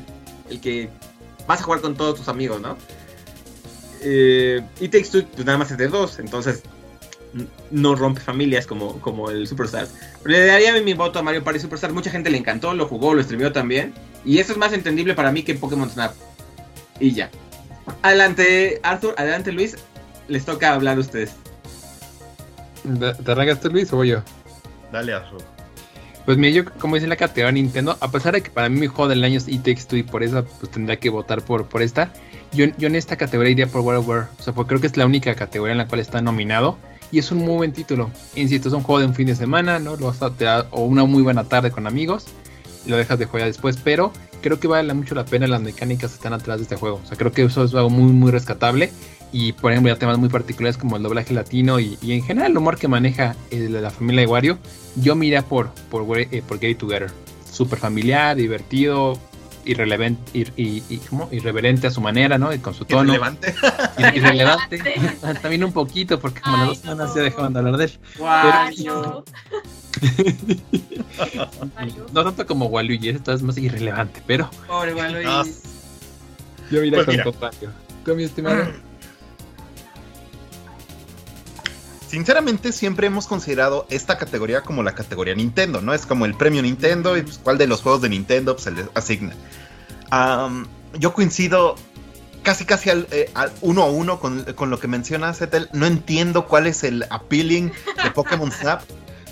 [0.48, 0.88] el que
[1.46, 2.76] vas a jugar con todos tus amigos, ¿no?
[4.02, 6.62] Eh, It Takes Two, pues nada más es de dos, entonces
[7.70, 9.90] no rompe familias como, como el Superstars.
[10.22, 11.94] Pero le daría mi voto a Mario Party Superstars.
[11.94, 13.94] Mucha gente le encantó, lo jugó, lo streameó también.
[14.24, 16.12] Y eso es más entendible para mí que Pokémon Snap.
[16.98, 17.30] Y ya.
[18.02, 19.14] Adelante, Arthur.
[19.16, 19.76] Adelante, Luis.
[20.28, 21.32] Les toca hablar a ustedes.
[22.82, 24.22] ¿Te te arrancas tú, Luis, o voy yo?
[24.92, 25.42] Dale, Azul.
[26.30, 28.86] Pues mira, yo como dice la categoría Nintendo, a pesar de que para mí mi
[28.86, 31.82] juego del año es It Takes y por eso pues tendría que votar por, por
[31.82, 32.12] esta,
[32.52, 34.26] yo, yo en esta categoría iría por WarioWare.
[34.38, 36.78] O sea, porque creo que es la única categoría en la cual está nominado
[37.10, 38.12] y es un muy buen título.
[38.36, 39.96] Insisto, es un juego de un fin de semana, ¿no?
[39.96, 42.26] Lo vas a te o una muy buena tarde con amigos
[42.86, 46.12] y lo dejas de jugar después, pero creo que vale mucho la pena las mecánicas
[46.12, 47.00] que están atrás de este juego.
[47.02, 48.92] O sea, creo que eso es algo muy, muy rescatable.
[49.32, 52.50] Y por ejemplo, ya temas muy particulares como el doblaje latino y, y en general
[52.50, 54.58] el humor que maneja eh, la, familia de Wario,
[54.96, 57.10] yo miré por, por, eh, por Get It Together.
[57.50, 59.18] Súper familiar, divertido,
[59.64, 61.28] irrelevante, ir- y, y- ¿cómo?
[61.30, 62.52] irreverente a su manera, ¿no?
[62.52, 63.02] Y con su tono.
[63.04, 63.54] Irrelevante.
[63.98, 64.82] Ir- Irrelevante.
[65.42, 67.92] También un poquito, porque como las dos semanas ya dejaban de hablar de él.
[72.12, 75.52] No tanto como Waluigi, esto es más irrelevante, pero Pobre Waluigi.
[76.70, 77.24] Yo mira Pues con mira.
[77.24, 77.70] contrario.
[78.04, 78.64] Tú, mi estimado.
[82.10, 85.94] Sinceramente, siempre hemos considerado esta categoría como la categoría Nintendo, ¿no?
[85.94, 88.72] Es como el premio Nintendo y pues, cuál de los juegos de Nintendo pues, se
[88.72, 89.32] les asigna.
[90.98, 91.76] Yo coincido
[92.42, 95.68] casi casi al, eh, al uno a uno con, con lo que menciona Zetel.
[95.72, 97.70] No entiendo cuál es el appealing
[98.02, 98.82] de Pokémon Snap.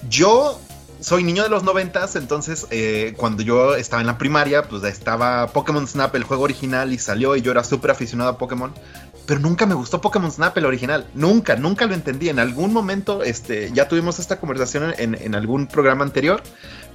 [0.09, 0.61] Yo
[1.01, 5.49] soy niño de los noventas, entonces eh, cuando yo estaba en la primaria, pues estaba
[5.49, 8.73] Pokémon Snap, el juego original, y salió y yo era súper aficionado a Pokémon.
[9.29, 11.07] Pero nunca me gustó Pokémon Snap, el original.
[11.13, 12.31] Nunca, nunca lo entendí.
[12.31, 16.43] En algún momento, este, ya tuvimos esta conversación en, en algún programa anterior,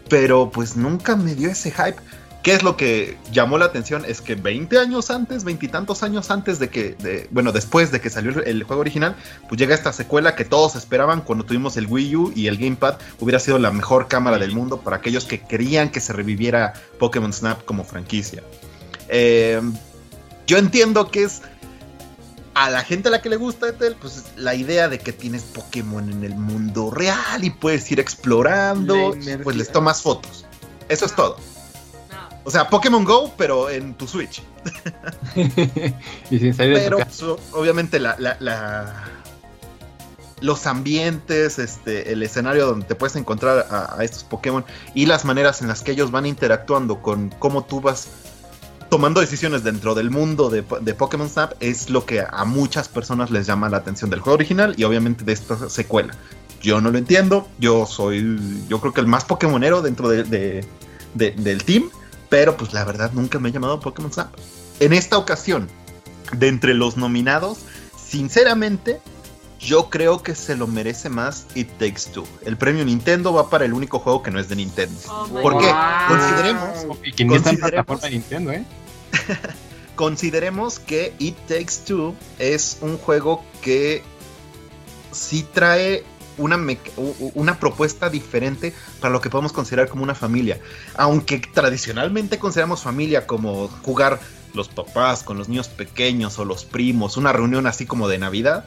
[0.10, 1.98] pero pues nunca me dio ese hype.
[2.42, 4.04] ¿Qué es lo que llamó la atención?
[4.08, 8.10] Es que 20 años antes, veintitantos años antes de que, de- bueno, después de que
[8.10, 9.16] salió el, el juego original,
[9.48, 12.96] pues llega esta secuela que todos esperaban cuando tuvimos el Wii U y el Gamepad.
[13.20, 17.32] Hubiera sido la mejor cámara del mundo para aquellos que querían que se reviviera Pokémon
[17.32, 18.42] Snap como franquicia.
[19.08, 19.62] Eh,
[20.48, 21.44] yo entiendo que es
[22.56, 25.44] a la gente a la que le gusta Etel, pues la idea de que tienes
[25.44, 30.46] Pokémon en el mundo real y puedes ir explorando, pues les tomas fotos.
[30.90, 31.38] Eso es todo.
[32.46, 34.44] O sea, Pokémon Go, pero en tu Switch.
[36.30, 37.26] y sin salir de tu Pero casa.
[37.26, 39.04] pues, obviamente la, la- la-
[40.42, 45.24] los ambientes, este, el escenario donde te puedes encontrar a, a estos Pokémon y las
[45.24, 48.08] maneras en las que ellos van interactuando con cómo tú vas
[48.94, 52.88] tomando decisiones dentro del mundo de, Po- de Pokémon Snap es lo que a muchas
[52.90, 56.14] personas les llama la atención del juego original y obviamente de esta secuela.
[56.62, 58.40] Yo no lo entiendo, yo soy,
[58.70, 60.64] yo creo que el más Pokémonero dentro de- de-
[61.16, 61.90] de- del team,
[62.30, 64.32] pero pues la verdad nunca me ha llamado Pokémon Snap.
[64.80, 65.68] En esta ocasión,
[66.32, 67.58] de entre los nominados,
[67.98, 69.02] sinceramente,
[69.60, 72.26] yo creo que se lo merece más It Takes Two.
[72.46, 75.00] El premio Nintendo va para el único juego que no es de Nintendo.
[75.10, 75.74] Oh ¿Por qué?
[76.08, 76.70] Consideremos,
[77.04, 78.64] Y que ni está en plataforma de Nintendo, ¿eh?
[79.96, 84.04] consideremos que It Takes Two es un juego que
[85.12, 86.04] sí trae
[86.38, 86.60] una,
[87.36, 90.60] una propuesta diferente para lo que podemos considerar como una familia.
[90.96, 94.20] Aunque tradicionalmente consideramos familia como jugar
[94.54, 98.66] los papás con los niños pequeños o los primos, una reunión así como de Navidad.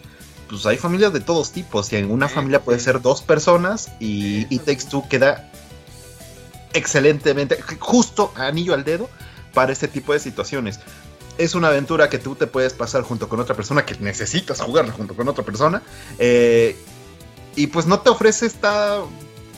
[0.48, 4.46] Pues hay familias de todos tipos y en una familia puede ser dos personas y
[4.54, 5.50] It Takes Two queda
[6.72, 9.08] excelentemente, justo anillo al dedo
[9.56, 10.80] para este tipo de situaciones.
[11.38, 14.92] Es una aventura que tú te puedes pasar junto con otra persona, que necesitas jugarla
[14.92, 15.82] junto con otra persona.
[16.18, 16.76] eh,
[17.58, 19.00] y pues no te ofrece esta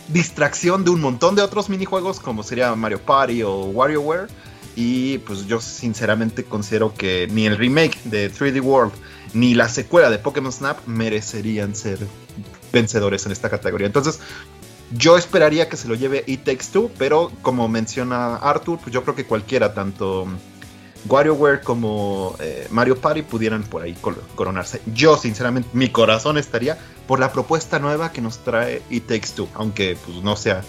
[0.06, 4.28] distracción de un montón de otros minijuegos como sería Mario Party o WarioWare.
[4.76, 8.92] Y pues yo sinceramente considero que ni el remake de 3D World
[9.34, 11.98] ni la secuela de Pokémon Snap merecerían ser
[12.72, 13.88] vencedores en esta categoría.
[13.88, 14.20] Entonces,
[14.92, 16.66] yo esperaría que se lo lleve It Takes
[16.96, 20.26] pero como menciona Arthur, pues yo creo que cualquiera, tanto
[21.06, 23.96] WarioWare como eh, Mario Party, pudieran por ahí
[24.34, 24.80] coronarse.
[24.94, 29.48] Yo, sinceramente, mi corazón estaría por la propuesta nueva que nos trae It Takes Two,
[29.54, 30.62] aunque pues no sea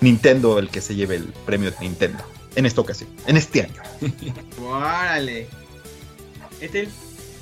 [0.00, 2.24] Nintendo el que se lleve el premio de Nintendo
[2.56, 3.82] en esta ocasión, en este año.
[4.62, 5.48] Órale.
[6.60, 6.88] Este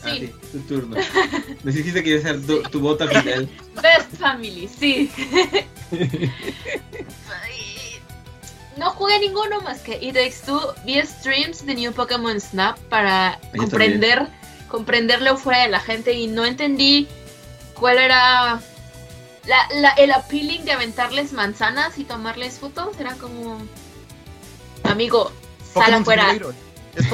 [0.05, 0.33] Ah, Sí.
[0.51, 0.97] tu turno.
[1.63, 3.49] Me dijiste que iba a ser tu, tu voto final.
[3.81, 5.11] Best Family, sí.
[8.77, 10.75] no jugué ninguno más que It Takes Two.
[10.85, 14.29] Vi streams de New Pokémon Snap para Yo comprender,
[14.69, 17.07] comprender la euforia de la gente y no entendí
[17.79, 18.61] cuál era
[19.47, 22.99] la, la- el appealing de aventarles manzanas y tomarles fotos.
[22.99, 23.59] Era como,
[24.85, 25.31] amigo,
[25.73, 26.35] sal afuera.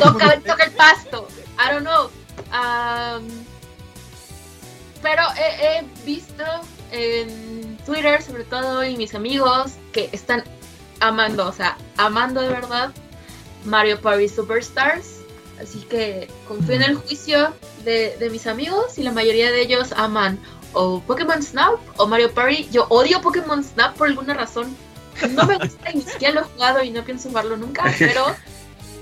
[0.00, 1.28] Toca, toca el pasto.
[1.58, 2.10] I don't know.
[2.52, 3.26] Um,
[5.02, 6.44] pero he, he visto
[6.90, 10.44] en Twitter, sobre todo, y mis amigos que están
[11.00, 12.92] amando, o sea, amando de verdad
[13.64, 15.18] Mario Party Superstars.
[15.60, 17.52] Así que confío en el juicio
[17.84, 20.38] de, de mis amigos y la mayoría de ellos aman
[20.72, 22.68] o Pokémon Snap o Mario Party.
[22.70, 24.76] Yo odio Pokémon Snap por alguna razón.
[25.30, 28.26] No me gusta y ni siquiera lo he jugado y no pienso jugarlo nunca, pero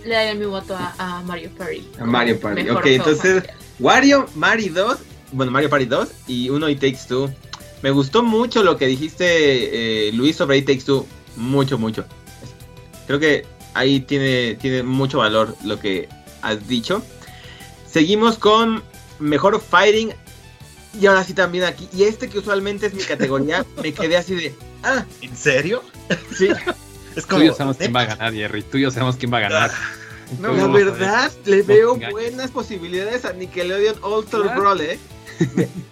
[0.07, 1.87] le daré mi voto a, a Mario Party.
[1.99, 2.69] A Mario Party.
[2.71, 3.67] Ok, entonces familiar.
[3.79, 4.99] Wario, Mario 2,
[5.33, 7.31] bueno, Mario Party 2 y uno It Takes Two.
[7.83, 11.07] Me gustó mucho lo que dijiste, eh, Luis, sobre It Takes Two.
[11.37, 12.05] Mucho, mucho.
[13.07, 13.45] Creo que
[13.75, 16.09] ahí tiene, tiene mucho valor lo que
[16.43, 17.03] has dicho.
[17.91, 18.83] Seguimos con
[19.19, 20.15] Mejor Fighting.
[20.99, 21.89] Y ahora sí también aquí.
[21.93, 24.55] Y este que usualmente es mi categoría, me quedé así de...
[24.83, 25.83] Ah, ¿En serio?
[26.35, 26.49] sí.
[27.17, 28.63] Es Tú y yo sabemos quién va a ganar, Jerry.
[28.63, 29.71] Tú y yo sabemos quién va a ganar.
[30.41, 34.61] No, la verdad, le No veo buenas posibilidades a Nickelodeon All Star Claro.
[34.61, 34.99] Brawl, ¿eh?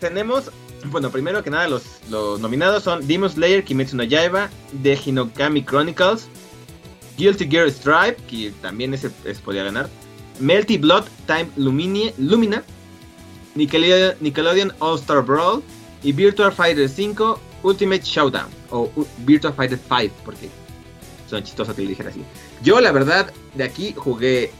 [0.00, 0.50] Tenemos
[0.86, 4.50] Bueno, primero que nada, los, los nominados son Demon Slayer, Kimetsu no Yaiba,
[4.82, 6.26] The Hinokami Chronicles,
[7.16, 9.88] Guilty Gear Stripe, que también ese, ese podía ganar,
[10.40, 12.62] Melty Blood Time Lumina,
[13.54, 15.62] Nickelodeon, Nickelodeon All Star Brawl
[16.02, 20.50] y Virtual Fighter 5 Ultimate Showdown o U- Virtual Fighter 5, porque
[21.28, 22.22] son chistosos que le dijera así.
[22.62, 24.50] Yo, la verdad, de aquí jugué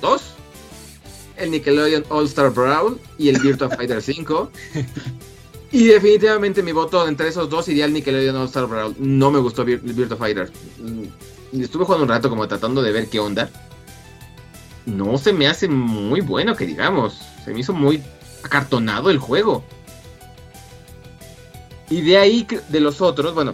[0.00, 0.34] dos:
[1.36, 4.50] el Nickelodeon All Star Brawl y el Virtual Fighter 5.
[5.72, 8.94] Y definitivamente mi voto entre esos dos iría al Nickelodeon All Star Brawl.
[8.98, 10.50] No me gustó Vir- Virtua Fighter.
[10.78, 13.50] Mm, Estuve jugando un rato como tratando de ver qué onda.
[14.86, 17.20] No se me hace muy bueno que digamos.
[17.44, 18.02] Se me hizo muy
[18.42, 19.64] acartonado el juego.
[21.88, 23.52] Y de ahí, de los otros, bueno,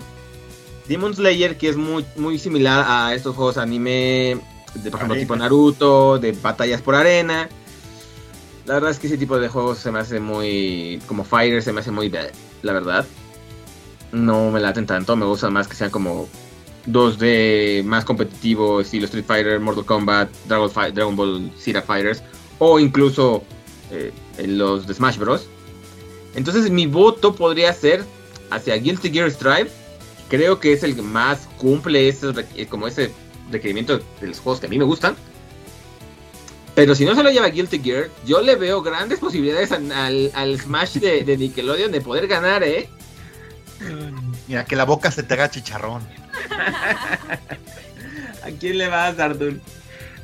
[0.89, 4.39] Demon Slayer, que es muy, muy similar a estos juegos anime,
[4.75, 5.21] de, por ejemplo, Arena.
[5.21, 7.49] tipo Naruto, de batallas por arena.
[8.67, 11.01] La verdad es que ese tipo de juegos se me hace muy.
[11.07, 12.09] Como Fighter, se me hace muy.
[12.09, 12.31] bleh,
[12.63, 13.07] La verdad.
[14.13, 15.17] No me laten tanto.
[15.17, 16.29] Me gusta más que sean como
[16.87, 22.23] 2D más competitivo, estilo Street Fighter, Mortal Kombat, Dragon, Fi- Dragon Ball Zeta Fighters.
[22.59, 23.43] O incluso
[23.91, 24.13] eh,
[24.47, 25.47] los de Smash Bros.
[26.35, 28.05] Entonces mi voto podría ser
[28.51, 29.71] hacia Guilty Gear Strive.
[30.29, 33.13] Creo que es el que más cumple ese, requ- como ese
[33.51, 35.17] requerimiento de los juegos que a mí me gustan.
[36.75, 40.31] Pero si no se lo lleva Guilty Gear, yo le veo grandes posibilidades al, al-
[40.35, 42.89] al Smash de, de Nickelodeon de poder ganar, ¿eh?
[44.49, 46.03] Mira, que la boca se te haga chicharrón.
[48.43, 49.17] ¿A quién le vas,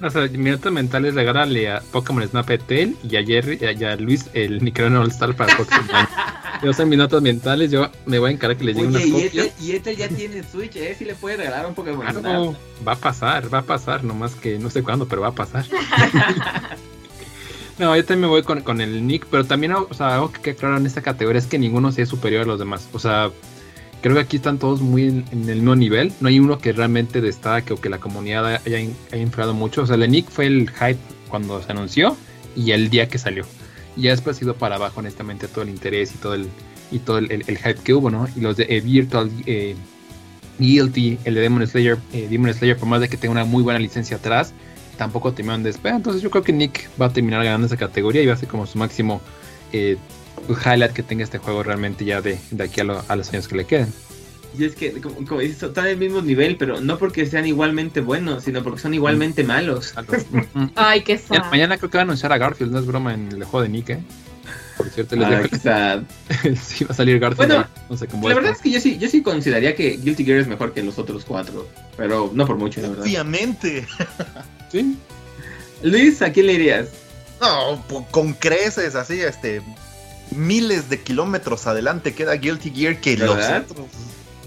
[0.02, 0.22] Arthur?
[0.22, 4.26] No sé, minutos mentales regálale a Pokémon Snap Tail y a Jerry y a Luis
[4.32, 6.08] el Nickelodeon All Star para el próximo año.
[6.62, 9.10] Yo son minutos mentales, yo me voy a encargar que les llegue una Oye, y
[9.10, 9.44] copia.
[9.46, 10.94] este, y este ya tiene Switch, ¿eh?
[10.96, 12.22] Si le puede regalar un Pokémon Snap.
[12.22, 15.34] Claro, va a pasar, va a pasar, nomás que no sé cuándo, pero va a
[15.34, 15.66] pasar.
[17.80, 20.40] no, yo también me voy con, con el Nick, pero también, o sea, algo que
[20.40, 22.88] queda claro en esta categoría es que ninguno sea superior a los demás.
[22.92, 23.32] O sea,
[24.02, 26.12] creo que aquí están todos muy en, el mismo nivel.
[26.20, 29.82] No hay uno que realmente destaque o que la comunidad haya, haya inflado mucho.
[29.82, 30.98] O sea, el Nick fue el hype
[31.28, 32.16] cuando se anunció
[32.54, 33.44] y el día que salió.
[33.96, 36.48] Y después ha ido para abajo, honestamente, todo el interés y todo el,
[36.90, 38.26] y todo el, el- hype que hubo, ¿no?
[38.36, 39.74] Y los de eh, Virtual eh,
[40.58, 43.62] Guilty, el de Demon Slayer, eh, Demon Slayer, por más de que tenga una muy
[43.62, 44.52] buena licencia atrás,
[44.96, 45.96] tampoco terminaron de despegar.
[45.96, 48.48] Entonces yo creo que Nick va a terminar ganando esa categoría y va a ser
[48.48, 49.20] como su máximo
[50.48, 53.48] highlight que tenga este juego realmente ya de, de aquí a, lo- a los años
[53.48, 53.92] que le queden.
[54.58, 58.00] Y es que, como, como dices, están al mismo nivel, pero no porque sean igualmente
[58.02, 59.94] buenos, sino porque son igualmente malos.
[60.74, 61.50] Ay, qué Ya- sad.
[61.50, 63.68] Mañana creo que va a anunciar a Garfield, no es broma, en el juego de
[63.70, 63.98] Nick, ¿eh?
[64.76, 66.02] Por cierto, les Ah, dejo- qué sad.
[66.62, 67.48] sí va a salir Garfield.
[67.50, 70.24] Bueno, no sé cómo La verdad es que yo sí, yo sí consideraría que Guilty
[70.24, 71.66] Gear es mejor que los otros cuatro,
[71.96, 73.04] pero no por mucho, la verdad.
[73.04, 73.86] Obviamente.
[74.70, 74.96] Sí.
[75.82, 76.88] Luis, ¿a quién le irías?
[77.40, 79.62] No, con creces, así, este.
[80.34, 83.64] Miles de kilómetros adelante queda Guilty Gear que ¿Verdad?
[83.66, 83.86] los otros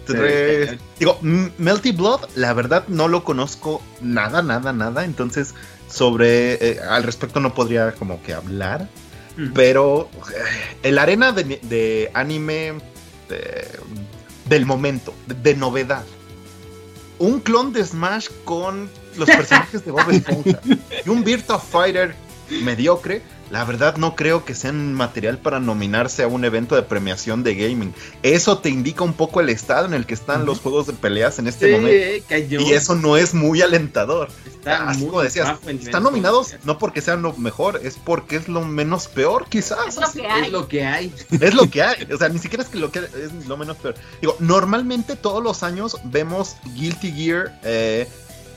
[0.06, 0.78] tres.
[1.00, 5.04] Digo, Melty Blood, la verdad no lo conozco nada, nada, nada.
[5.06, 5.54] Entonces,
[5.90, 6.54] sobre.
[6.54, 8.88] eh, al respecto no podría como que hablar.
[9.38, 9.54] Mm.
[9.54, 12.76] Pero eh, el arena de, de anime
[14.48, 16.04] del momento, de, de novedad.
[17.18, 20.60] Un clon de Smash con los personajes de Bob Esponja
[21.06, 22.14] y un Virtua Fighter
[22.62, 23.22] mediocre.
[23.52, 27.56] La verdad no creo que sean material para nominarse a un evento de premiación de
[27.56, 27.94] gaming.
[28.24, 31.38] Eso te indica un poco el estado en el que están los juegos de peleas
[31.38, 32.26] en este Sí, momento.
[32.28, 32.60] cayó.
[32.62, 34.30] Y eso no es muy alentador.
[34.48, 38.48] Está Así muy como decías, están nominados no porque sean lo mejor, es porque es
[38.48, 39.78] lo menos peor, quizás.
[39.90, 40.44] Es lo que hay.
[40.46, 41.14] Es lo que hay.
[41.40, 42.08] Es lo que hay.
[42.12, 43.94] O sea, ni siquiera es que lo que es lo menos peor.
[44.22, 48.08] Digo, normalmente todos los años vemos Guilty Gear eh,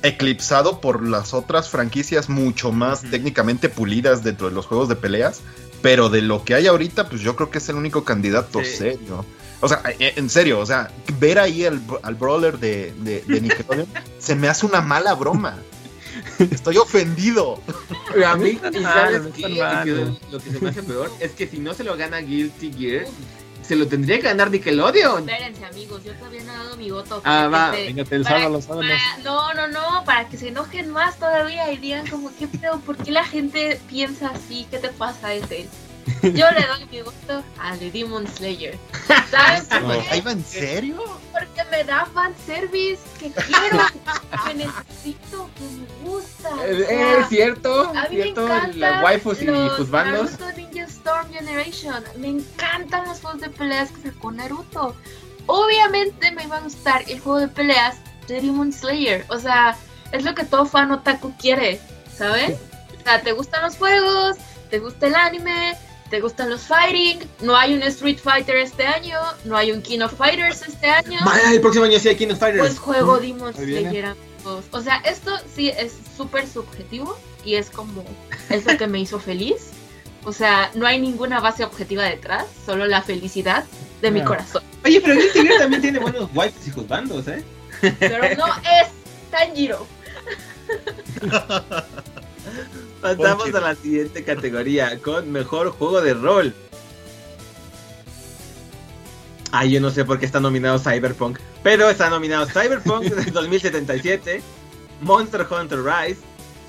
[0.03, 5.41] eclipsado por las otras franquicias mucho más técnicamente pulidas dentro de los juegos de peleas.
[5.83, 8.77] Pero de lo que hay ahorita, pues yo creo que es el único candidato Sí.
[8.79, 9.25] serio.
[9.61, 10.91] O sea, eh, en serio, o sea,
[11.21, 13.87] ver ahí al, al brawler de, de, de Nickelodeon
[14.19, 15.57] se me hace una mala broma.
[16.39, 17.61] Estoy ofendido.
[18.27, 20.15] A mí, No está ¿y mal, sabes no qué?
[20.33, 23.07] Lo que se me hace peor es que si no se lo gana Guilty Gear,
[23.69, 25.29] se lo tendría que ganar Nickelodeon.
[25.29, 27.21] Espérense, amigos, yo todavía no he dado mi voto.
[27.23, 27.71] Ah, va.
[27.73, 28.59] Véngate el sábado,
[29.23, 32.81] no, no, no, para que se enojen más todavía y digan como, ¿qué pedo?
[32.81, 34.67] ¿Por qué la gente piensa así?
[34.71, 35.69] ¿Qué te pasa, Ethel?
[36.23, 38.79] Yo le doy mi voto a The Demon Slayer.
[39.31, 40.09] ¿Sabes por qué?
[40.11, 40.97] ¿Ahí va en serio?
[41.33, 43.79] Porque me da fanservice que quiero,
[44.47, 46.49] que necesito, que me gusta.
[46.55, 50.33] o Eh, sea, Es cierto, a mí me cierto, encantan las waifus y los juzbandos.
[50.41, 52.05] Naruto Ninja Storm Generation.
[52.17, 54.95] Me encantan los juegos de peleas que sacó Naruto.
[55.47, 57.97] Obviamente me iba a gustar el juego de peleas
[58.27, 59.25] de Demon Slayer.
[59.29, 59.77] O sea,
[60.13, 61.81] es lo que todo fan otaku quiere,
[62.17, 62.59] ¿sabes?
[62.99, 64.37] O sea, te gustan los juegos,
[64.71, 65.75] te gusta el anime,
[66.11, 70.01] te gustan los fighting, no hay un Street Fighter este año, no hay un King
[70.01, 72.67] of Fighters este año, Vaya, el próximo año sí hay King of Fighters.
[72.67, 73.53] pues juego Demon.
[73.55, 74.07] Slayer.
[74.07, 74.65] amigos.
[74.71, 78.05] O sea, esto sí es súper subjetivo y es como,
[78.49, 79.71] es lo que me hizo feliz.
[80.25, 83.65] O sea, no hay ninguna base objetiva detrás, solo la felicidad
[84.03, 84.25] de mi Ah.
[84.25, 84.63] corazón.
[84.85, 87.45] Oye, pero Guilty Gear también tiene buenos wipes y juzbandos, ¿eh?
[87.99, 88.89] Pero no es
[89.31, 89.87] Tanjiro.
[93.01, 93.59] Pasamos Ponche.
[93.59, 96.55] a la siguiente categoría con mejor juego de rol.
[99.51, 104.43] Ay, yo no sé por qué está nominado Cyberpunk, pero está nominado Cyberpunk 2077,
[105.01, 106.21] Monster Hunter Rise,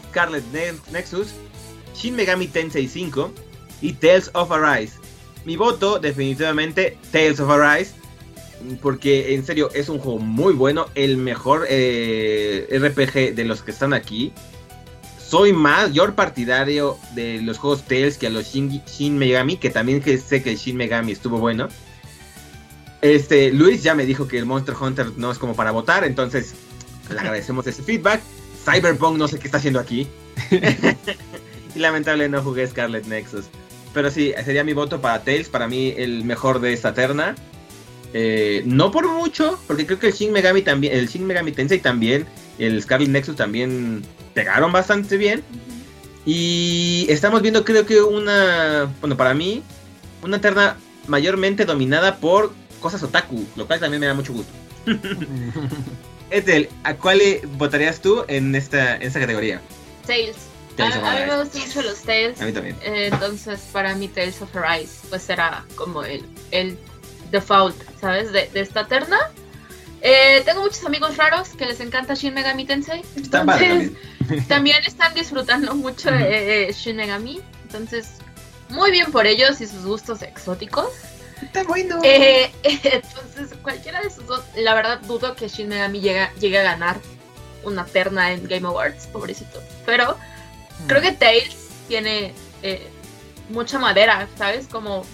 [0.10, 1.34] Scarlet Ne- Nexus,
[1.96, 3.32] Shin Megami Tensei 5
[3.82, 4.94] y Tales of Arise.
[5.46, 7.94] Mi voto definitivamente Tales of Arise,
[8.82, 13.72] porque en serio es un juego muy bueno, el mejor eh, RPG de los que
[13.72, 14.32] están aquí
[15.30, 20.02] soy mayor partidario de los juegos Tales que a los Shin, Shin Megami, que también
[20.02, 21.68] sé que el Shin Megami estuvo bueno.
[23.02, 26.56] Este, Luis ya me dijo que el Monster Hunter no es como para votar, entonces
[27.12, 28.22] le agradecemos ese feedback.
[28.66, 30.08] Cyberpunk no sé qué está haciendo aquí.
[31.76, 33.46] y lamentable no jugué Scarlet Nexus.
[33.94, 37.36] Pero sí, sería mi voto para Tales, para mí el mejor de esta terna.
[38.14, 41.80] Eh, no por mucho, porque creo que el Shin Megami también, el Shin Megami Tensei
[41.80, 42.26] también,
[42.58, 44.02] el Scarlet Nexus también
[44.34, 45.44] pegaron bastante bien.
[46.26, 49.64] Y estamos viendo, creo que una, bueno, para mí,
[50.22, 50.78] una terna
[51.08, 54.52] mayormente dominada por cosas otaku, lo cual también me da mucho gusto.
[56.30, 59.62] Ethel, ¿a cuál eh, votarías tú en esta, en esta categoría?
[60.06, 60.36] Tales.
[60.76, 62.40] Tales a, mí me gustan mucho los Tales.
[62.42, 62.76] A mí también.
[62.84, 66.78] Eh, entonces, para mí, Tales of Arise, pues será como el, el
[67.32, 68.32] default, ¿sabes?
[68.32, 69.18] De, de esta terna.
[70.02, 73.04] Eh, tengo muchos amigos raros que les encanta Shin Megami Tensei.
[73.16, 74.19] Está padre Entonces, también.
[74.48, 77.42] También están disfrutando mucho de eh, Shin Megami.
[77.64, 78.14] Entonces,
[78.70, 80.90] muy bien por ellos y sus gustos exóticos.
[81.42, 82.00] Está bueno.
[82.04, 86.64] Eh, entonces, cualquiera de esos dos, la verdad dudo que Shin Megami llegue, llegue a
[86.64, 86.98] ganar
[87.64, 89.62] una terna en Game Awards, pobrecito.
[89.86, 90.18] Pero
[90.88, 92.88] creo que Tails tiene eh,
[93.50, 94.68] mucha madera, ¿sabes?
[94.68, 95.06] Como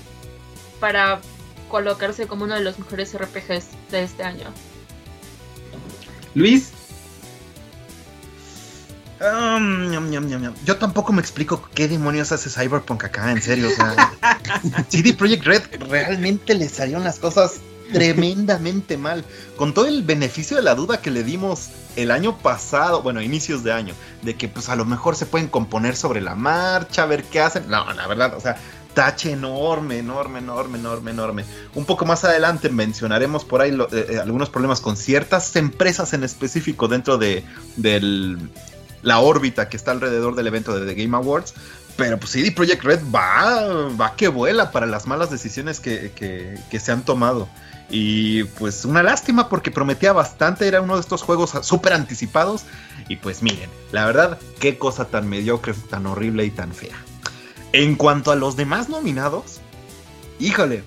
[0.79, 1.21] para
[1.69, 4.47] colocarse como uno de los mejores RPGs de este año.
[6.35, 6.71] Luis,
[9.19, 10.53] Um, ñam.
[10.65, 13.69] Yo tampoco me explico qué demonios hace Cyberpunk acá, en serio.
[13.69, 14.11] O sea,
[14.89, 17.53] CD Projekt Red realmente le salieron las cosas
[17.93, 19.23] tremendamente mal.
[19.55, 23.63] Con todo el beneficio de la duda que le dimos el año pasado, bueno, inicios
[23.63, 27.23] de año, de que pues a lo mejor se pueden componer sobre la marcha, ver
[27.23, 27.69] qué hacen.
[27.69, 28.57] No, la verdad, o sea,
[28.93, 31.45] tache enorme, enorme, enorme, enorme, enorme.
[31.73, 36.13] Un poco más adelante mencionaremos por ahí lo- eh, eh, algunos problemas con ciertas empresas
[36.13, 37.43] en específico dentro de,
[37.77, 38.49] del,
[39.05, 41.53] la órbita que está alrededor del evento de The Game Awards.
[41.95, 46.59] Pero pues CD Projekt Red va, va que vuela para las malas decisiones que, que-
[46.69, 47.47] que se han tomado.
[47.89, 52.63] Y pues una lástima porque prometía bastante, era uno de estos juegos súper anticipados.
[53.07, 56.97] Y pues miren, la verdad, qué cosa tan mediocre, tan horrible y tan fea.
[57.71, 59.61] En cuanto a los demás nominados,
[60.39, 60.83] híjole,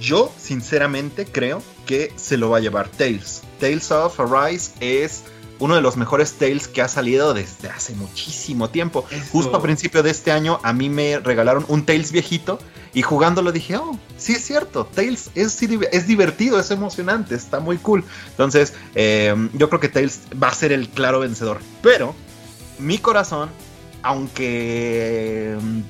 [0.00, 3.42] yo sinceramente creo que se lo va a llevar Tales.
[3.60, 5.24] Tales of Arise es
[5.62, 9.04] uno de los mejores Tales que ha salido desde hace muchísimo tiempo.
[9.10, 9.24] Eso.
[9.32, 12.58] Justo a principio de este año a mí me regalaron un Tales viejito
[12.92, 17.78] y jugándolo dije, oh, sí es cierto, Tales es, es divertido, es emocionante, está muy
[17.78, 18.04] cool.
[18.30, 21.58] Entonces, eh, yo creo que Tales va a ser el claro vencedor.
[21.82, 22.14] Pero
[22.78, 23.48] mi corazón,
[24.02, 25.80] aunque mm,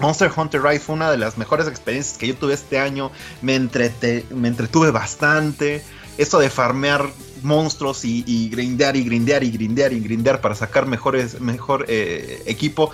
[0.00, 3.10] Monster Hunter Rise fue una de las mejores experiencias que yo tuve este año,
[3.40, 5.82] me, entrete- me entretuve bastante.
[6.18, 7.08] Eso de farmear
[7.44, 12.42] monstruos y, y grindear y grindear y grindear y grindear para sacar mejores, mejor eh,
[12.46, 12.90] equipo.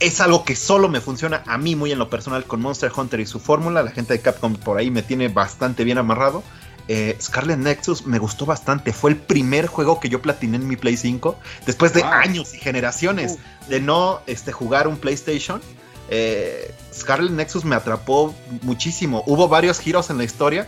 [0.00, 3.20] Es algo que solo me funciona a mí muy en lo personal con Monster Hunter
[3.20, 3.82] y su fórmula.
[3.82, 6.42] La gente de Capcom por ahí me tiene bastante bien amarrado.
[6.88, 8.92] Eh, Scarlet Nexus me gustó bastante.
[8.92, 11.38] Fue el primer juego que yo platiné en mi Play 5.
[11.64, 12.10] Después de Wow.
[12.12, 15.62] años y generaciones de no este, jugar un PlayStation.
[16.10, 19.22] eh, Scarlet Nexus me atrapó muchísimo.
[19.26, 20.66] Hubo varios giros en la historia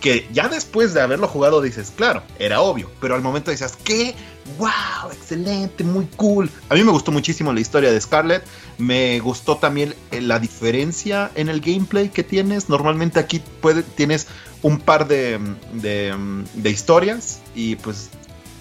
[0.00, 4.14] que ya después de haberlo jugado dices, claro, era obvio, pero al momento decías, ¿qué?
[4.58, 5.12] ¡Wow!
[5.12, 6.50] Excelente, muy cool.
[6.68, 8.44] A mí me gustó muchísimo la historia de Scarlet.
[8.78, 12.68] Me gustó también eh, la diferencia en el gameplay que tienes.
[12.68, 14.26] Normalmente aquí puede, tienes
[14.62, 15.38] un par de,
[15.74, 16.14] de,
[16.54, 18.10] de historias y pues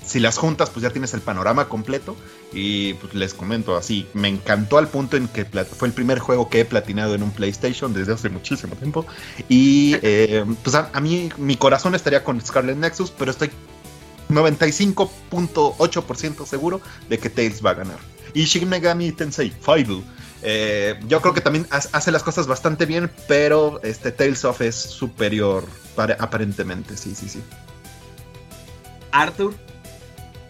[0.05, 2.15] si las juntas pues ya tienes el panorama completo.
[2.53, 6.49] Y pues les comento así, me encantó al punto en que fue el primer juego
[6.49, 9.05] que he platinado en un PlayStation desde hace muchísimo tiempo.
[9.49, 13.51] Y eh, pues a, a mí mi corazón estaría con Scarlet Nexus, pero estoy
[14.29, 16.79] 95.8% seguro
[17.09, 17.97] de que Tails va a ganar.
[18.33, 20.03] Y Shin Megami Tensei 5
[20.43, 24.75] Eh, yo creo que también hace las cosas bastante bien, pero este Tales of es
[24.75, 25.65] superior
[26.19, 27.41] aparentemente, sí, sí, sí.
[29.11, 29.55] Arthur.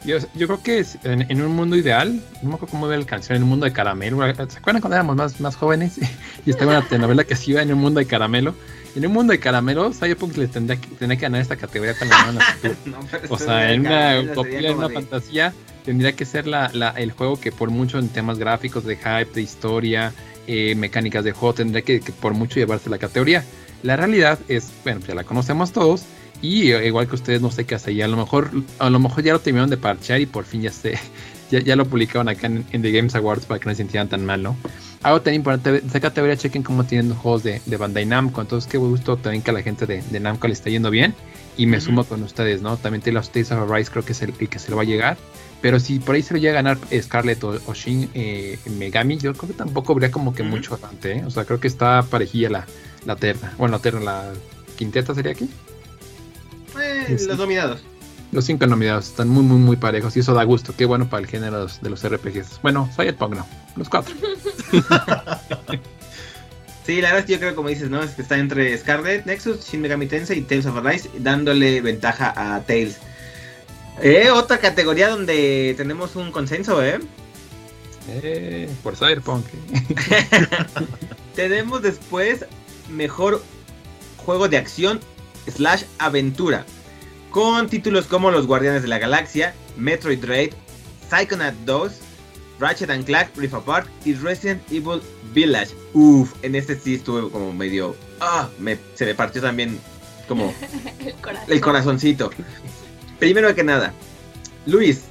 [0.08, 3.44] Yo, creo que en, un mundo ideal, no me acuerdo cómo ve la canción, en
[3.44, 4.20] un mundo de caramelo.
[4.48, 6.00] ¿Se acuerdan cuando éramos más, más jóvenes?
[6.46, 8.56] y estaba una telenovela que se iba en un mundo de caramelo.
[8.96, 12.26] En un mundo de caramelo, Cyberpunk le tendría que, tendría que ganar esta categoría la
[12.26, 12.40] mano.
[13.30, 15.54] O sea, en una utopía, en una fantasía,
[15.84, 19.34] tendría que ser la, la, el juego que por mucho en temas gráficos, de hype,
[19.34, 20.14] de historia,
[20.48, 23.44] eh, mecánicas de juego, tendría que, que, por mucho llevarse la categoría.
[23.84, 26.06] La realidad es, bueno, ya la conocemos todos,
[26.42, 27.92] y eh, igual que ustedes, no sé qué hace.
[27.92, 30.62] Y a lo mejor, a lo mejor ya lo terminaron de parchear y por fin
[30.62, 30.98] ya se,
[31.52, 34.44] ya, lo publicaron acá en, The Games Awards para que no se sintieran tan mal,
[34.44, 34.56] ¿no?
[35.04, 38.42] Algo tan importante, esta categoría chequen cómo tienen juegos de, de Bandai Namco.
[38.42, 41.14] Entonces, qué gusto también que a la gente de, de Namco le está yendo bien.
[41.56, 42.78] Y me sumo con ustedes, ¿no?
[42.78, 44.86] También tiene los Tales of Arise, creo que es el, que se lo va a
[44.86, 45.18] llegar.
[45.62, 49.34] Pero si por ahí se lo llega a ganar Scarlett o, Shin eh, Megami, yo
[49.34, 51.24] creo que tampoco habría como que mucho bastante, ¿eh?
[51.26, 52.68] O sea, creo que está parejilla la,
[53.06, 53.54] la terna.
[53.58, 54.34] Bueno, la terna, la
[54.78, 55.50] quinteta sería aquí.
[56.82, 57.84] Eh, los nominados.
[58.32, 60.74] Los cinco nominados están muy, muy, muy parejos y eso da gusto.
[60.76, 62.62] Qué bueno para el género de los RPGs.
[62.62, 64.14] Bueno, Cyberpunk no, los cuatro.
[66.86, 68.04] sí, la verdad es que yo creo, como dices, ¿no?
[68.04, 72.34] Es que está entre Scarlet, Nexus, Shin Megami Tensei y Tales of Arise, dándole ventaja
[72.36, 72.98] a Tales.
[74.02, 77.00] Eh, otra categoría donde tenemos un consenso, ¿eh?
[78.10, 79.46] Eh, por Cyberpunk.
[81.36, 82.46] tenemos después
[82.90, 83.42] mejor
[84.18, 85.00] juego de acción
[85.48, 86.66] slash aventura,
[87.32, 90.50] con títulos como Los Guardianes de la Galaxia, Metroid Dread,
[91.10, 91.92] Psychonaut 2,
[92.60, 95.02] Ratchet and Clank Rift Apart y Resident Evil
[95.34, 95.76] Village.
[95.94, 97.96] Uff, en este sí estuve como medio...
[98.20, 99.80] Ah, me, se me partió también
[100.28, 100.54] como
[101.48, 102.32] el, corazoncito.
[103.20, 103.94] Primero que nada,
[104.66, 105.04] Luis,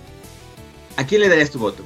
[0.97, 1.85] ¿a quién le darías tu voto?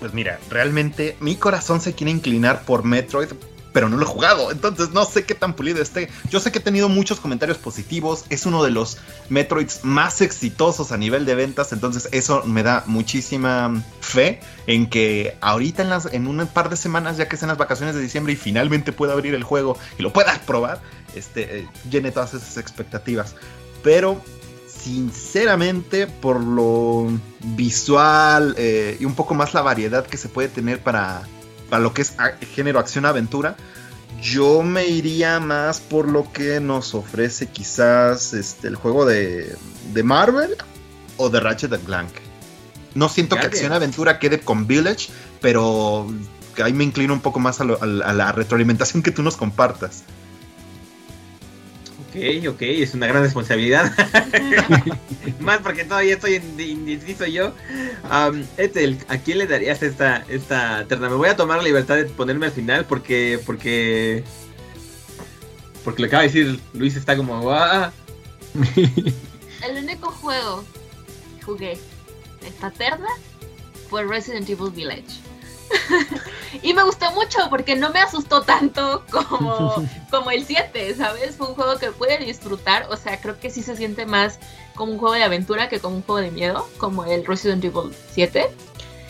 [0.00, 3.30] Pues mira, realmente mi corazón se quiere inclinar por Metroid
[3.74, 6.08] pero no lo he jugado, entonces no sé qué tan pulido esté.
[6.30, 8.98] Yo sé que he tenido muchos comentarios positivos, es uno de los
[9.28, 15.36] Metroids más exitosos a nivel de ventas, entonces eso me da muchísima fe en que
[15.40, 18.34] ahorita en, las, en un par de semanas, ya que sean las vacaciones de diciembre
[18.34, 20.80] y finalmente pueda abrir el juego y lo pueda probar,
[21.16, 23.34] este, eh, llene todas esas expectativas.
[23.82, 24.22] Pero
[24.68, 27.08] sinceramente, por lo
[27.56, 31.24] visual eh, y un poco más la variedad que se puede tener para
[31.74, 32.14] para lo que es
[32.54, 33.56] género acción-aventura,
[34.22, 39.56] yo me iría más por lo que nos ofrece quizás este, el juego de,
[39.92, 40.54] de Marvel
[41.16, 42.12] o de Ratchet Clank.
[42.94, 45.08] No siento que acción-aventura quede con Village,
[45.40, 46.06] pero
[46.62, 50.04] ahí me inclino un poco más a la retroalimentación que tú nos compartas.
[52.14, 53.92] Ok, ok, es una gran responsabilidad.
[55.40, 57.52] Más porque todavía estoy indeciso yo.
[58.04, 61.08] Um, Ethel, ¿a quién le darías esta, esta terna?
[61.08, 63.40] Me voy a tomar la libertad de ponerme al final porque.
[63.44, 64.22] porque.
[65.82, 67.50] Porque lo acaba de decir Luis está como.
[69.68, 70.62] El único juego
[71.36, 71.78] que jugué
[72.46, 73.08] esta terna
[73.90, 75.23] fue Resident Evil Village.
[76.62, 79.74] Y me gustó mucho porque no me asustó tanto como,
[80.10, 81.36] como el 7, ¿sabes?
[81.36, 84.38] Fue un juego que pude disfrutar, o sea, creo que sí se siente más
[84.74, 87.94] como un juego de aventura que como un juego de miedo, como el Resident Evil
[88.12, 88.50] 7.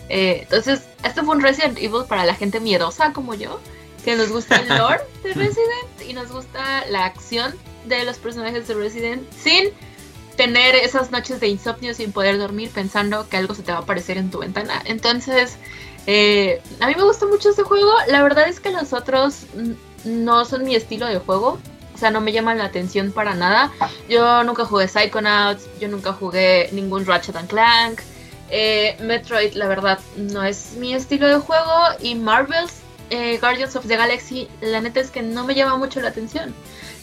[0.08, 3.60] Eh, entonces, esto fue un Resident Evil para la gente miedosa como yo,
[4.04, 7.54] que nos gusta el lore de Resident y nos gusta la acción
[7.86, 9.70] de los personajes de Resident sin
[10.36, 13.82] tener esas noches de insomnio sin poder dormir pensando que algo se te va a
[13.82, 14.82] aparecer en tu ventana.
[14.84, 15.56] Entonces,
[16.06, 17.92] eh, a mí me gusta mucho este juego.
[18.08, 19.46] La verdad es que los otros
[20.04, 21.58] no son mi estilo de juego.
[21.94, 23.70] O sea, no me llaman la atención para nada.
[24.08, 28.00] Yo nunca jugué Psychonauts, yo nunca jugué ningún Ratchet and Clank.
[28.50, 31.72] Eh, Metroid, la verdad, no es mi estilo de juego.
[32.00, 32.74] Y Marvel's
[33.10, 36.54] eh, Guardians of the Galaxy, la neta es que no me llama mucho la atención.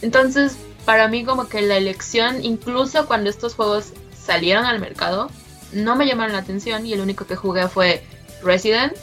[0.01, 5.29] Entonces, para mí como que la elección, incluso cuando estos juegos salieron al mercado,
[5.71, 8.03] no me llamaron la atención y el único que jugué fue
[8.43, 8.95] Resident,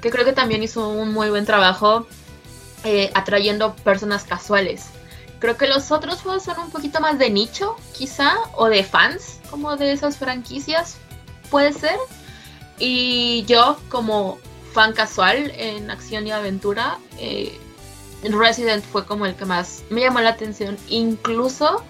[0.00, 2.06] que creo que también hizo un muy buen trabajo
[2.84, 4.86] eh, atrayendo personas casuales.
[5.38, 9.38] Creo que los otros juegos son un poquito más de nicho, quizá, o de fans,
[9.50, 10.96] como de esas franquicias,
[11.50, 11.96] puede ser.
[12.78, 14.38] Y yo, como
[14.72, 17.58] fan casual en acción y aventura, eh,
[18.22, 21.82] Resident fue como el que más me llamó la atención, incluso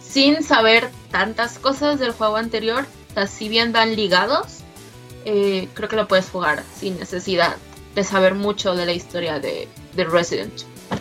[0.00, 2.86] sin saber tantas cosas del juego anterior,
[3.28, 4.62] si bien van ligados,
[5.24, 7.56] eh, creo que lo puedes jugar sin necesidad
[7.94, 10.52] de saber mucho de la historia de, Resident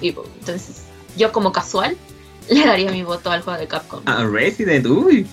[0.02, 0.26] Evil.
[0.40, 0.84] Entonces,
[1.18, 1.98] yo como casual
[2.50, 4.02] le daría mi voto al juego de Capcom.
[4.06, 5.28] A Resident, uy.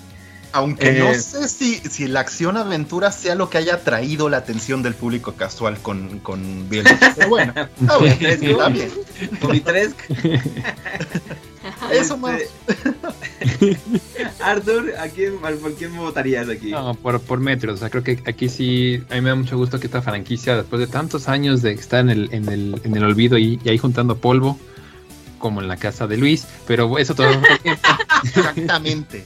[0.51, 4.37] Aunque no Eh, sé si, si la acción aventura sea lo que haya atraído la
[4.37, 7.13] atención del público casual con, con Bielsa.
[7.15, 8.89] Pero bueno, está bien,
[9.53, 9.93] está bien.
[11.91, 12.41] Eso más.
[13.39, 13.77] Este,
[14.43, 16.71] Arthur, ¿a quién, ¿por quién votarías aquí?
[16.71, 17.75] No, por, por metros.
[17.75, 20.55] O sea, creo que aquí sí, a mí me da mucho gusto que esta franquicia,
[20.57, 23.69] después de tantos años de estar en el, en el, en el olvido y, y
[23.69, 24.59] ahí juntando polvo,
[25.37, 27.27] como en la casa de Luis, pero eso todo
[28.23, 29.25] Exactamente.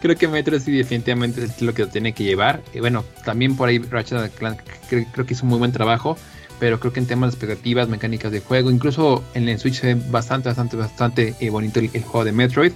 [0.00, 2.62] creo que Metro sí definitivamente es el estilo que lo tiene que llevar.
[2.74, 4.60] Y bueno, también por ahí Ratchet Clank
[4.90, 6.16] cre- creo que hizo un muy buen trabajo,
[6.62, 9.94] pero creo que en temas de expectativas, mecánicas de juego, incluso en el Switch se
[9.94, 12.70] ve bastante, bastante, bastante eh, bonito el, juego de Metroid.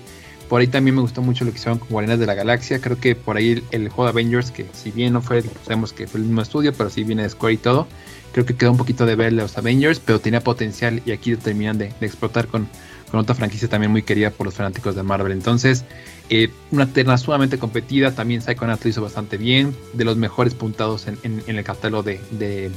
[0.48, 2.80] Por ahí también me gustó mucho lo que hicieron con Guardianes de la Galaxia.
[2.80, 6.08] Creo que por ahí el, juego de Avengers, que si bien no fue, sabemos que
[6.08, 7.86] fue el mismo estudio, pero sí viene de Square y todo.
[8.32, 11.78] Creo que quedó un poquito de ver los Avengers, pero tenía potencial y aquí terminan
[11.78, 12.66] de, explotar con,
[13.08, 15.30] con otra franquicia también muy querida por los fanáticos de Marvel.
[15.30, 15.84] Entonces,
[16.28, 18.16] eh, una terna sumamente competida.
[18.16, 19.76] También Psychonauts lo hizo bastante bien.
[19.92, 22.72] De los mejores puntados en, el catálogo de-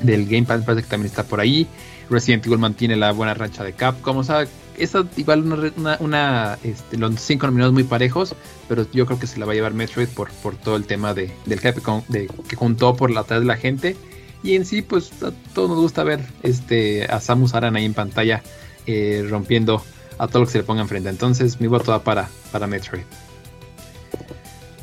[0.00, 1.66] del Game Pass, que también está por ahí.
[2.10, 4.18] Resident Evil mantiene la buena racha de Capcom.
[4.18, 4.46] O sea,
[4.76, 8.34] esa igual una, este, los cinco nominados muy parejos,
[8.68, 11.14] pero yo creo que se la va a llevar Metroid por, por todo el tema
[11.14, 11.60] de, del
[12.08, 13.96] de, que juntó por la atrás de la gente.
[14.42, 17.94] Y en sí, pues a todos nos gusta ver este, a Samus Aran ahí en
[17.94, 18.42] pantalla
[18.86, 19.82] eh, rompiendo
[20.18, 21.08] a todo lo que se le ponga enfrente.
[21.08, 23.04] Entonces, mi voto va para, para Metroid.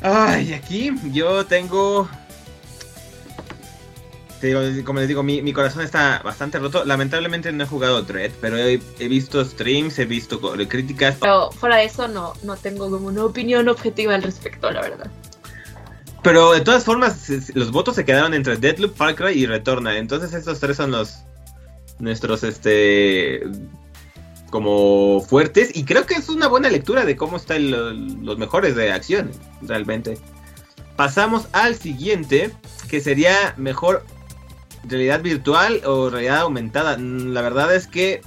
[0.02, 2.08] Ay, aquí yo tengo.
[4.84, 6.84] Como les digo, mi, mi corazón está bastante roto.
[6.84, 11.16] Lamentablemente no he jugado Dread, pero he, he visto streams, he visto críticas.
[11.20, 15.10] Pero fuera de eso no, no tengo como una opinión objetiva al respecto, la verdad.
[16.22, 19.96] Pero de todas formas, los votos se quedaron entre Deadloop, Far Cry y Returnal.
[19.96, 21.18] Entonces estos tres son los
[21.98, 23.42] nuestros este
[24.50, 28.76] como fuertes y creo que es una buena lectura de cómo están lo- los mejores
[28.76, 29.30] de acción
[29.62, 30.18] realmente.
[30.94, 32.50] Pasamos al siguiente,
[32.88, 34.04] que sería mejor
[34.88, 36.96] realidad virtual o realidad aumentada.
[36.98, 38.20] Mm, La verdad es que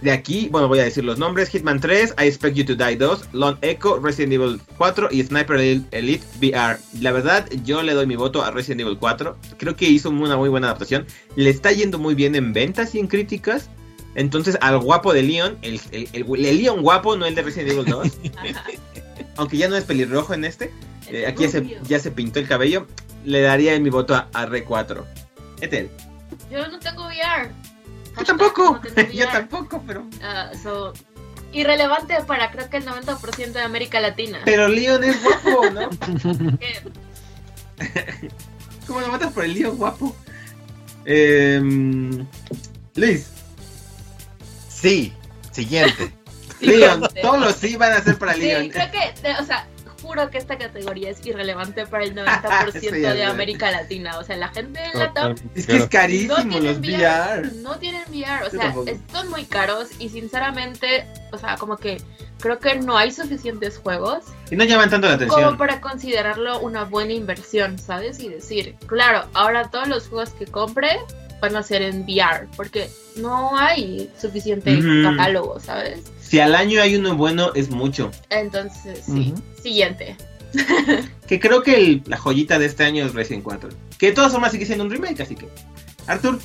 [0.00, 2.96] de aquí, bueno, voy a decir los nombres: Hitman 3, I Expect You to Die
[2.96, 6.78] 2, Lone Echo, Resident Evil 4 y Sniper Elite VR.
[7.00, 9.36] La verdad, yo le doy mi voto a Resident Evil 4.
[9.58, 11.04] Creo que hizo una muy buena adaptación.
[11.34, 13.70] Le está yendo muy bien en ventas y en críticas.
[14.14, 17.70] Entonces, al guapo de Leon, el, el, el- el Leon guapo, no el de Resident
[17.72, 18.08] Evil 2,
[19.36, 20.72] aunque ya no es pelirrojo en este,
[21.08, 22.86] eh, aquí ya se, ya se pintó el cabello,
[23.24, 25.04] le daría mi voto a, a R4.
[25.60, 25.90] Etel.
[26.50, 27.50] Yo no tengo VR.
[28.16, 29.32] Yo tampoco, No tengo yo VR.
[29.32, 30.06] tampoco, pero...
[30.62, 30.92] So,
[31.52, 34.40] irrelevante para creo que el 90% de América Latina.
[34.44, 35.88] Pero Leon es guapo, ¿no?
[38.86, 40.14] ¿Cómo lo matas por el Leon guapo?
[41.04, 42.26] Em,
[42.94, 43.28] Luis,
[44.68, 45.12] Sí,
[45.50, 46.12] siguiente.
[46.60, 48.68] Leon, todos los sí van a ser para Sí, Leon.
[48.68, 49.66] creo que, o sea,
[50.08, 53.24] juro que esta categoría es irrelevante para el 90% Eso ya de.
[53.24, 54.18] América Latina.
[54.18, 57.52] O sea, la gente en la TAP Es que es no carísimo tienen los VR.
[57.56, 58.74] No tienen VR, o sea,
[59.12, 62.00] son muy caros y sinceramente, o sea, como que
[62.40, 65.58] creo que no hay suficientes juegos Y no llaman tanto la como atención.
[65.58, 68.18] para considerarlo una buena inversión, ¿sabes?
[68.20, 70.98] Y decir, claro, ahora todos los juegos que compre
[71.40, 76.00] van a ser en VR, porque no hay suficiente catálogo, ¿sabes?
[76.28, 78.10] Si al año hay uno bueno, es mucho.
[78.30, 79.34] Entonces, sí.
[79.62, 80.16] Siguiente.
[81.28, 83.68] Que creo que el- la joyita de este año es Resident 4.
[83.98, 85.46] Que de todas formas sigue siendo un remake, así que.
[86.06, 86.38] Arthur,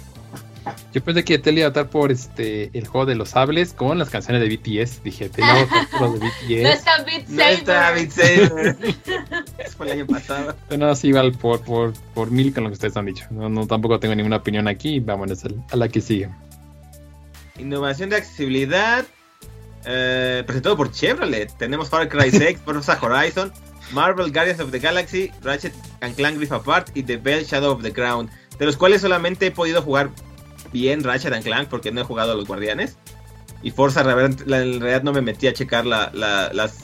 [0.93, 3.97] Yo pensé que Tel iba a votar por este el juego de los sables con
[3.97, 5.03] las canciones de BTS.
[5.03, 6.73] Dije, votar por los de No BTS.
[6.75, 8.07] está Beat no está Saber.
[8.07, 8.77] Beat Saber.
[9.77, 10.55] Fue el año pasado.
[10.67, 13.25] Pero no, sí, igual por, por, por mil con lo que ustedes han dicho.
[13.31, 14.99] No, no tampoco tengo ninguna opinión aquí.
[14.99, 16.29] Vámonos a la que sigue.
[17.57, 19.05] Innovación de accesibilidad.
[19.85, 21.51] Eh, presentado por Chevrolet.
[21.57, 23.51] Tenemos Far Cry 6, Forza Horizon,
[23.91, 27.81] Marvel Guardians of the Galaxy, Ratchet and Clank Rift Apart y The Bell Shadow of
[27.83, 28.29] the Crown.
[28.59, 30.09] De los cuales solamente he podido jugar
[30.71, 32.97] bien Ratchet and Clank porque no he jugado a los Guardianes.
[33.61, 36.79] Y Forza, en realidad no me metí a checar la, la, las,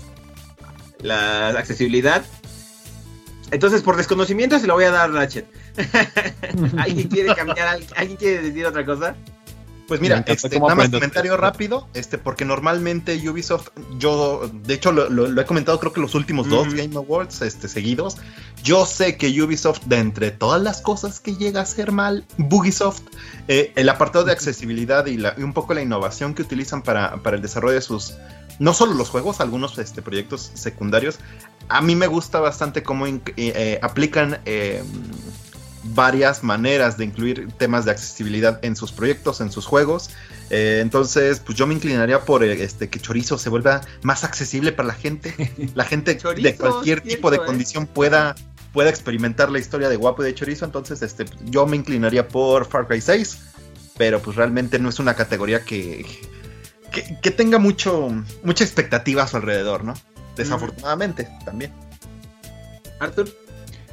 [1.01, 2.23] la accesibilidad.
[3.51, 5.45] Entonces, por desconocimiento, se lo voy a dar a Ratchet.
[6.77, 7.67] ¿Alguien quiere cambiar?
[7.67, 9.15] al- ¿Alguien quiere decir otra cosa?
[9.89, 15.09] Pues mira, este, nada más comentario rápido, este, porque normalmente Ubisoft, yo, de hecho lo,
[15.09, 16.67] lo- lo he comentado creo que los últimos dos.
[16.77, 18.15] Game Awards este, seguidos,
[18.63, 23.01] yo sé que Ubisoft, de entre todas las cosas que llega a hacer mal, Bugisoft,
[23.49, 27.17] eh, el apartado de accesibilidad y, la- y un poco la innovación que utilizan para,
[27.23, 28.13] para el desarrollo de sus,
[28.59, 31.17] no solo los juegos, algunos este, proyectos secundarios,
[31.67, 34.39] a mí me gusta bastante cómo eh, eh, aplican...
[34.45, 34.83] eh,
[35.83, 40.09] varias maneras de incluir temas de accesibilidad en sus proyectos, en sus juegos.
[40.49, 44.71] Eh, entonces, pues yo me inclinaría por eh, este que Chorizo se vuelva más accesible
[44.71, 45.33] para la gente.
[45.75, 47.41] La gente de cualquier cierto, tipo de ¿eh?
[47.45, 48.35] condición pueda,
[48.73, 50.65] pueda experimentar la historia de Guapo y de Chorizo.
[50.65, 53.39] Entonces, este, yo me inclinaría por Far Cry 6.
[53.97, 56.05] Pero pues realmente no es una categoría que,
[56.89, 58.09] que, que tenga mucho,
[58.43, 59.93] mucha expectativa a su alrededor, ¿no?
[60.37, 61.73] Desafortunadamente, también.
[62.99, 63.29] Arthur.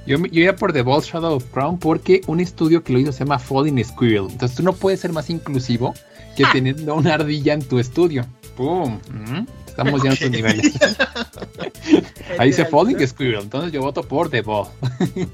[0.06, 3.12] Yo, yo iría por The Ball Shadow of Crown porque un estudio que lo hizo
[3.12, 4.28] se llama Falling Squirrel.
[4.30, 5.94] Entonces tú no puedes ser más inclusivo
[6.36, 8.24] que teniendo una ardilla en tu estudio.
[8.56, 9.00] ¡Pum!
[9.10, 10.72] Mm, Estamos ya en tus niveles.
[12.38, 13.42] Ahí dice Falling Squirrel.
[13.42, 14.68] Entonces yo voto por The Ball.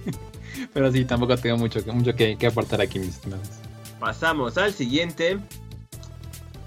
[0.73, 3.49] Pero sí, tampoco tengo mucho, mucho que, que aportar aquí, mis estimados.
[4.01, 5.39] Pasamos al siguiente.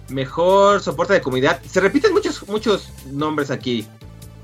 [0.09, 1.59] Mejor soporte de comunidad.
[1.63, 3.85] Se repiten muchos, muchos nombres aquí.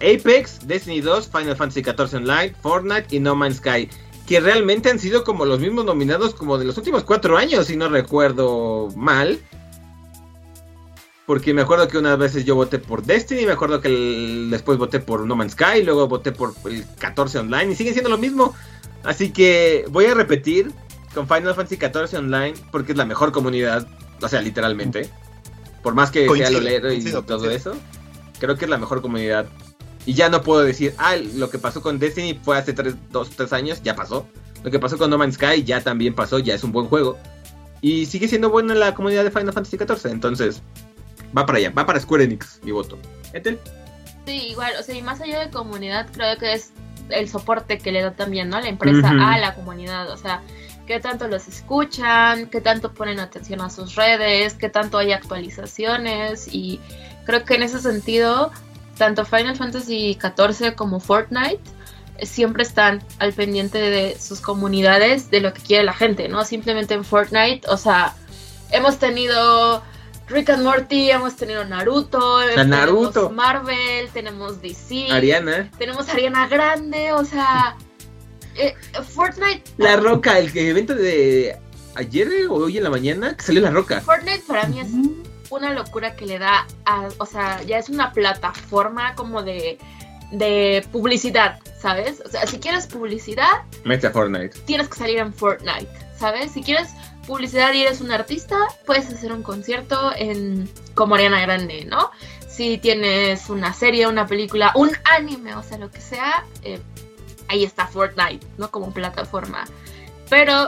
[0.01, 3.89] Apex, Destiny 2, Final Fantasy XIV Online, Fortnite y No Man's Sky.
[4.27, 7.75] Que realmente han sido como los mismos nominados como de los últimos cuatro años, si
[7.75, 9.39] no recuerdo mal.
[11.25, 14.77] Porque me acuerdo que unas veces yo voté por Destiny, me acuerdo que el- después
[14.77, 18.17] voté por No Man's Sky, luego voté por el 14 Online y siguen siendo lo
[18.17, 18.53] mismo.
[19.03, 20.71] Así que voy a repetir
[21.13, 23.87] con Final Fantasy XIV Online porque es la mejor comunidad,
[24.21, 25.09] o sea, literalmente.
[25.83, 27.73] Por más que sea Coincido, lo lero y coincido, todo coincido.
[27.73, 27.81] eso,
[28.39, 29.47] creo que es la mejor comunidad.
[30.05, 33.53] Y ya no puedo decir, ah, lo que pasó con Destiny fue hace 2, 3
[33.53, 34.27] años, ya pasó.
[34.63, 37.17] Lo que pasó con No Man's Sky ya también pasó, ya es un buen juego.
[37.81, 40.61] Y sigue siendo buena la comunidad de Final Fantasy XIV, entonces
[41.35, 42.97] va para allá, va para Square Enix, mi voto.
[43.33, 43.59] Ethel.
[44.25, 46.71] Sí, igual, o sea, y más allá de comunidad, creo que es
[47.09, 48.59] el soporte que le da también, ¿no?
[48.59, 49.19] La empresa Ujú.
[49.19, 50.41] a la comunidad, o sea,
[50.85, 56.47] qué tanto los escuchan, qué tanto ponen atención a sus redes, qué tanto hay actualizaciones
[56.51, 56.79] y
[57.25, 58.51] creo que en ese sentido,
[59.01, 61.59] tanto Final Fantasy XIV como Fortnite
[62.19, 66.45] eh, siempre están al pendiente de sus comunidades, de lo que quiere la gente, ¿no?
[66.45, 68.13] Simplemente en Fortnite, o sea,
[68.69, 69.81] hemos tenido
[70.27, 73.31] Rick and Morty, hemos tenido Naruto, tenemos Naruto.
[73.31, 75.71] Marvel, tenemos DC, Ariana.
[75.79, 77.75] tenemos Ariana Grande, o sea,
[78.55, 81.57] eh, Fortnite, La Roca, el evento de
[81.95, 83.99] ayer o hoy en la mañana, que salió La Roca.
[84.01, 84.91] Fortnite para mí es
[85.51, 89.77] una locura que le da, a, o sea, ya es una plataforma como de,
[90.31, 92.21] de publicidad, ¿sabes?
[92.25, 94.59] O sea, si quieres publicidad, Mete a Fortnite.
[94.65, 96.51] tienes que salir en Fortnite, ¿sabes?
[96.51, 96.89] Si quieres
[97.27, 102.11] publicidad y eres un artista, puedes hacer un concierto en como Ariana Grande, ¿no?
[102.47, 106.79] Si tienes una serie, una película, un anime, o sea, lo que sea, eh,
[107.47, 108.71] ahí está Fortnite, ¿no?
[108.71, 109.65] Como plataforma.
[110.29, 110.67] Pero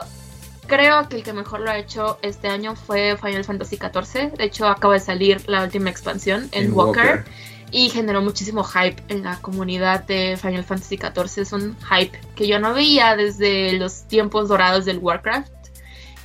[0.67, 4.33] creo que el que mejor lo ha hecho este año fue Final Fantasy XIV.
[4.33, 7.25] De hecho, acaba de salir la última expansión en, Walker
[7.71, 11.41] y generó muchísimo hype en la comunidad de Final Fantasy XIV.
[11.41, 15.51] Es un hype que yo no veía desde los tiempos dorados del Warcraft.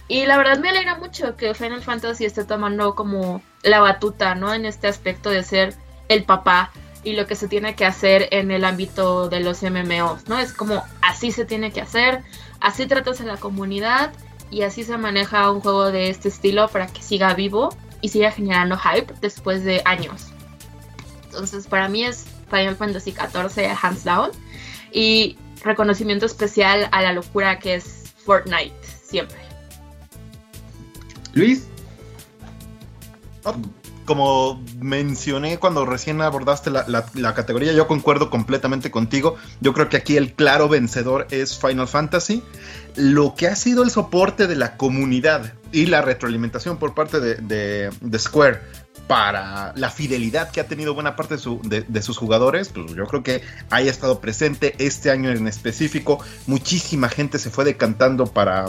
[0.09, 4.55] Y la verdad me alegra mucho que Final Fantasy esté tomando como la batuta, ¿no?
[4.55, 5.75] En este aspecto de ser
[6.09, 6.71] el papá
[7.05, 10.39] y lo que se tiene que hacer en el ámbito de los MMOs, ¿no?
[10.39, 12.23] Es como así se tiene que hacer,
[12.61, 14.13] así tratas a la comunidad
[14.51, 17.71] y así se maneja un juego de este estilo para que siga vivo
[18.01, 20.29] y siga generando hype después de años.
[21.25, 24.31] Entonces, para mí es Final Fantasy XIV hands down.
[24.93, 29.39] Y reconocimiento especial a la locura que es Fortnite, siempre.
[31.35, 31.67] Luis.
[34.09, 39.37] Como mencioné cuando recién abordaste la, categoría, yo concuerdo completamente contigo.
[39.61, 42.43] Yo creo que aquí el claro vencedor es Final Fantasy.
[42.97, 47.91] Lo que ha sido el soporte de la comunidad y la retroalimentación por parte de-
[48.01, 48.61] de Square
[49.09, 52.95] para la fidelidad que ha tenido buena parte de, su- de- de sus jugadores, pues
[52.95, 56.21] yo creo que haya estado presente este año en específico.
[56.47, 58.67] Muchísima gente se fue decantando para,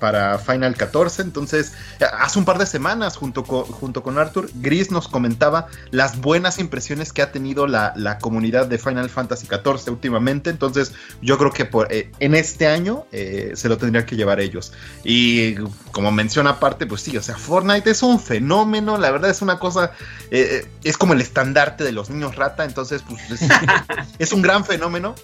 [0.00, 1.22] para Final 14.
[1.22, 1.72] Entonces,
[2.18, 6.58] hace un par de semanas, junto con, junto con Arthur, Gris nos comentaba las buenas
[6.58, 10.50] impresiones que ha tenido la, la comunidad de Final Fantasy 14 últimamente.
[10.50, 14.40] Entonces, yo creo que por, eh, en este año eh, se lo tendría que llevar
[14.40, 14.72] ellos.
[15.04, 15.56] Y
[15.92, 19.58] como menciona aparte, pues sí, o sea, Fortnite es un fenómeno, la verdad es una
[19.58, 19.81] cosa,
[20.30, 23.48] eh, eh, es como el estandarte de los niños rata, entonces pues es,
[24.18, 25.14] es un gran fenómeno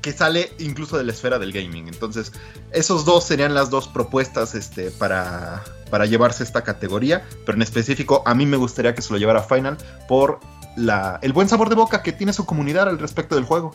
[0.00, 1.88] que sale incluso de la esfera del gaming.
[1.88, 2.32] Entonces,
[2.72, 8.22] esos dos serían las dos propuestas este, para, para llevarse esta categoría, pero en específico
[8.26, 9.76] a mí me gustaría que se lo llevara Final
[10.08, 10.40] por
[10.76, 13.74] la, el buen sabor de boca que tiene su comunidad al respecto del juego.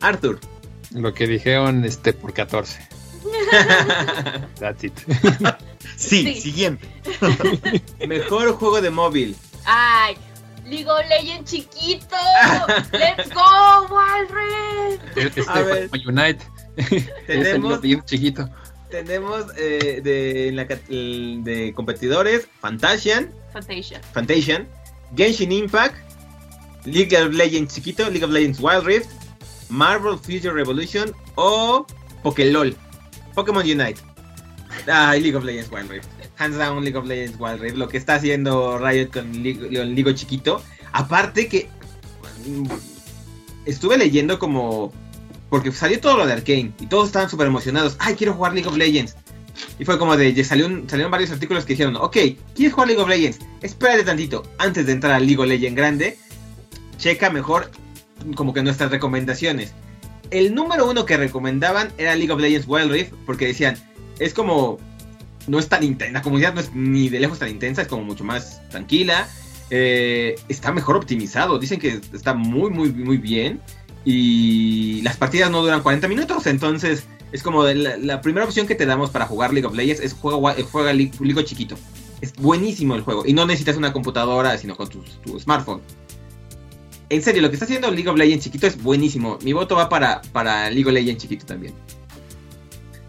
[0.00, 0.38] Arthur.
[0.90, 2.88] Lo que dijeron este por 14.
[4.60, 4.92] That's it.
[5.96, 6.40] Sí, Sí.
[6.40, 6.88] siguiente.
[8.08, 9.36] Mejor juego de móvil.
[9.64, 10.16] ¡Ay!
[10.66, 12.16] League of Legends chiquito.
[12.92, 14.98] ¡Let's go, Walred!
[15.16, 15.90] Este A ver.
[16.06, 16.44] Unite.
[16.76, 16.90] Es
[17.28, 18.48] el tenemos chiquito.
[18.90, 24.00] tenemos eh, de, en la de competidores Fantasian, Fantasia.
[24.12, 24.66] Fantasian,
[25.16, 25.94] Genshin Impact,
[26.84, 29.10] League of Legends chiquito, League of Legends Wild Rift,
[29.68, 31.86] Marvel Future Revolution o
[32.22, 32.76] Pokélol,
[33.34, 34.00] Pokémon Unite.
[34.88, 36.08] Ah, League of Legends Wild Rift.
[36.36, 37.76] Hands down League of Legends Wild Rift.
[37.76, 40.62] Lo que está haciendo Riot con Ligo chiquito.
[40.92, 41.68] Aparte que
[43.64, 44.92] estuve leyendo como
[45.50, 47.96] porque salió todo lo de Arkane y todos estaban súper emocionados.
[48.00, 49.16] Ay, quiero jugar League of Legends.
[49.78, 52.16] Y fue como de, salió salieron varios artículos que dijeron, ok,
[52.54, 53.38] ¿quieres jugar League of Legends?
[53.62, 56.18] Espérate tantito, antes de entrar al League of Legends grande,
[56.98, 57.70] checa mejor
[58.34, 59.72] como que nuestras recomendaciones.
[60.30, 63.76] El número uno que recomendaban era League of Legends Wild Rift, porque decían,
[64.18, 64.78] es como,
[65.46, 68.04] no es tan intensa, la comunidad no es ni de lejos tan intensa, es como
[68.04, 69.28] mucho más tranquila,
[69.70, 73.60] eh, está mejor optimizado, dicen que está muy, muy, muy bien.
[74.04, 78.86] Y las partidas no duran 40 minutos, entonces es como la, primera opción que te
[78.86, 81.76] damos para jugar League of Legends es juega, juega League chiquito.
[82.20, 85.80] Es buenísimo el juego y no necesitas una computadora, sino con tu, tu smartphone.
[87.08, 89.38] En serio, lo que está haciendo League of Legends chiquito es buenísimo.
[89.42, 91.74] Mi voto va para, para League of Legends chiquito también.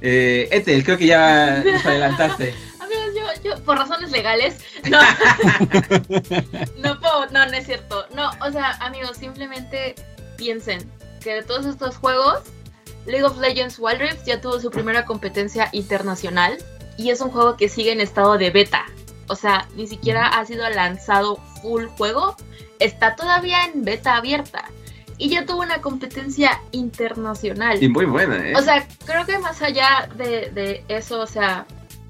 [0.08, 2.54] Eh, Ethel, creo que ya nos adelantaste.
[2.80, 5.00] Amigos, yo, yo, por razones legales, no.
[6.78, 8.06] no puedo, no, no es cierto.
[8.14, 9.96] No, o sea, amigos, simplemente
[10.38, 10.88] piensen
[11.22, 12.44] que de todos estos juegos,
[13.08, 16.56] League of Legends Wild Rift ya tuvo su primera competencia internacional
[17.00, 18.86] y es un juego que sigue en estado de beta.
[19.28, 22.38] O sea, ni siquiera ha sido lanzado full juego,
[22.78, 24.70] está todavía en beta abierta
[25.18, 27.82] y ya tuvo una competencia internacional.
[27.82, 28.54] Y muy buena, ¿eh?
[28.56, 31.66] O sea, creo que más allá de, de eso, o sea,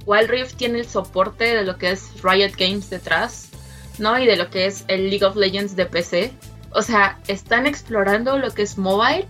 [0.05, 3.49] Wild Rift tiene el soporte de lo que es Riot Games detrás,
[3.97, 4.17] ¿no?
[4.19, 6.33] Y de lo que es el League of Legends de PC.
[6.71, 9.27] O sea, están explorando lo que es mobile.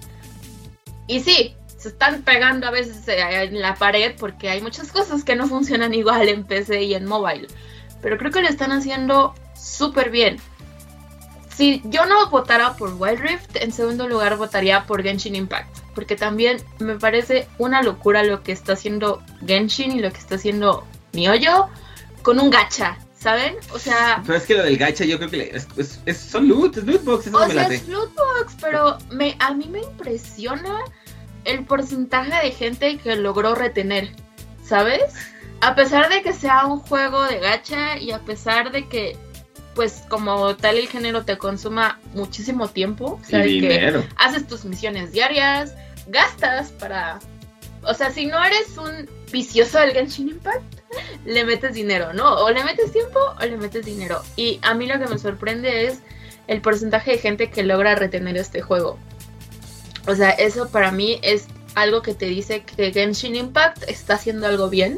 [1.07, 5.23] Y sí, se están pegando a veces eh, en la pared porque hay muchas cosas
[5.23, 7.47] que no funcionan igual en PC y en mobile.
[8.01, 10.37] Pero creo que lo están haciendo súper bien.
[11.55, 15.69] Si yo no votara por Wild Rift, en segundo lugar votaría por Genshin Impact.
[15.93, 20.35] Porque también me parece una locura lo que está haciendo Genshin y lo que está
[20.35, 21.67] haciendo Miollo
[22.23, 23.55] con un gacha, ¿saben?
[23.73, 26.47] O sea, Pero es que lo del gacha yo creo que es, es- es- son
[26.49, 27.75] loot, es loot box, eso o me sea, late.
[27.75, 30.79] es lootbox, pero me, a mí me impresiona
[31.45, 34.09] el porcentaje de gente que logró retener,
[34.67, 35.03] ¿sabes?
[35.61, 39.15] A pesar de que sea un juego de gacha y a pesar de que,
[39.75, 44.03] pues como tal el género te consuma muchísimo tiempo, o sea, Y de que dinero.
[44.15, 45.73] haces tus misiones diarias,
[46.07, 47.19] gastas para...
[47.83, 50.63] O sea, si no eres un vicioso del Genshin Impact,
[51.25, 52.35] le metes dinero, ¿no?
[52.43, 54.23] O le metes tiempo o le metes dinero.
[54.35, 55.99] Y a mí lo que me sorprende es
[56.47, 58.97] el porcentaje de gente que logra retener este juego.
[60.07, 64.47] O sea, eso para mí es algo que te dice que Genshin Impact está haciendo
[64.47, 64.97] algo bien.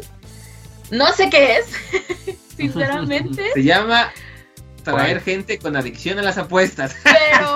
[0.91, 1.65] No sé qué es,
[2.57, 4.11] sinceramente, Se llama
[4.91, 5.23] traer ¿Cuál?
[5.23, 6.95] gente con adicción a las apuestas.
[7.03, 7.55] pero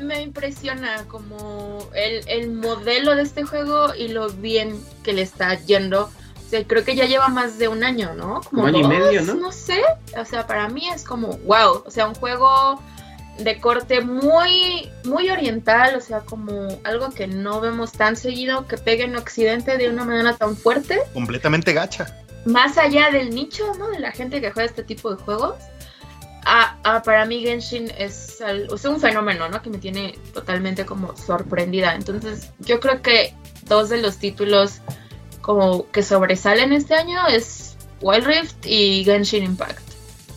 [0.00, 5.54] me impresiona como el, el modelo de este juego y lo bien que le está
[5.54, 6.10] yendo.
[6.46, 8.42] O sea, creo que ya lleva más de un año, ¿no?
[8.42, 9.34] Como año y medio, ¿no?
[9.34, 9.80] No sé.
[10.18, 11.82] O sea, para mí es como, wow.
[11.86, 12.82] O sea, un juego
[13.38, 18.76] de corte muy, muy oriental, o sea, como algo que no vemos tan seguido, que
[18.76, 22.14] pegue en Occidente de una manera tan fuerte, Completamente gacha.
[22.44, 23.88] más allá del nicho, ¿no?
[23.88, 25.54] De la gente que juega este tipo de juegos.
[26.44, 29.62] Ah, ah, para mí Genshin es, al- un fenómeno, ¿no?
[29.62, 31.94] Que me tiene totalmente como sorprendida.
[31.94, 33.34] Entonces, yo creo que
[33.68, 34.80] dos de los títulos
[35.40, 39.80] como que sobresalen este año es Wild Rift y Genshin Impact.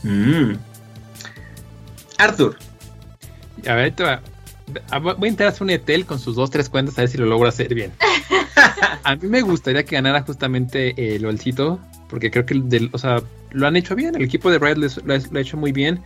[0.04, 0.54] Mm.
[2.18, 2.58] Arthur,
[3.68, 4.22] A ver, te va.
[4.90, 7.18] Ah, Voy a intentar hacer un Etel con sus dos, tres cuentas a ver si
[7.18, 7.92] lo logro hacer bien.
[9.04, 11.80] a mí me gustaría que ganara justamente el LOLcito,
[12.10, 13.22] porque creo que, el del- o sea,
[13.56, 14.16] lo han hecho bien.
[14.16, 16.02] El equipo de Riot les- lo, ha- lo ha hecho muy bien.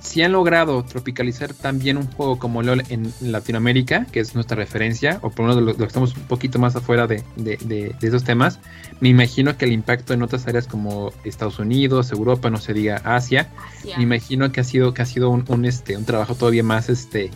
[0.00, 5.18] Si han logrado tropicalizar también un juego como LOL en Latinoamérica, que es nuestra referencia,
[5.20, 8.08] o por lo menos lo, que estamos un poquito más afuera de, de- de- de
[8.08, 8.60] esos temas,
[9.00, 12.96] me imagino que el impacto en otras áreas como Estados Unidos, Europa, no se diga
[13.04, 13.50] Asia,
[13.98, 16.88] me imagino que ha sido que ha sido un, un, este un trabajo todavía más
[16.88, 17.30] este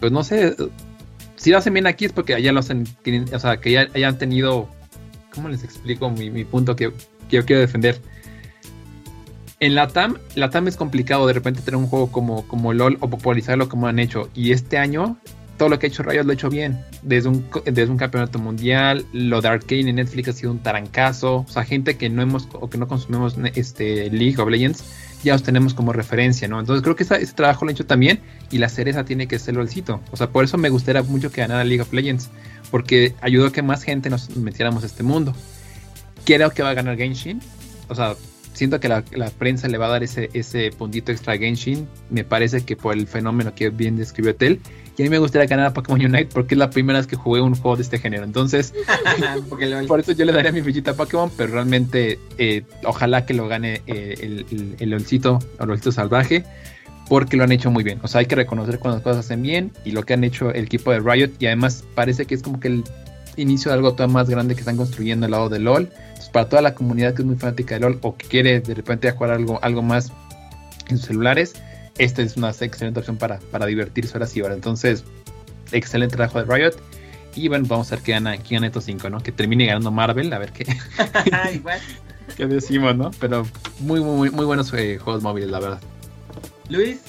[0.00, 0.56] pues no sé
[1.36, 2.84] si lo hacen bien aquí es porque allá lo hacen
[3.32, 4.68] o sea que ya hayan tenido
[5.32, 6.90] cómo les explico mi, mi punto que,
[7.28, 8.00] que yo quiero defender
[9.62, 12.98] en la TAM la TAM es complicado de repente tener un juego como como LOL
[13.00, 15.16] o popularizarlo como han hecho y este año
[15.56, 18.40] todo lo que ha hecho Riot lo ha hecho bien desde un desde un campeonato
[18.40, 22.22] mundial lo de Arcane en Netflix ha sido un tarancazo o sea gente que no
[22.22, 24.82] hemos o que no consumimos este League of Legends
[25.22, 26.58] ya los tenemos como referencia, ¿no?
[26.58, 28.18] Entonces creo que ese trabajo lo he hecho también
[28.50, 30.00] y la cereza tiene que ser sitio.
[30.10, 32.28] O sea, por eso me gustaría mucho que ganara League of Legends,
[32.72, 35.32] porque ayudó a que más gente nos metiéramos a este mundo.
[36.24, 37.40] Creo que va a ganar Genshin.
[37.88, 38.16] O sea,
[38.52, 39.02] siento que la,
[39.38, 41.88] prensa le va a dar ese, ese puntito extra a Genshin.
[42.10, 44.60] Me parece que por el fenómeno que bien describió Tel.
[44.96, 47.16] Y a mí me gustaría ganar a Pokémon Unite porque es la primera vez que
[47.16, 48.24] jugué un juego de este género.
[48.24, 48.74] Entonces,
[49.88, 53.48] por eso yo le daría mi fichita a Pokémon, pero realmente eh, ojalá que lo
[53.48, 56.44] gane eh, el, el, el Olcito, el Salvaje,
[57.08, 58.00] porque lo han hecho muy bien.
[58.02, 60.50] O sea, hay que reconocer cuando las cosas hacen bien y lo que han hecho
[60.52, 61.30] el equipo de Riot.
[61.38, 62.84] Y además parece que es como que el
[63.36, 65.90] inicio de algo todavía más grande que están construyendo al lado de LOL.
[65.92, 68.74] Entonces, para toda la comunidad que es muy fanática de LOL o que quiere de
[68.74, 70.12] repente jugar algo, algo más
[70.88, 71.54] en sus celulares
[71.98, 74.56] esta es una excelente opción para, para divertirse horas y horas.
[74.56, 75.04] Entonces,
[75.72, 76.76] excelente trabajo de Riot.
[77.34, 79.22] Y bueno, vamos a ver qué gana, quién gana estos cinco, ¿no?
[79.22, 80.64] Que termine ganando Marvel, a ver qué,
[82.36, 83.10] qué decimos, ¿no?
[83.20, 83.46] Pero
[83.80, 85.80] muy, muy, muy buenos eh, juegos móviles, la verdad.
[86.68, 87.00] Luis.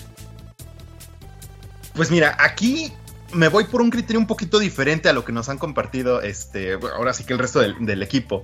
[1.94, 2.92] Pues mira, aquí
[3.34, 6.74] me voy por un criterio un poquito diferente a lo que nos han compartido, este,
[6.74, 8.44] ahora sí que el resto del, equipo.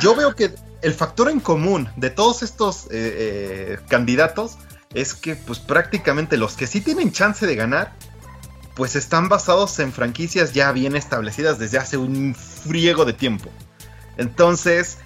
[0.00, 4.58] yo veo que el factor en común de todos estos eh, eh, candidatos
[4.92, 7.94] es que pues prácticamente los que sí tienen chance de ganar
[8.74, 13.50] pues están basados en franquicias ya bien establecidas desde hace un friego de tiempo.
[14.16, 14.98] Entonces,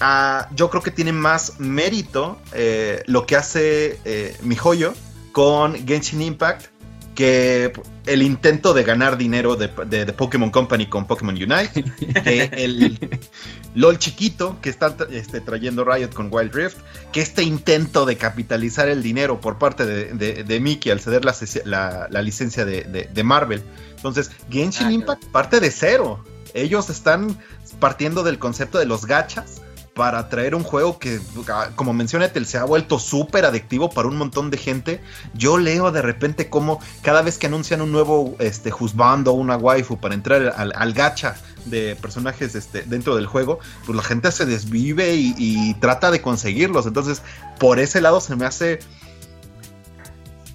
[0.00, 4.94] ah, yo creo que tiene más mérito eh, lo que hace mi joyo
[5.32, 6.75] con Genshin Impact
[7.16, 7.72] que
[8.04, 9.68] el intento de ganar dinero de,
[10.12, 11.82] Pokémon Company con Pokémon Unite,
[12.22, 12.98] que el
[13.74, 16.76] LOL chiquito que está este, trayendo Riot con Wild Rift,
[17.12, 22.64] que este intento de capitalizar el dinero por parte de, Mickey al ceder la, licencia
[22.64, 23.62] de, Marvel.
[23.96, 26.22] Entonces, Genshin ah, Impact parte de cero.
[26.54, 27.36] Ellos están
[27.80, 29.62] partiendo del concepto de los gachas
[29.96, 31.18] para traer un juego que,
[31.48, 35.00] ah, como menciona se ha vuelto súper adictivo para un montón de gente.
[35.32, 39.98] Yo leo de repente como cada vez que anuncian un nuevo este, o una waifu
[39.98, 45.14] para entrar al, gacha de personajes este, dentro del juego, pues la gente se desvive
[45.14, 46.84] y, trata de conseguirlos.
[46.84, 47.22] Entonces,
[47.58, 48.80] por ese lado se me hace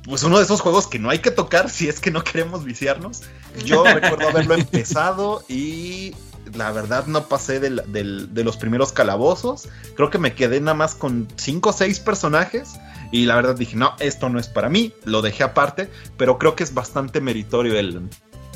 [0.03, 2.63] pues uno de esos juegos que no hay que tocar si es que no queremos
[2.63, 3.23] viciarnos.
[3.65, 6.13] Yo recuerdo haberlo empezado y
[6.53, 9.69] la verdad no pasé de los primeros calabozos.
[9.95, 12.73] Creo que me quedé nada más con 5 o 6 personajes.
[13.11, 14.94] Y la verdad dije, no, esto no es para mí.
[15.06, 15.90] Lo dejé aparte.
[16.18, 18.10] Pero creo que es bastante meritorio el,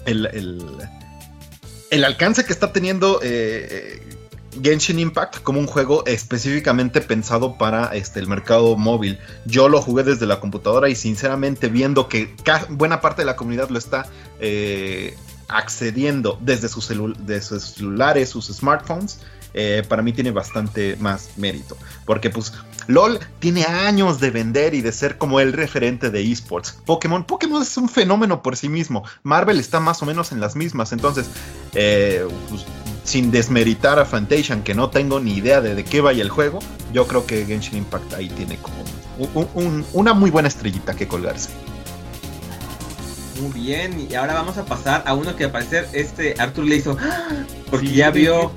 [0.06, 4.02] el, alcance que está teniendo eh,
[4.62, 9.20] Genshin Impact como un juego específicamente pensado para este, el mercado móvil.
[9.46, 12.34] Yo lo jugué desde la computadora y sinceramente viendo que
[12.70, 14.08] buena parte de la comunidad lo está
[14.40, 15.16] eh,
[15.48, 19.20] accediendo desde sus, celulares, sus smartphones,
[19.54, 21.78] eh, para mí tiene bastante más mérito.
[22.06, 22.54] Porque pues
[22.88, 26.78] LOL tiene años de vender y de ser como el referente de esports.
[26.86, 29.04] Pokémon, Pokémon es un fenómeno por sí mismo.
[29.24, 30.92] Marvel está más o menos en las mismas.
[30.92, 31.28] Entonces,
[31.74, 32.66] eh, pues,
[33.06, 36.60] sin desmeritar a Fantasia, que no tengo ni idea de, de qué vaya el juego,
[36.92, 38.76] yo creo que Genshin Impact ahí tiene como
[39.94, 41.50] una muy buena estrellita que colgarse.
[43.42, 46.78] Muy bien, y ahora vamos a pasar a uno que al parecer este Arthur le
[46.78, 46.98] hizo
[47.70, 48.54] porque ya vio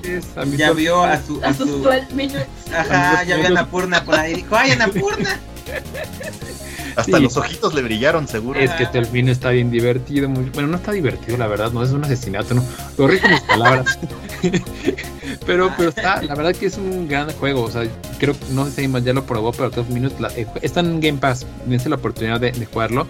[0.56, 2.46] ya vio a su a, sus 12 minutos.
[2.72, 5.40] Ajá, ya vio a Napurna por ahí, dijo, "Ay, Napurna."
[6.96, 8.58] Hasta los ojitos le brillaron, seguro.
[8.58, 10.28] Es que Telvin está bien divertido.
[10.28, 11.70] Bueno, no está divertido, la verdad.
[11.70, 12.64] No es un asesinato, no.
[12.96, 14.00] Lo rico mis palabras.
[15.46, 17.62] pero, pero está, la verdad que es un gran juego.
[17.62, 17.84] O sea,
[18.18, 20.32] creo, no sé si ya lo probó, pero 12 minutos.
[20.36, 21.46] Eh, está en Game Pass.
[21.66, 23.06] Dense la oportunidad de, de jugarlo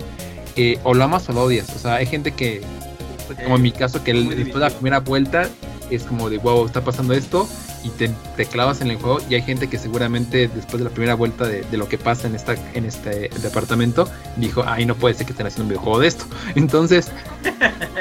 [0.82, 1.74] o lo amas o lo odias.
[1.74, 2.62] O sea, hay gente que,
[3.44, 5.48] como en mi caso, que después de la primera vuelta
[5.90, 7.48] es como de wow, está pasando esto
[7.84, 8.10] y te,
[8.46, 9.20] clavas en el juego.
[9.28, 12.34] Y hay gente que seguramente después de la primera vuelta de, lo que pasa en,
[12.34, 16.08] esta, en este departamento dijo, ay, no puede ser que estén haciendo un videojuego de
[16.08, 16.24] esto.
[16.54, 17.10] Entonces,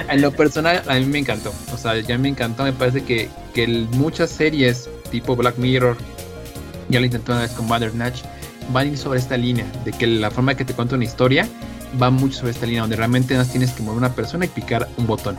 [0.09, 1.53] en lo personal, a mí me encantó.
[1.73, 2.63] O sea, ya me encantó.
[2.63, 5.97] Me parece que, que muchas series tipo Black Mirror,
[6.89, 8.21] ya lo intentó una vez con Snatch,
[8.71, 11.47] van a ir sobre esta línea de que la forma que te cuenta una historia
[12.01, 14.87] va mucho sobre esta línea, donde realmente no tienes que mover una persona y picar
[14.97, 15.37] un botón.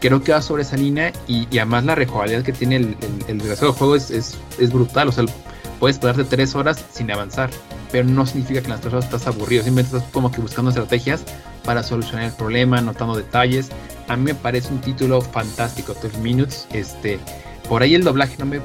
[0.00, 2.96] Creo que va sobre esa línea y, además la rejugabilidad que tiene el,
[3.28, 5.08] el, el juego es, es, es, brutal.
[5.08, 5.24] O sea,
[5.80, 7.50] puedes pasarte tres horas sin avanzar,
[7.90, 9.64] pero no significa que en las tres horas estás aburrido.
[9.64, 11.24] Simplemente estás como que buscando estrategias
[11.64, 13.70] para solucionar el problema, notando detalles.
[14.08, 16.68] A mí me parece un título fantástico, 12 Minutes.
[16.72, 17.18] Este,
[17.68, 18.60] por ahí el doblaje no me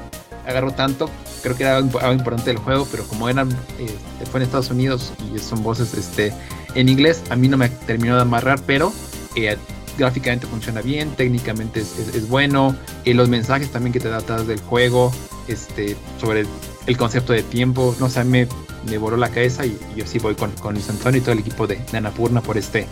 [0.46, 1.10] agarró tanto.
[1.42, 3.48] Creo que era algo importante del juego, pero como eran,
[3.78, 6.32] este, fue en Estados Unidos y son voces este,
[6.74, 8.92] en inglés a mí no me terminó de amarrar, pero
[9.34, 9.56] eh,
[9.98, 14.60] gráficamente funciona bien, técnicamente es, bueno, y los mensajes también que te da atrás del
[14.60, 15.12] juego,
[15.48, 16.46] este, sobre
[16.86, 18.46] el concepto de tiempo, no sé, me,
[18.86, 21.66] me la cabeza y, yo sí voy con, con Luis Antonio y todo el equipo
[21.66, 22.86] de, de Anapurna por este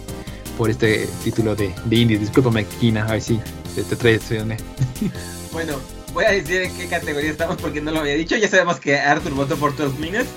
[0.61, 2.19] por este título de, de indie.
[2.19, 3.41] Discúlpame, Kina, a ver si
[3.75, 4.23] te, te traes.
[5.53, 5.81] Bueno,
[6.13, 8.37] voy a decir en qué categoría estamos porque no lo había dicho.
[8.37, 10.29] Ya sabemos que Arthur votó por 12 Minutes.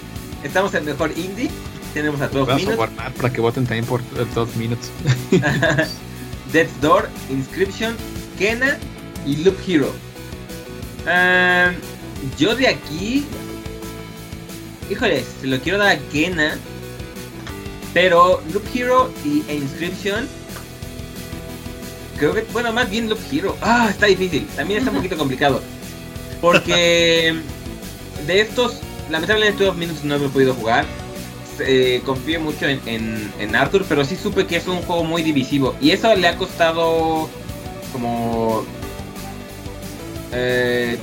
[0.44, 1.50] Estamos en mejor indie.
[1.94, 3.14] Tenemos a 12 Vamos a Minutes.
[3.22, 4.02] para que voten también por
[4.34, 4.90] 2 minutos.
[6.52, 7.96] Death's Door, Inscription,
[8.38, 8.78] Kena
[9.26, 9.94] y Loop Hero.
[11.08, 11.72] Ah,
[12.38, 13.26] yo de aquí.
[14.90, 16.58] Híjole, se lo quiero dar a Kena.
[17.94, 20.28] Pero Loop Hero y, e Inscription.
[22.18, 23.56] Creo que, bueno, más bien Loop Hero.
[23.62, 24.48] Ah, está difícil.
[24.56, 25.62] También está un poquito complicado.
[26.42, 27.36] Porque
[28.28, 28.80] de estos,
[29.12, 30.86] lamentablemente, dos minutos no he podido jugar.
[31.60, 35.22] Eh, confío mucho en, en, en Arthur, pero sí supe que es un juego muy
[35.24, 35.76] divisivo.
[35.82, 37.30] Y eso le ha costado
[37.92, 38.66] como...
[40.32, 40.98] eh,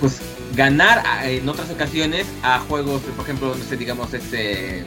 [0.00, 0.20] pues
[0.54, 4.84] ganar a- en otras ocasiones a juegos, por ejemplo, no sé, digamos, este...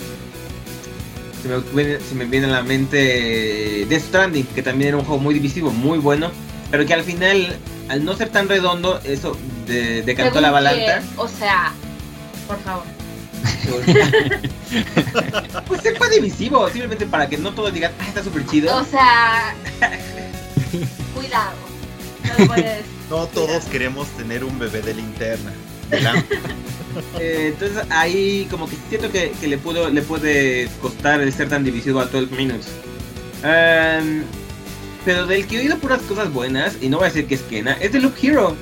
[1.41, 5.03] Se me, viene- se me viene a la mente Death Stranding, que también era un
[5.05, 6.31] juego muy divisivo, muy bueno,
[6.71, 7.57] pero que al final,
[7.89, 9.37] al no ser tan redondo, eso
[9.67, 11.01] de- decantó la Según balanza.
[11.17, 11.73] O sea,
[12.47, 12.83] por favor.
[15.67, 18.75] pues se fue divisivo, simplemente para que no todos digan, ah, está súper chido.
[18.75, 19.55] O sea,
[21.15, 21.55] cuidado.
[22.23, 22.85] No lo puedes.
[23.09, 25.53] No todos queremos tener un bebé de linterna.
[27.19, 31.47] Eh, entonces ahí como que siento que, que le pudo le puede costar el ser
[31.47, 32.69] tan divisivo a 12 Minutes.
[33.43, 34.23] Em,
[35.05, 37.41] pero del que he oído puras cosas buenas, y no voy a decir que es
[37.41, 38.55] Kena, es de Loop Hero.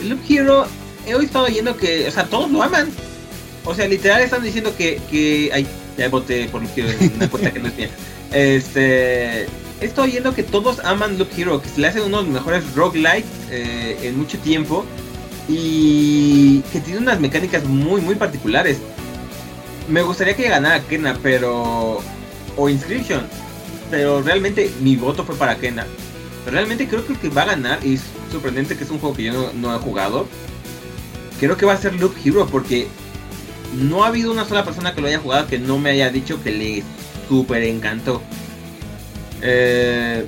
[0.00, 0.66] El Loop Hero,
[1.06, 2.90] he estado oyendo que, o sea, todos lo aman.
[3.64, 5.66] O sea, literal están diciendo que, que ay,
[5.96, 7.90] ya voté por Loop Hero una cuenta que no es mía.
[8.32, 9.46] Este,
[9.80, 12.74] estado oyendo que todos aman Loop Hero, que se le hace uno de los mejores
[12.74, 14.84] roguelike eh, en mucho tiempo
[15.48, 18.78] y que tiene unas mecánicas muy muy particulares.
[19.88, 22.00] Me gustaría que ganara Kena, pero
[22.56, 23.22] o Inscription,
[23.90, 25.86] pero realmente mi voto fue para Kena.
[26.44, 28.98] Pero realmente creo que el que va a ganar y es sorprendente que es un
[28.98, 30.26] juego que yo no, no he jugado.
[31.38, 32.88] Creo que va a ser Loop Hero porque
[33.72, 36.42] no ha habido una sola persona que lo haya jugado que no me haya dicho
[36.42, 36.82] que le
[37.28, 38.22] super encantó.
[39.40, 40.24] Eh,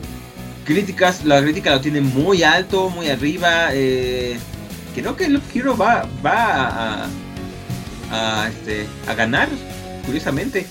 [0.65, 3.69] críticas, la crítica lo tiene muy alto, muy arriba.
[3.73, 4.39] eh,
[4.95, 7.09] creo que Loop Hero va, va
[8.11, 9.49] a, este, a ganar,
[10.07, 10.67] curiosamente.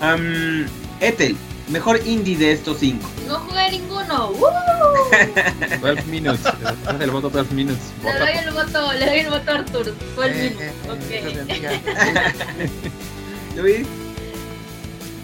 [0.00, 0.66] Am,
[1.00, 1.36] Ethel,
[1.68, 3.08] mejor indie de estos cinco.
[3.26, 4.30] No jugué ninguno.
[4.30, 4.46] ¡Uh!
[5.80, 6.40] 12 minutes.
[7.00, 7.92] El voto 12 minutes.
[8.02, 9.94] Le doy el voto, le doy el voto a Arthur.
[10.14, 10.60] Fue el mismo.
[10.92, 11.00] Ok.
[13.56, 13.86] Luis,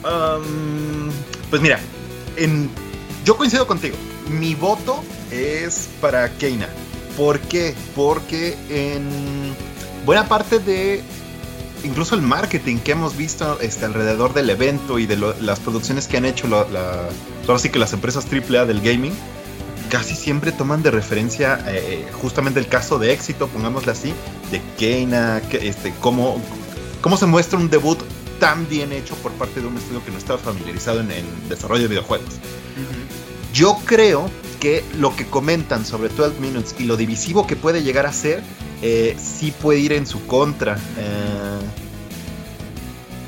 [0.04, 1.10] Um,
[1.48, 1.80] pues mira,
[2.36, 2.68] en,
[3.24, 3.96] yo coincido contigo.
[4.28, 6.68] Mi voto es para Keina.
[7.16, 7.74] ¿Por qué?
[7.96, 9.54] Porque en
[10.04, 11.02] buena parte de
[11.84, 16.08] incluso el marketing que hemos visto este, alrededor del evento y de lo- las producciones
[16.08, 17.08] que han hecho la, la-
[17.46, 19.12] ahora sí que las empresas AAA del gaming,
[19.90, 24.12] casi siempre toman de referencia eh, justamente el caso de éxito, pongámosle así,
[24.50, 26.40] de Keina, que, este, cómo,
[27.00, 27.98] cómo se muestra un debut
[28.40, 31.82] tan bien hecho por parte de un estudio que no estaba familiarizado en el desarrollo
[31.82, 32.28] de videojuegos.
[33.52, 34.28] Yo creo
[34.58, 38.42] que lo que comentan sobre 12 Minutes y lo divisivo que puede llegar a ser,
[38.86, 40.76] eh, sí puede ir en su contra.
[40.98, 41.60] eh.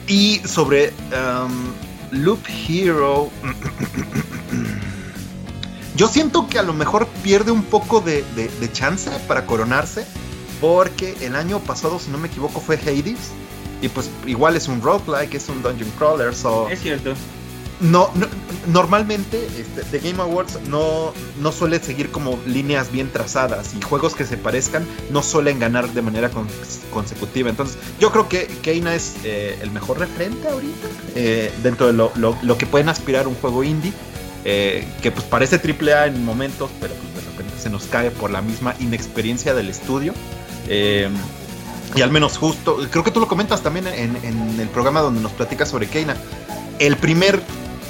[0.07, 1.73] y sobre um,
[2.13, 3.31] Loop Hero,
[5.97, 10.05] yo siento que a lo mejor pierde un poco de, de- chance para coronarse,
[10.61, 13.31] porque el año pasado, si no me equivoco, fue Hades.
[13.83, 16.35] Y pues igual es un roguelike, es un dungeon crawler,
[16.69, 17.15] es cierto.
[17.81, 18.27] No, no-
[18.73, 24.15] normalmente este, The Game Awards no, no suele seguir como líneas bien trazadas y juegos
[24.15, 26.49] que se parezcan no suelen ganar de manera con-
[26.91, 27.51] consecutiva.
[27.51, 32.11] Entonces yo creo que Keina es eh, el mejor referente ahorita eh, dentro de lo,
[32.17, 33.93] lo- lo que pueden aspirar un juego indie.
[34.49, 38.11] eh, que pues parece triple A en momentos, pero pues de repente se nos cae
[38.13, 40.15] por la misma inexperiencia del estudio.
[40.69, 41.09] Eh,
[41.95, 45.21] y al menos justo, creo que tú lo comentas también en, en el programa donde
[45.21, 46.17] nos platicas sobre Keina.
[46.79, 47.41] El primer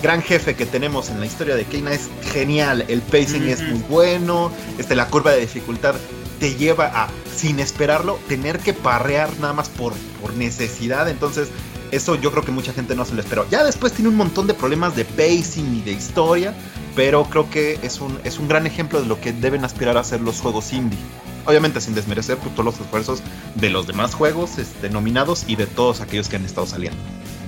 [0.03, 2.85] gran jefe que tenemos en la historia de Keina es genial.
[2.89, 4.51] El pacing es muy bueno.
[4.79, 5.95] Este, la curva de dificultad
[6.41, 11.09] te lleva a, sin esperarlo, tener que parrear nada más por, por necesidad.
[11.09, 11.49] Entonces,
[11.91, 13.47] eso yo creo que mucha gente no se lo esperó.
[13.51, 16.55] Ya después tiene un montón de problemas de pacing y de historia.
[16.95, 20.01] Pero creo que es un, es un gran ejemplo de lo que deben aspirar a
[20.01, 20.99] hacer los juegos indie.
[21.45, 23.23] Obviamente sin desmerecer pues, todos los esfuerzos
[23.55, 26.99] de los demás juegos este, nominados y de todos aquellos que han estado saliendo.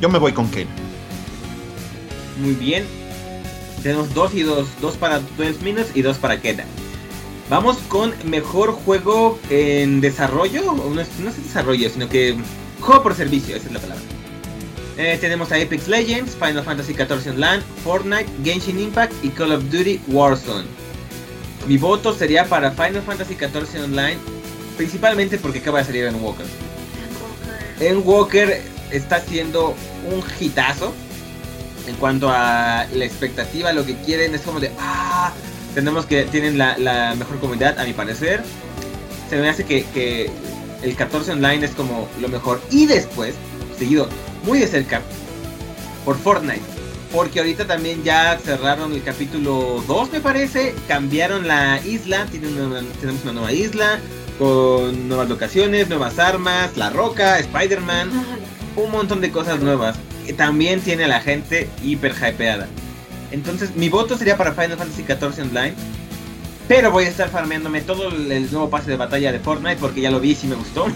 [0.02, 0.68] Yo me voy con Kane.
[2.38, 2.84] Muy bien.
[3.82, 4.68] Tenemos dos y dos.
[4.80, 6.64] Dos para 12 Minutes y dos para Kena.
[7.50, 10.72] Vamos con mejor juego en desarrollo.
[10.72, 12.36] o No es, no es desarrollo, sino que
[12.80, 14.02] juego por servicio, esa es la palabra.
[14.98, 19.62] Eh, tenemos a Apex Legends, Final Fantasy XIV Online, Fortnite, Genshin Impact y Call of
[19.70, 20.66] Duty Warzone.
[21.68, 24.18] Mi voto sería para Final Fantasy XIV Online,
[24.76, 26.46] principalmente porque acaba de salir en Walker.
[27.78, 28.60] En Walker
[28.90, 29.74] está siendo
[30.10, 30.92] un hitazo
[31.88, 35.32] en cuanto a la expectativa, lo que quieren es como de, ah,
[35.74, 38.42] tenemos que, tienen la, la mejor comunidad, a mi parecer.
[39.30, 40.30] Se me hace que, que
[40.82, 42.60] el 14 online es como lo mejor.
[42.70, 43.34] Y después,
[43.78, 44.08] seguido
[44.44, 45.00] muy de cerca,
[46.04, 46.60] por Fortnite.
[47.12, 50.74] Porque ahorita también ya cerraron el capítulo 2, me parece.
[50.86, 52.26] Cambiaron la isla.
[52.26, 53.98] Tienen una- tenemos una nueva isla.
[54.38, 56.76] Con nuevas locaciones, nuevas armas.
[56.76, 58.10] La Roca, Spider-Man.
[58.76, 59.96] Un montón de cosas nuevas.
[60.36, 62.68] También tiene a la gente hiper hypeada.
[63.30, 65.74] Entonces, mi voto sería para Final Fantasy XIV Online.
[66.68, 70.02] Pero voy a estar farmeándome todo el, el nuevo pase de batalla de Fortnite porque
[70.02, 70.86] ya lo vi y sí me gustó.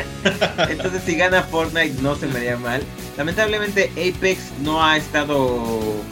[0.68, 2.82] Entonces si gana Fortnite no se me haría mal.
[3.16, 5.62] Lamentablemente Apex no ha estado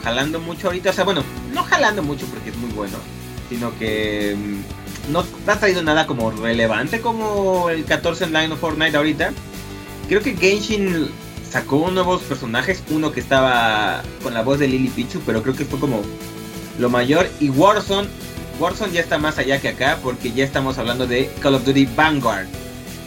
[0.01, 0.91] jalando mucho ahorita.
[0.91, 1.23] O sea, bueno,
[1.53, 2.97] no jalando mucho porque es muy bueno.
[3.49, 8.95] Sino que mm, no ha traído nada como relevante como el 14 online o Fortnite
[8.95, 9.33] ahorita.
[10.07, 11.09] Creo que Genshin
[11.51, 12.81] sacó nuevos personajes.
[12.89, 16.01] Uno que estaba con la voz de Lily Pichu, pero creo que fue como
[16.79, 17.27] lo mayor.
[17.39, 18.07] Y Warzone
[18.59, 21.87] Warzone ya está más allá que acá porque ya estamos hablando de Call of Duty
[21.95, 22.45] Vanguard.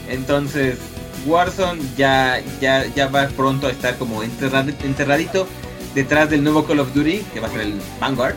[0.09, 0.79] Entonces,
[1.27, 5.47] Warzone ya, ya, ya va pronto a estar como enterrad- enterradito
[5.95, 8.35] detrás del nuevo Call of Duty, que va a ser el Vanguard.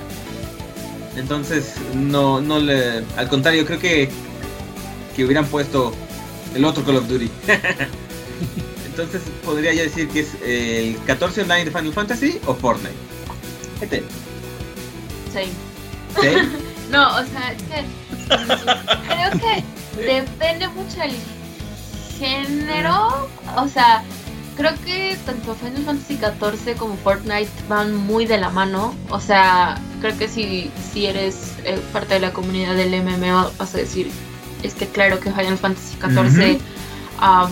[1.17, 3.03] Entonces, no, no le.
[3.17, 4.09] Al contrario, creo que,
[5.15, 5.91] que hubieran puesto
[6.53, 7.29] el otro Call of Duty.
[8.97, 12.95] Entonces, podría yo decir que es el 14 online de Final Fantasy o Fortnite.
[13.81, 14.03] Este,
[15.33, 15.51] Sí.
[16.21, 16.27] ¿sí?
[16.91, 17.83] No, o sea, es que
[19.07, 19.63] creo que
[20.05, 21.11] depende mucho del
[22.17, 23.27] género.
[23.57, 24.03] O sea,
[24.55, 28.95] creo que tanto Final Fantasy XIV como Fortnite van muy de la mano.
[29.09, 33.75] O sea, creo que si, si eres eh, parte de la comunidad del MMO vas
[33.75, 34.09] a decir,
[34.63, 36.61] es que claro que Final Fantasy XIV Ujú.
[37.19, 37.49] ah,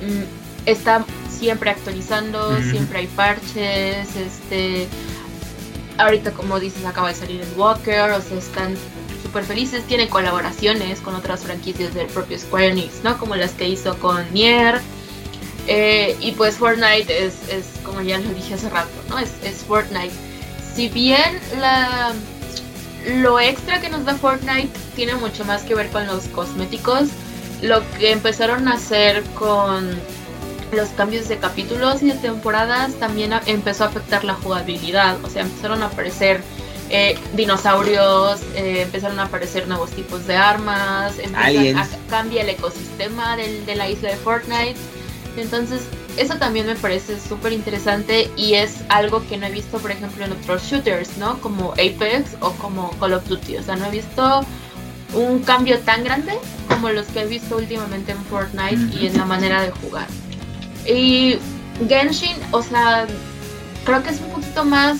[0.00, 4.88] mm, está siempre actualizando, siempre hay parches, este
[5.98, 8.74] ahorita como dices acaba de salir el Walker, o sea, están
[9.22, 13.18] súper felices, tienen colaboraciones con otras franquicias del propio Square Enix, ¿no?
[13.18, 14.80] Como las que hizo con Nier.
[15.68, 19.18] Eh, y pues Fortnite es, es, como ya lo dije hace rato, ¿no?
[19.18, 20.12] Es, es Fortnite.
[20.74, 22.12] Si bien la,
[23.16, 27.08] lo extra que nos da Fortnite tiene mucho más que ver con los cosméticos,
[27.62, 29.98] lo que empezaron a hacer con
[30.76, 35.16] los cambios de capítulos y de temporadas también empezó a afectar la jugabilidad.
[35.24, 36.42] O sea, empezaron a aparecer
[36.88, 41.14] eh, dinosaurios, eh, empezaron a aparecer nuevos tipos de armas,
[41.76, 44.76] a- cambia el ecosistema del- de la isla de Fortnite.
[45.36, 45.80] Entonces,
[46.16, 50.24] eso también me parece súper interesante y es algo que no he visto, por ejemplo,
[50.24, 51.40] en otros shooters, ¿no?
[51.40, 53.56] Como Apex o como Call of Duty.
[53.56, 54.46] O sea, no he visto
[55.12, 56.38] un cambio tan grande
[56.68, 60.06] como los que he visto últimamente en Fortnite y en la manera de jugar.
[60.88, 61.38] Y
[61.88, 63.06] Genshin, o sea,
[63.84, 64.98] creo que es un poquito más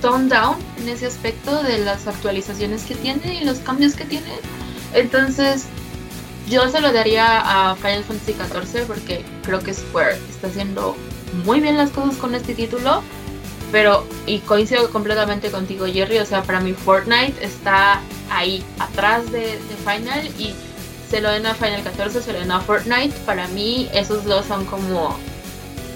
[0.00, 4.32] toned down en ese aspecto de las actualizaciones que tiene y los cambios que tiene.
[4.94, 5.66] Entonces,
[6.48, 10.96] yo se lo daría a Final Fantasy XIV porque creo que Square está haciendo
[11.44, 13.02] muy bien las cosas con este título.
[13.70, 18.00] Pero, y coincido completamente contigo, Jerry, o sea, para mí Fortnite está
[18.30, 20.54] ahí, atrás de, de Final y
[21.10, 23.14] se lo den a Final 14, se lo den a Fortnite.
[23.24, 25.18] Para mí, esos dos son como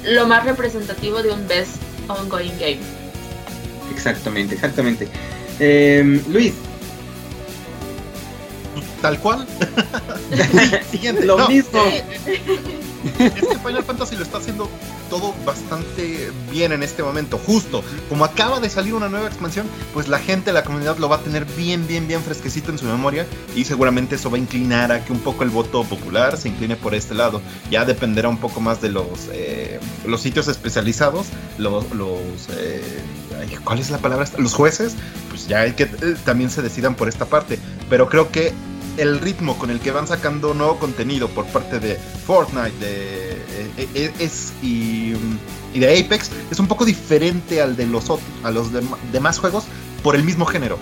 [0.04, 1.76] lo más representativo de un best
[2.08, 2.80] ongoing game.
[3.94, 5.08] Exactamente, exactamente.
[5.58, 6.54] Eh, Luis,
[9.02, 9.44] Tal cual.
[10.90, 11.26] Siguiente.
[11.26, 11.82] lo No, mismo.
[13.18, 14.70] Es que Final Fantasy lo está haciendo
[15.12, 17.36] todo bastante bien en este momento.
[17.36, 21.16] Justo, como acaba de salir una nueva expansión, pues la gente, la comunidad lo va
[21.16, 24.90] a tener bien, bien, bien fresquecito en su memoria y seguramente eso va a inclinar
[24.90, 27.42] a que un poco el voto popular se incline por este lado.
[27.70, 31.26] Ya dependerá un poco más de los, eh, los sitios especializados,
[31.58, 31.92] los...
[31.92, 32.18] los
[32.56, 32.82] eh,
[33.64, 34.24] ¿Cuál es la palabra?
[34.38, 34.94] Los jueces,
[35.28, 37.58] pues ya hay que eh, también se decidan por esta parte.
[37.90, 38.54] Pero creo que
[38.96, 41.96] el ritmo con el que van sacando nuevo contenido por parte de
[42.26, 43.32] Fortnite de,
[43.76, 45.12] eh, eh, es, y,
[45.74, 48.04] de Apex es un poco diferente al de los,
[48.42, 49.64] a los dem- demás juegos
[50.02, 50.78] por el mismo género.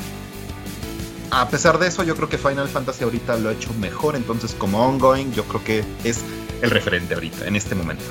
[1.31, 4.53] A pesar de eso, yo creo que Final Fantasy ahorita lo ha hecho mejor, entonces
[4.59, 6.19] como ongoing yo creo que es
[6.61, 8.05] el referente ahorita, en este momento.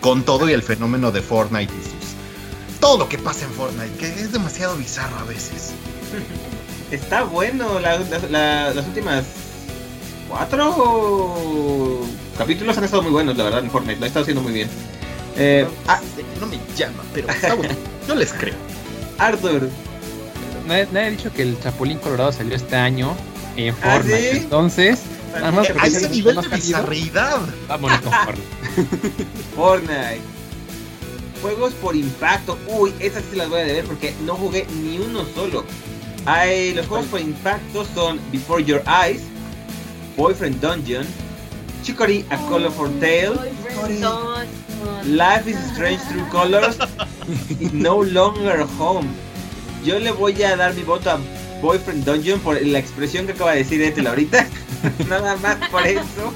[0.00, 2.80] Con todo y el fenómeno de Fortnite y sus...
[2.80, 5.70] Todo lo que pasa en Fortnite, que es demasiado bizarro a veces.
[6.90, 9.24] Está bueno la- la- la- las últimas
[10.28, 12.00] cuatro
[12.38, 13.98] capítulos han estado muy buenos, la verdad, en Fortnite.
[13.98, 14.68] Lo ha estado haciendo muy bien.
[15.36, 16.00] Eh, ah,
[16.40, 17.74] no me llama, pero está bueno.
[18.08, 18.54] Yo les creo.
[19.18, 19.68] Arthur,
[20.66, 23.14] Nadie, nadie ha dicho que el Chapulín Colorado salió este año
[23.56, 24.30] en ¿Ah, Fortnite.
[24.32, 24.36] sí?
[24.38, 25.00] Entonces,
[25.34, 27.40] nada más A ese no- nivel no de bizarreidad.
[27.68, 28.48] vámonos con Fortnite.
[29.54, 30.20] Fortnite.
[31.42, 32.58] Juegos por impacto.
[32.66, 35.64] Uy, esas sí las voy a deber porque no jugué ni uno solo.
[36.26, 39.22] Hay, los juegos por impacto son Before Your Eyes,
[40.16, 41.06] Boyfriend Dungeon,
[41.84, 43.36] Chicory A Colorful Tale,
[45.04, 46.78] Life is Strange Through Colors
[47.60, 49.08] y No Longer Home.
[49.84, 51.18] Yo le voy a dar mi voto a
[51.62, 54.48] Boyfriend Dungeon por la expresión que acaba de decir Ethel ahorita.
[55.08, 56.32] Nada más por eso.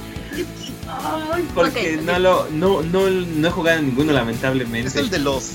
[1.54, 4.88] Porque no lo no, no, no he jugado ninguno lamentablemente.
[4.88, 5.50] Es el de los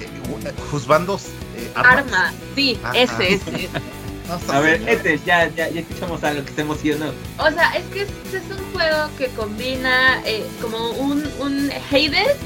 [0.00, 1.26] eh, juzbandos
[1.64, 1.96] eh, armas.
[2.04, 3.22] Arma, sí, Ah, ese, ah.
[3.22, 3.68] ese.
[4.48, 4.88] A ver.
[4.88, 7.12] Ethel, ya, ya, ya escuchamos algo que te emocionó.
[7.38, 12.36] O sea, es que este es un juego que combina eh, como un, un Hades,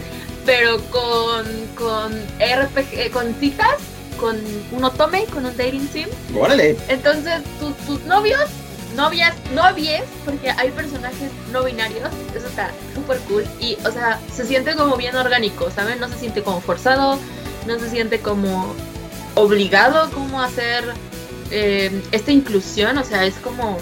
[0.44, 3.76] pero con, con RPG, eh, con citas,
[4.18, 4.36] con
[4.72, 6.08] un otome, con un dating sim.
[6.36, 6.76] Órale.
[6.88, 8.46] Entonces, tus, tus novios,
[8.96, 13.44] novias, novies, porque hay personajes no binarios, eso está súper cool.
[13.60, 16.00] Y, o sea, se siente como bien orgánico, ¿saben?
[16.00, 17.18] No se siente como forzado,
[17.66, 18.74] no se siente como
[19.36, 20.84] obligado como a hacer
[21.52, 23.78] eh, esta inclusión, o sea, es como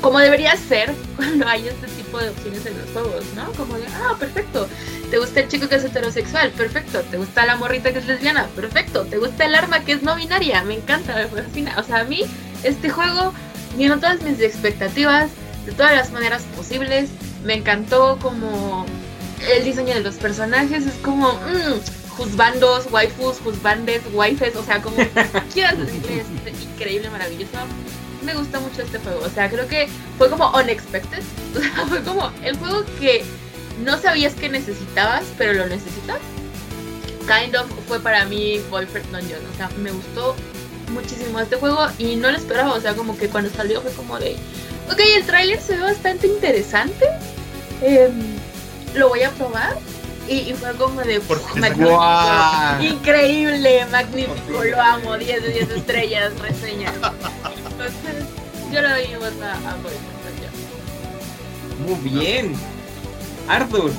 [0.00, 3.50] como debería ser cuando hay este tipo de opciones en los juegos, ¿no?
[3.52, 4.68] Como de, ah, perfecto,
[5.10, 8.46] te gusta el chico que es heterosexual, perfecto, te gusta la morrita que es lesbiana,
[8.54, 11.74] perfecto, te gusta el arma que es no binaria, me encanta, me fascina.
[11.78, 12.22] O sea, a mí
[12.62, 13.32] este juego
[13.76, 15.30] llenó todas mis expectativas
[15.66, 17.10] de todas las maneras posibles,
[17.44, 18.86] me encantó como
[19.52, 24.96] el diseño de los personajes, es como, mmm, juzbandos, waifus, juzbandes, waifes, o sea, como
[25.54, 27.56] quieras decirle, es increíble, maravilloso.
[28.22, 29.88] Me gusta mucho este juego, o sea, creo que
[30.18, 31.22] fue como unexpected,
[31.56, 33.24] o sea, fue como el juego que
[33.84, 36.18] no sabías que necesitabas, pero lo necesitas.
[37.20, 40.34] Kind of fue para mí Boyfriend Dungeon, o sea, me gustó
[40.92, 44.18] muchísimo este juego y no lo esperaba, o sea, como que cuando salió fue como
[44.18, 44.36] de,
[44.90, 47.06] ok, el tráiler se ve bastante interesante,
[47.82, 48.36] em,
[48.94, 49.78] lo voy a probar.
[50.28, 52.82] Y, y fue como de Porque "Uf, se- magnífico, ¡Guau!
[52.82, 56.92] increíble, magnífico, lo amo, 10 de 10 estrellas, reseña.
[56.92, 58.26] Entonces,
[58.72, 59.76] yo le doy mi voto a.
[61.86, 62.54] Muy bien.
[63.48, 63.90] Arthur.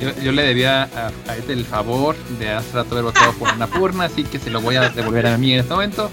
[0.00, 3.48] Yo, yo le debía a, a este el favor de hace rato haber votado por
[3.48, 6.10] Annapurna, así que se lo voy a devolver a mí en este momento.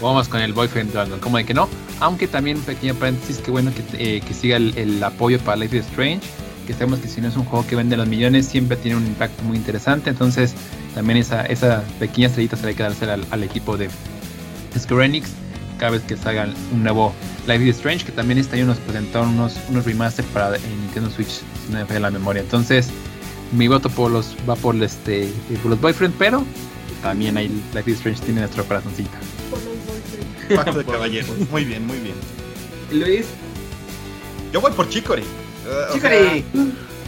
[0.00, 1.68] Vamos con el Boyfriend Dungeon, como de que no.
[1.98, 5.76] Aunque también, pequeño paréntesis, que bueno que, eh, que siga el, el apoyo para Life
[5.76, 6.20] is Strange.
[6.66, 9.06] Que sabemos que si no es un juego que vende los millones, siempre tiene un
[9.06, 10.10] impacto muy interesante.
[10.10, 10.54] Entonces,
[10.94, 13.88] también esa, esa pequeña estrellita se le queda al, al equipo de
[14.78, 15.30] Square Enix
[15.78, 17.12] cada vez que salga un nuevo
[17.46, 21.10] Life is Strange, que también este año nos presentaron unos, unos remasters para en Nintendo
[21.10, 22.42] Switch, si no me falla la memoria.
[22.42, 22.88] Entonces,
[23.52, 25.30] mi voto por los, va por, este,
[25.62, 26.44] por los Boyfriend, pero
[27.02, 29.10] también hay Life is Strange tiene nuestro corazoncito.
[30.54, 31.30] Pacto de caballeros.
[31.50, 32.14] Muy bien, muy bien.
[32.92, 33.26] Luis.
[34.52, 35.24] Yo voy por Chicory.
[35.66, 36.44] Eh,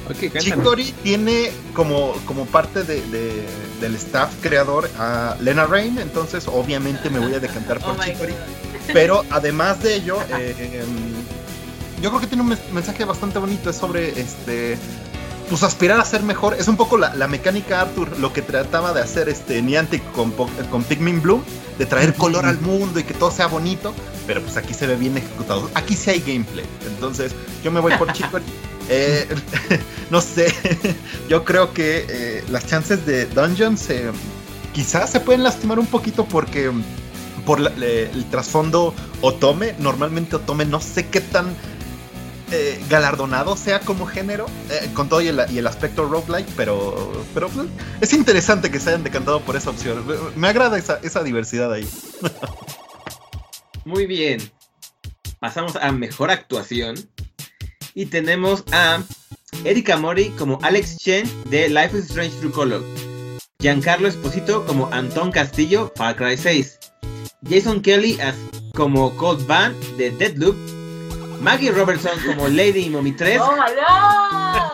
[0.09, 0.95] o Chicory.
[1.03, 3.45] Tiene como, como parte de, de-
[3.81, 8.35] del staff creador a Lena Rain, entonces obviamente me voy a decantar por Oh Chicory.
[8.93, 13.77] Pero además de ello, eh, em, yo creo que tiene un mensaje bastante bonito, es
[13.77, 14.79] sobre este
[15.49, 16.55] pues aspirar a ser mejor.
[16.55, 20.33] Es un poco la, la mecánica Arthur, lo que trataba de hacer este Niantic con,
[20.71, 21.43] con Pikmin Blue,
[21.79, 23.95] de traer color al mundo y que todo sea bonito,
[24.27, 25.71] pero pues aquí se ve bien ejecutado.
[25.75, 26.65] Aquí sí hay gameplay.
[26.87, 27.33] Entonces,
[27.65, 28.45] yo me voy por Chicory.
[28.91, 29.27] Eh,
[30.11, 30.53] no sé,
[31.29, 34.11] yo creo que eh, las chances de Dungeons eh,
[34.73, 36.71] quizás se pueden lastimar un poquito porque
[37.45, 41.55] por la- el trasfondo Otome, normalmente Otome no sé qué tan
[42.51, 47.25] eh, galardonado sea como género, eh, con todo y el, y el aspecto roguelike, pero,
[47.35, 47.69] pero pues,
[48.01, 50.05] es interesante que se hayan decantado por esa opción.
[50.37, 51.89] Me, agrada esa, diversidad ahí.
[53.85, 54.41] Muy bien.
[55.41, 56.97] Pasamos a mejor actuación.
[57.95, 59.03] Y tenemos a
[59.65, 62.83] Erika Mori como Alex Chen de Life is Strange True Color.
[63.61, 66.79] Giancarlo Esposito como Anton Castillo, Far Cry 6.
[67.49, 68.19] Jason Kelly
[68.75, 70.78] como Cold Van de Deadloop.
[71.41, 74.73] Maggie Robertson como Lady Mommy 3 ¡Oh, no!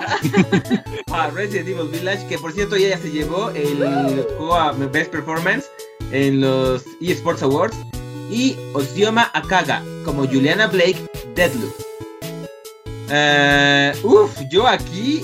[1.15, 3.79] a Resident Evil Village, que por cierto ella ya se llevó el
[4.93, 5.67] Best Performance
[6.11, 7.77] en los eSports Awards.
[8.31, 10.97] Y Osioma Akaga como Juliana Blake
[11.35, 11.73] Deadloop.
[13.11, 15.23] Eh, uf, yo aquí.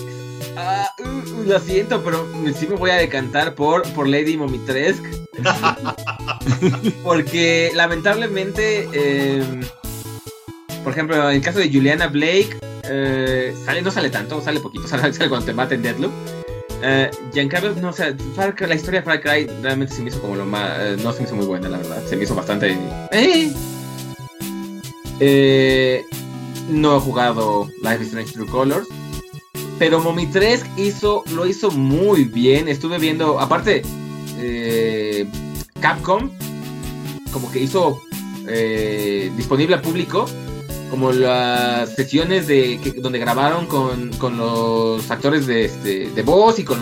[0.56, 1.04] ah, uh,
[1.40, 5.02] uh, lo siento, pero sí me voy a decantar por, por Lady Momitresk.
[7.02, 8.88] Porque lamentablemente.
[8.92, 9.42] eh,
[10.82, 14.88] por ejemplo, en el caso de Juliana Blake, eh, sale, no sale tanto, sale poquito,
[14.88, 16.12] sale, cuando te maten Deadloop.
[16.82, 18.14] Eh, Giancarlo, no, o sea,
[18.60, 20.70] la historia de Far Cry realmente se me hizo como lo más.
[20.80, 22.02] eh, no se me hizo muy buena, la verdad.
[22.06, 22.76] Se me hizo bastante.
[23.12, 23.52] Eh.
[25.20, 26.04] Eh,
[26.70, 28.88] no he jugado Life is Strange True Colors.
[29.78, 32.68] Pero Momi 3 hizo, lo hizo muy bien.
[32.68, 33.82] Estuve viendo, aparte,
[35.80, 36.30] Capcom,
[37.32, 38.00] como que hizo
[39.36, 40.26] disponible al público
[40.90, 46.58] como las sesiones de que- donde grabaron con, con los actores de, este, de voz
[46.58, 46.78] y con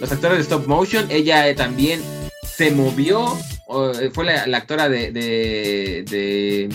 [0.00, 1.06] los actores de stop motion.
[1.10, 2.00] Ella eh, también
[2.46, 3.36] se movió,
[4.00, 6.68] eh, fue la, actora de, de, de-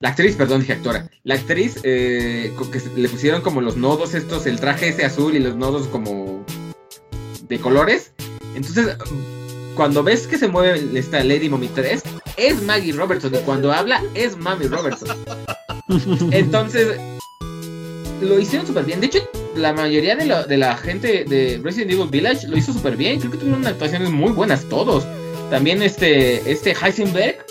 [0.00, 1.08] La actriz, perdón, dije actora.
[1.24, 5.40] La actriz eh, que le pusieron como los nodos estos, el traje ese azul y
[5.40, 6.44] los nodos como
[7.48, 8.12] de colores.
[8.54, 8.96] Entonces,
[9.74, 12.02] cuando ves que se mueve esta Lady Mommy 3,
[12.36, 13.34] es Maggie Robertson.
[13.34, 15.16] Y cuando habla, es Mami Robertson.
[16.32, 16.98] Entonces,
[18.20, 19.00] lo hicieron súper bien.
[19.00, 19.18] De hecho,
[19.56, 23.18] la mayoría de, la- de la gente de Resident Evil Village lo hizo súper bien.
[23.20, 25.04] Creo que tuvieron actuaciones muy buenas todos.
[25.50, 27.44] También este, este Heisenberg.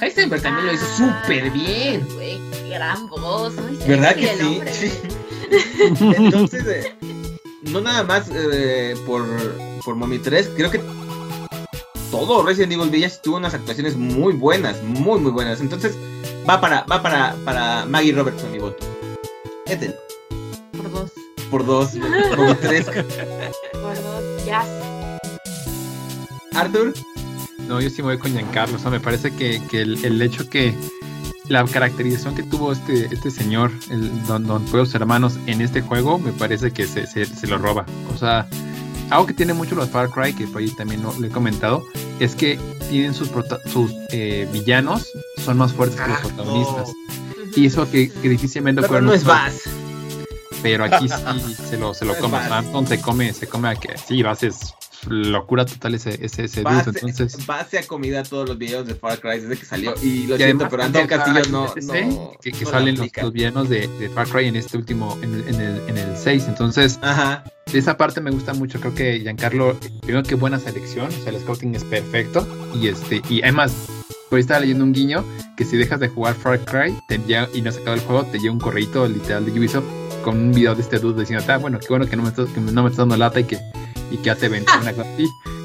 [0.00, 2.06] Heisenberg también lo hizo súper bien.
[2.14, 3.54] Güey, qué gran voz.
[3.56, 4.44] Muy ¿Verdad que el sí?
[4.46, 4.72] hombre.
[4.72, 4.90] Sí.
[6.16, 6.94] Entonces, eh,
[7.62, 9.26] no nada más eh, por,
[9.84, 10.80] por Mommy 3, creo que
[12.10, 15.60] todo Resident Evil Village tuvo unas actuaciones muy buenas, muy muy buenas.
[15.60, 15.96] Entonces,
[16.48, 18.84] va para, va para, para Maggie Robertson mi voto.
[19.66, 19.94] Ethel,
[20.76, 21.10] Por dos.
[21.50, 22.84] por dos, Mommy 3.
[23.72, 24.44] Por dos.
[24.46, 24.64] Ya.
[26.54, 26.92] Arthur,
[27.68, 28.76] No, yo sí me voy con Giancarlo.
[28.76, 30.74] O sea, me parece que, que el, el hecho que
[31.48, 36.18] la caracterización que tuvo este, este señor, el Don, don Pueblos Hermanos, en este juego,
[36.18, 37.86] me parece que se, se- se lo roba.
[38.14, 38.48] O sea,
[39.10, 41.84] algo que tiene mucho los Far Cry, que por ahí también lo, le he comentado,
[42.20, 42.58] es que
[42.88, 45.08] tienen sus, prota- sus eh, villanos,
[45.44, 46.92] son más fuertes que los Ah, protagonistas.
[47.56, 49.62] Y eso que, que difícilmente ocurre no es Bass.
[50.62, 51.14] Pero aquí sí
[51.68, 52.36] se lo, se lo No come.
[52.38, 54.74] Anton se come, se come a que sí, Bass es
[55.08, 57.46] locura total ese, ese, dude, entonces.
[57.46, 59.94] Bass se ha comido a todos los videos de Far Cry desde que salió.
[60.02, 63.08] Y lo Y siento, pero Anton también, Castillo no, no- que, que no salen los,
[63.22, 66.16] los villanos de, de Far Cry en este último, en el, en el, en el
[66.16, 66.44] 6.
[66.48, 67.44] Entonces, Ajá.
[67.72, 68.78] esa parte me gusta mucho.
[68.80, 72.46] Creo que Giancarlo, primero que buena selección, o sea, el scouting es perfecto.
[72.74, 73.72] Y este, y además,
[74.28, 75.24] por ahí estaba leyendo un guiño
[75.56, 78.24] que si dejas de jugar Far Cry te llega- y no has sacado el juego,
[78.24, 79.84] te llega un correito literal de Ubisoft
[80.24, 82.48] con un video de este dude diciendo, ah, bueno, qué bueno que no me estás,
[82.50, 83.58] que no me estás dando lata y que,
[84.10, 84.64] y que te ven.
[84.80, 85.08] Una cosa.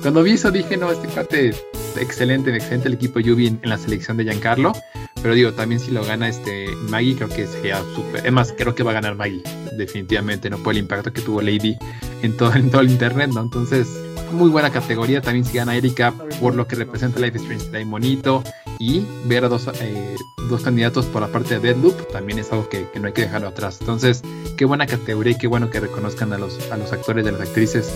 [0.01, 1.53] Cuando vi eso dije, no, este cuate
[1.99, 4.73] excelente, excelente el equipo Yubi en, en la selección de Giancarlo.
[5.21, 8.25] Pero digo, también si lo gana este Maggie, creo que sería súper.
[8.25, 9.41] Es más, creo que va a ganar Maggie,
[9.77, 10.59] definitivamente, ¿no?
[10.59, 11.75] Por el impacto que tuvo Lady
[12.21, 13.41] en todo, en todo el internet, ¿no?
[13.41, 13.87] Entonces,
[14.31, 15.21] muy buena categoría.
[15.21, 18.43] También si gana Erika, por lo que representa Life Strange, ahí bonito.
[18.77, 20.15] Y ver a dos, eh,
[20.49, 23.21] dos candidatos por la parte de Deadloop también es algo que, que no hay que
[23.21, 23.77] dejarlo atrás.
[23.79, 24.21] Entonces,
[24.57, 27.31] qué buena categoría y qué bueno que reconozcan a los, a los actores y a
[27.31, 27.91] las actrices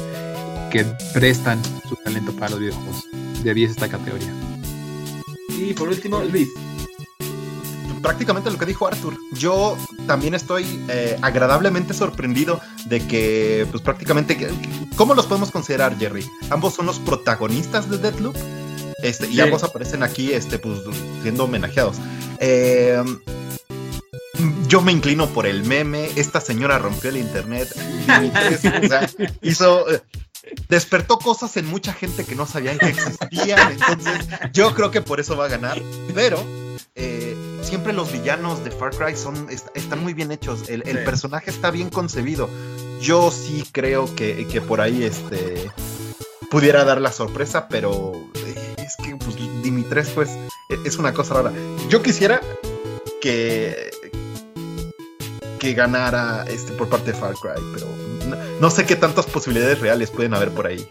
[0.70, 3.06] que prestan su talento para los videojuegos.
[3.44, 4.34] De 10 esta categoría.
[5.50, 6.50] Y por último, Luis.
[8.02, 9.18] prácticamente lo que dijo Arthur.
[9.34, 9.76] Yo
[10.08, 14.50] también estoy eh, agradablemente sorprendido de que, pues prácticamente, que-
[14.96, 16.26] ¿cómo los podemos considerar, Jerry?
[16.50, 18.36] Ambos son los protagonistas de Deathloop.
[19.04, 19.42] Este, y Sí.
[19.42, 20.80] ambos aparecen aquí, este, pues,
[21.24, 21.98] siendo homenajeados.
[22.40, 23.04] Eh,
[24.68, 26.10] yo me inclino por el meme.
[26.16, 27.70] Esta señora rompió el internet.
[28.84, 29.10] O sea,
[29.42, 29.86] hizo.
[30.68, 33.72] Despertó cosas en mucha gente que no sabían que existían.
[33.74, 35.80] Entonces, yo creo que por eso va a ganar.
[36.16, 36.44] Pero
[36.96, 40.68] eh, siempre los villanos de Far Cry son, est- están muy bien hechos.
[40.70, 41.06] El, el Sí.
[41.06, 42.50] personaje está bien concebido.
[43.00, 45.70] Yo sí creo que, que por ahí este
[46.50, 50.32] pudiera dar la sorpresa, pero eh, es que pues, Dimitrescu es,
[50.84, 51.54] es una cosa rara.
[51.90, 52.42] Yo quisiera
[53.22, 53.92] que
[55.60, 57.86] que ganara este por parte de Far Cry, pero
[58.28, 60.88] no, no sé qué tantas posibilidades reales pueden haber por ahí.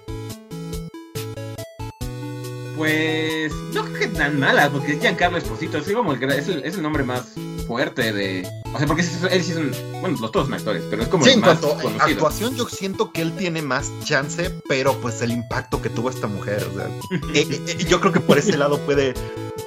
[2.76, 6.62] Pues no creo que tan mala, porque es Giancarlo Esposito, es como el, es el,
[6.64, 7.22] es el nombre más
[7.66, 8.48] fuerte de.
[8.72, 9.72] O sea, porque es- él sí es un.
[10.00, 12.04] Bueno, los todos son actores, pero es como Sí, el en más cuanto a conocido.
[12.06, 16.28] actuación, yo siento que él tiene más chance, pero pues el impacto que tuvo esta
[16.28, 16.86] mujer, o sea,
[17.34, 19.14] eh, eh, eh, yo creo que por ese lado puede,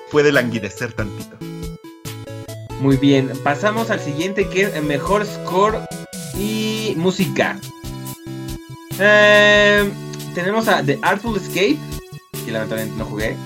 [0.09, 1.35] puede languidecer tantito.
[2.81, 5.77] Muy bien, pasamos al siguiente que es el mejor score
[6.35, 7.59] y música.
[8.99, 9.87] Eh,
[10.33, 11.77] tenemos a The Artful Escape,
[12.43, 13.37] que lamentablemente no jugué.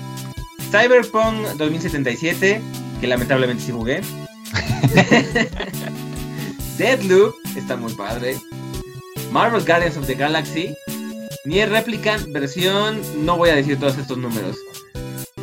[0.71, 2.61] Cyberpunk 2077,
[3.01, 3.99] que lamentablemente sí jugué.
[6.77, 8.37] Deadloop, está muy padre.
[9.33, 10.73] Marvel Guardians of the Galaxy.
[11.43, 13.01] Nier Replicant, versión.
[13.25, 14.55] No voy a decir todos estos números.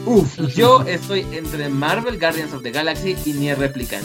[0.05, 4.05] Uf, yo estoy entre Marvel Guardians of the Galaxy y Nier Replicant.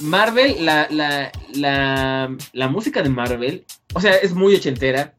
[0.00, 3.64] Marvel, la, la, la, la música de Marvel,
[3.94, 5.14] o sea, es muy ochentera,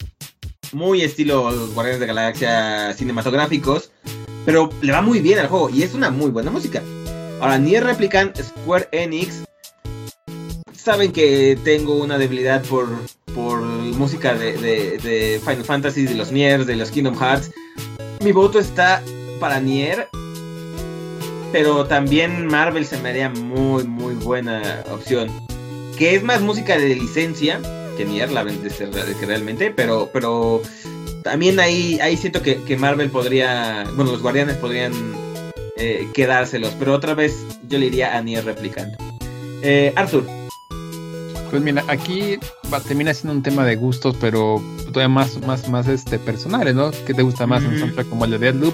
[0.72, 1.44] muy estilo
[1.74, 3.91] Guardianes de Galaxia cinematográficos,
[4.45, 6.82] pero le va muy bien al juego y es una muy buena música.
[7.40, 9.44] Ahora, Nier Replicant Square Enix,
[10.74, 12.88] saben que tengo una debilidad por,
[13.36, 17.52] por música de, Final Fantasy, de los Nier, de los Kingdom Hearts.
[18.24, 19.04] Mi voto está
[19.39, 20.09] para Nier,
[21.51, 25.30] pero también Marvel se me haría muy, muy buena opción.
[25.97, 27.59] Que es más música de licencia
[27.97, 30.61] que Nier, la que realmente, pero, pero
[31.23, 34.93] también ahí, ahí siento que, que Marvel podría, bueno, los guardianes podrían
[35.77, 38.93] eh, quedárselos, pero otra vez yo le iría a Nier Replicant.
[39.64, 40.23] Eh, Arthur,
[41.49, 42.38] Pues mira, aquí
[42.72, 44.61] va- termina siendo un tema de gustos, pero
[44.93, 46.91] todavía más, más, más este, personales, ¿no?
[47.07, 47.64] ¿Qué te gusta más?
[47.64, 47.80] Un Ujú.
[47.80, 48.73] soundtrack como el de Deadloop,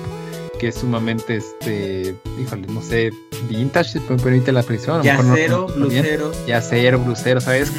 [0.63, 3.11] que es sumamente, este, híjole, no sé,
[3.49, 5.01] vintage, si me permite la expresión.
[5.01, 6.03] a lo mejor no- bien.
[6.03, 6.31] Lucero.
[6.47, 7.69] Yacero, blusero, ¿sabes?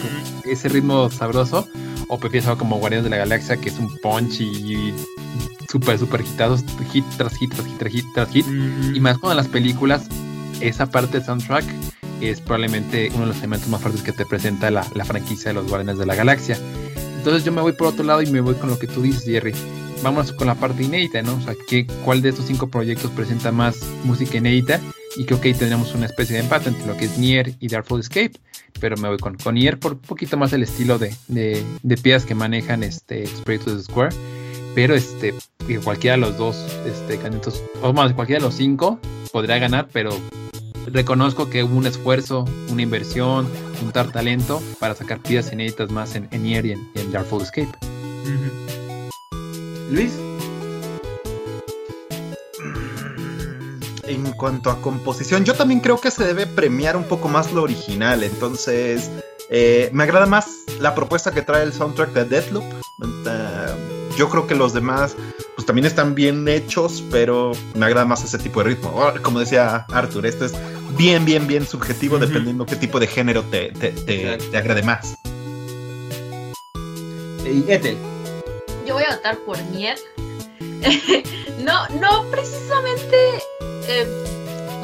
[0.44, 1.66] Ese ritmo sabroso.
[2.08, 4.94] O prefieres algo como Guardianes de la Galaxia, que es un punch y, y
[5.70, 6.62] súper, súper hitados,
[6.92, 8.46] hit tras hit, tras hit, tras hit, tras hit.
[8.94, 10.02] Y más cuando las películas,
[10.60, 11.64] esa parte del soundtrack
[12.20, 15.54] es probablemente uno de los elementos más fuertes que te presenta la, la franquicia de
[15.54, 16.58] los Guardianes de la Galaxia.
[17.24, 19.24] Entonces yo me voy por otro lado y me voy con lo que tú dices,
[19.24, 19.54] Jerry.
[20.02, 21.36] Vámonos con la parte inédita, ¿no?
[21.36, 24.78] O sea, ¿qué, ¿cuál de estos cinco proyectos presenta más música inédita?
[25.16, 28.00] Y que ahí tenemos una especie de empate entre lo que es Nier y Darkful
[28.00, 28.32] Escape.
[28.78, 32.26] Pero me voy con, con Nier por un poquito más el estilo de, de, piezas
[32.26, 34.14] que manejan este, los proyectos de Square.
[34.74, 35.32] Pero este,
[35.82, 39.00] cualquiera de los dos este, candidatos, o más, cualquiera de los cinco
[39.32, 40.10] podría ganar, pero
[40.86, 43.48] reconozco que hubo un esfuerzo, una inversión,
[43.80, 47.72] juntar talento para sacar piezas inéditas más en, en Nier y en, en Darkful Escape.
[49.90, 50.12] Luis,
[54.06, 57.62] En cuanto a composición, yo también creo que se debe premiar un poco más lo
[57.62, 58.22] original.
[58.22, 59.10] Entonces,
[59.50, 60.48] eh, me agrada más
[60.80, 62.64] la propuesta que trae el soundtrack de Deathloop.
[63.26, 63.66] Eh,
[64.16, 65.16] yo creo que los demás,
[65.56, 68.92] pues también están bien hechos, pero me agrada más ese tipo de ritmo.
[68.94, 70.54] Oh, Como decía Arthur, esto es
[70.96, 75.16] bien, bien, bien subjetivo dependiendo qué tipo de género te, te, te- te agrade más.
[77.44, 77.96] y Ethel.
[78.86, 79.98] Yo voy a votar por Nier.
[81.64, 83.16] no, no precisamente.
[83.88, 84.06] Eh,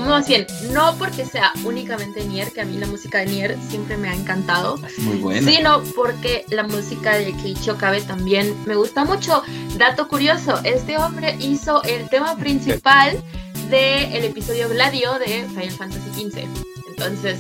[0.09, 3.97] más bien, no porque sea únicamente Nier, que a mí la música de Nier siempre
[3.97, 4.79] me ha encantado.
[4.87, 5.51] Es muy buena.
[5.51, 9.43] Sino porque la música de Keiichi Okabe también me gusta mucho.
[9.77, 13.23] Dato curioso, este hombre hizo el tema principal
[13.69, 16.45] del episodio Gladio de Final Fantasy XV.
[16.89, 17.39] Entonces,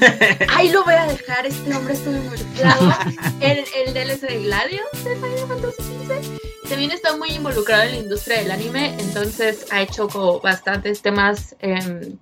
[0.48, 2.92] ahí lo voy a dejar, este hombre estuvo involucrado
[3.40, 6.49] en el DLC de Gladio de Final Fantasy XV.
[6.70, 11.56] También está muy involucrado en la industria del anime, entonces ha hecho como bastantes temas
[11.58, 12.16] em,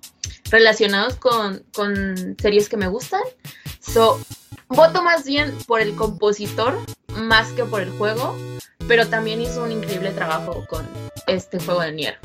[0.49, 3.21] relacionados con, con series que me gustan.
[3.79, 4.19] So,
[4.67, 6.77] voto más bien por el compositor
[7.15, 8.35] más que por el juego,
[8.87, 10.87] pero también hizo un increíble trabajo con
[11.27, 12.17] este juego de Nier.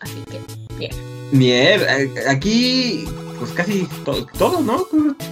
[0.00, 0.40] Así que,
[0.76, 0.92] bien.
[1.32, 3.06] Nier, eh, aquí,
[3.38, 4.86] pues casi to- todo, ¿no?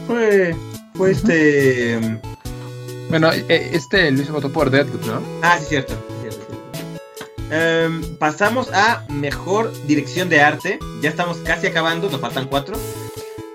[0.06, 0.56] Fue,
[0.94, 2.18] fue este.
[3.12, 5.22] Bueno, eh, este Luis votó por Deadloop, ¿no?
[5.42, 5.92] Ah, sí, cierto.
[6.22, 6.46] cierto.
[7.50, 10.78] Em, pasamos a mejor dirección de arte.
[11.02, 12.74] Ya estamos casi acabando, nos faltan cuatro.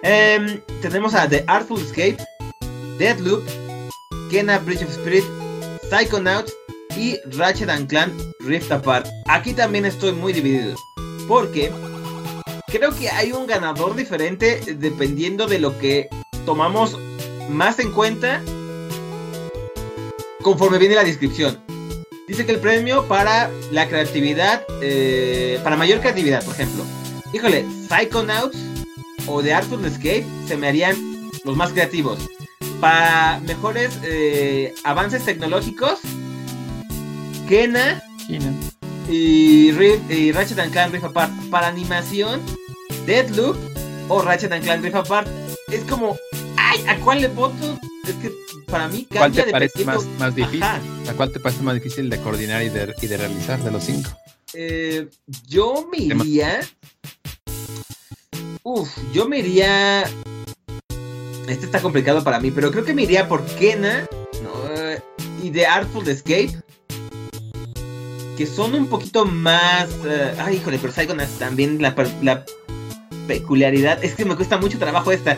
[0.03, 2.17] Em, tenemos a The Artful Escape,
[2.99, 3.47] Deadloop,
[4.29, 5.23] Kena Bridge of Spirit,
[5.89, 6.53] Psychonauts
[6.95, 9.07] y Ratchet and Clank Rift Apart.
[9.25, 10.75] Aquí también estoy muy dividido.
[11.27, 11.71] Porque
[12.67, 16.09] creo que hay un ganador diferente dependiendo de lo que
[16.45, 16.95] tomamos
[17.49, 18.43] más en cuenta
[20.47, 21.59] conforme viene la descripción.
[22.25, 26.85] Dice que el premio para la creatividad, eh, para mayor creatividad, por ejemplo.
[27.33, 28.57] Híjole, Psychonauts
[29.27, 32.29] o The Artful Escape se me harían los más creativos.
[32.79, 35.99] Para mejores eh, avances tecnológicos,
[37.49, 38.01] Kena
[39.09, 39.71] y,
[40.31, 41.33] Ratchet and Clank Rift Apart.
[41.51, 42.39] Para animación,
[43.05, 43.57] Deadloop
[44.07, 45.27] o Ratchet and Clank Rift Apart.
[45.73, 46.17] Es como,
[46.55, 47.77] ay, ¿a cuál le voto?
[48.07, 48.31] Es que
[48.67, 50.63] para mí ¿Cuál cambia te parece más, más difícil?
[50.63, 50.79] Ajá.
[51.05, 53.83] ¿La cual te parece más difícil de coordinar y de, y de realizar de los
[53.83, 54.09] cinco?
[54.53, 55.07] Eh,
[55.47, 56.59] yo me iría.
[58.63, 60.03] Uf, yo me iría.
[61.47, 64.07] Este está complicado para mí, pero creo que me iría por Kena
[64.43, 64.73] ¿no?
[64.75, 65.01] Eh,
[65.41, 66.61] y The Artful Escape.
[68.37, 69.89] Que son un poquito más.
[70.05, 71.95] eh, ay, híjole, pero Psychonauts también la
[73.27, 74.03] peculiaridad.
[74.03, 75.37] Es que me cuesta mucho trabajo esta.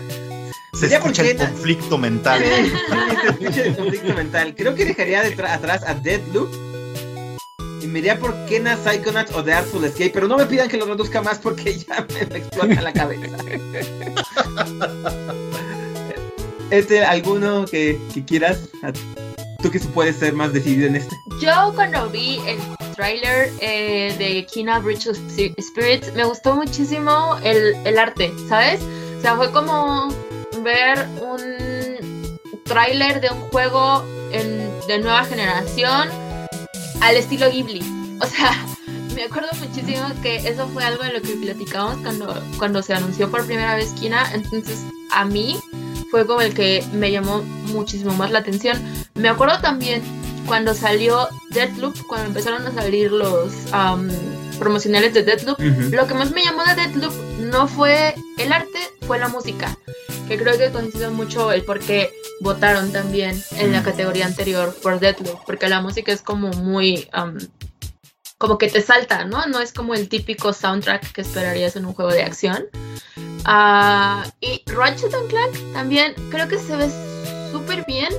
[0.80, 2.42] Se Sería por escucha el conflicto mental.
[2.42, 2.72] Sí,
[3.22, 4.56] se escucha el conflicto mental.
[4.56, 6.50] Creo que dejaría detra- atrás a Deadloop.
[7.82, 10.78] Y me iría por Kena Psychonauts o The Artful Escape, pero no me pidan que
[10.78, 13.36] lo reduzca más porque ya me, me explota la cabeza.
[16.72, 18.70] este, ¿alguno que, que quieras?
[19.62, 21.14] Tú que puedes ser más decidido en este.
[21.42, 22.58] Yo cuando vi el
[22.96, 25.18] tráiler eh, de Kina Bridge of
[25.60, 28.80] Spirits me gustó muchísimo el, el arte, ¿sabes?
[29.18, 30.08] O sea, fue como
[30.64, 31.40] ver un
[32.66, 36.10] tráiler de un juego en- de nueva generación
[37.02, 37.82] al estilo Ghibli.
[38.22, 38.52] O sea,
[39.16, 43.30] me acuerdo muchísimo que eso fue algo de lo que platicamos cuando, cuando se anunció
[43.32, 44.32] por primera vez Kina.
[44.34, 44.80] Entonces,
[45.12, 45.60] a mí
[46.12, 48.82] fue como el que me llamó muchísimo más la atención.
[49.16, 50.02] Me acuerdo también
[50.46, 54.10] cuando salió Deathloop, cuando empezaron a salir los am,
[54.58, 55.96] promocionales de Deathloop, Ujú.
[55.96, 57.14] lo que más me llamó de Deathloop
[57.52, 58.80] no fue el arte,
[59.10, 59.76] fue la música.
[60.28, 62.12] Que creo que coincide mucho el por qué
[62.42, 63.84] votaron también en la Mm.
[63.84, 65.40] categoría anterior por Deathloop.
[65.48, 67.10] Porque la música es como muy.
[67.12, 67.40] am,
[68.38, 69.48] como que te salta, ¿no?
[69.48, 72.68] No es como el típico soundtrack que esperarías en un juego de acción.
[73.46, 76.88] Ah, y Ratchet Clank también creo que se ve
[77.52, 78.10] súper bien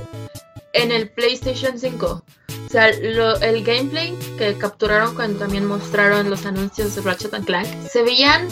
[0.73, 2.23] en el PlayStation 5.
[2.67, 7.67] O sea, lo- el gameplay que capturaron cuando también mostraron los anuncios de Ratchet Clank
[7.89, 8.47] se veían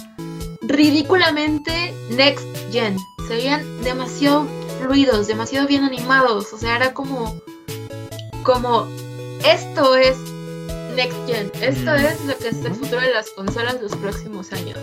[0.69, 2.97] ridículamente next gen.
[3.27, 4.47] Se veían demasiado
[4.79, 6.53] fluidos, demasiado bien animados.
[6.53, 7.35] O sea, era como.
[8.43, 8.87] Como.
[9.43, 10.17] Esto es
[10.95, 11.51] next gen.
[11.61, 14.79] Esto es lo que es el futuro de las consolas los próximos años.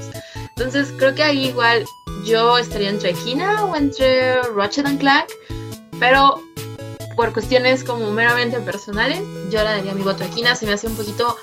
[0.56, 1.84] Entonces, creo que ahí igual
[2.24, 5.28] yo estaría entre Kina o entre Ratchet and Clank.
[5.98, 6.42] Pero
[7.16, 10.54] por cuestiones como meramente personales, yo le daría mi voto a Kina.
[10.54, 11.36] Se me hace un poquito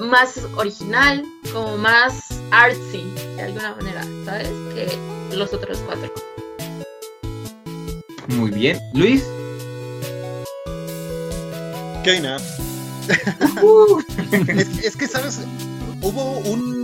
[0.00, 4.48] más original, como más artsy, de alguna manera, ¿sabes?
[4.74, 6.12] Que los otros cuatro.
[8.28, 8.78] Muy bien.
[8.94, 9.24] Luis.
[12.04, 12.36] Keina.
[14.48, 15.40] es, es que, ¿sabes?
[16.02, 16.78] Hubo un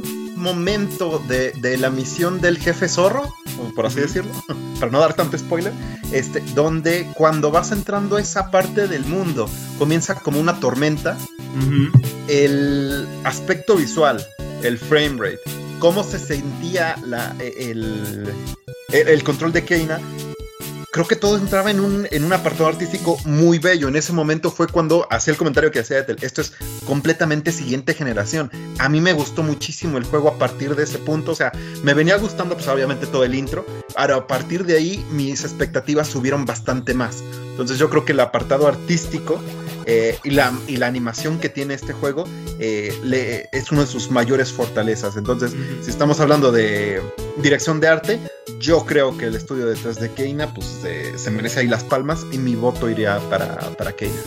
[0.44, 3.34] momento de, de la misión del jefe zorro,
[3.74, 4.32] por así decirlo,
[4.80, 5.72] para no dar tanto spoiler,
[6.12, 11.16] este, donde cuando vas entrando a esa parte del mundo, comienza como una tormenta,
[12.28, 14.24] el aspecto visual,
[14.62, 15.40] el frame rate,
[15.78, 18.32] cómo se sentía la, el,
[18.92, 20.00] el, el control de Keina,
[20.94, 23.88] creo que todo entraba en un, en un apartado artístico muy bello.
[23.88, 26.52] En ese momento fue cuando hacía el comentario que hacía Ethel, esto es
[26.86, 28.48] completamente siguiente generación.
[28.78, 31.50] A mí me gustó muchísimo el juego a partir de ese punto, o sea,
[31.82, 33.66] me venía gustando pues obviamente todo el intro,
[33.96, 37.24] pero a partir de ahí mis expectativas subieron bastante más.
[37.50, 39.40] Entonces yo creo que el apartado artístico
[39.86, 42.24] eh, y, la, y la animación que tiene este juego
[42.58, 45.16] eh, le, es una de sus mayores fortalezas.
[45.16, 47.02] Entonces, si estamos hablando de
[47.36, 48.20] dirección de arte,
[48.58, 52.24] yo creo que el estudio detrás de Keina pues, eh, se merece ahí las palmas
[52.32, 54.20] y mi voto iría para, para Keina.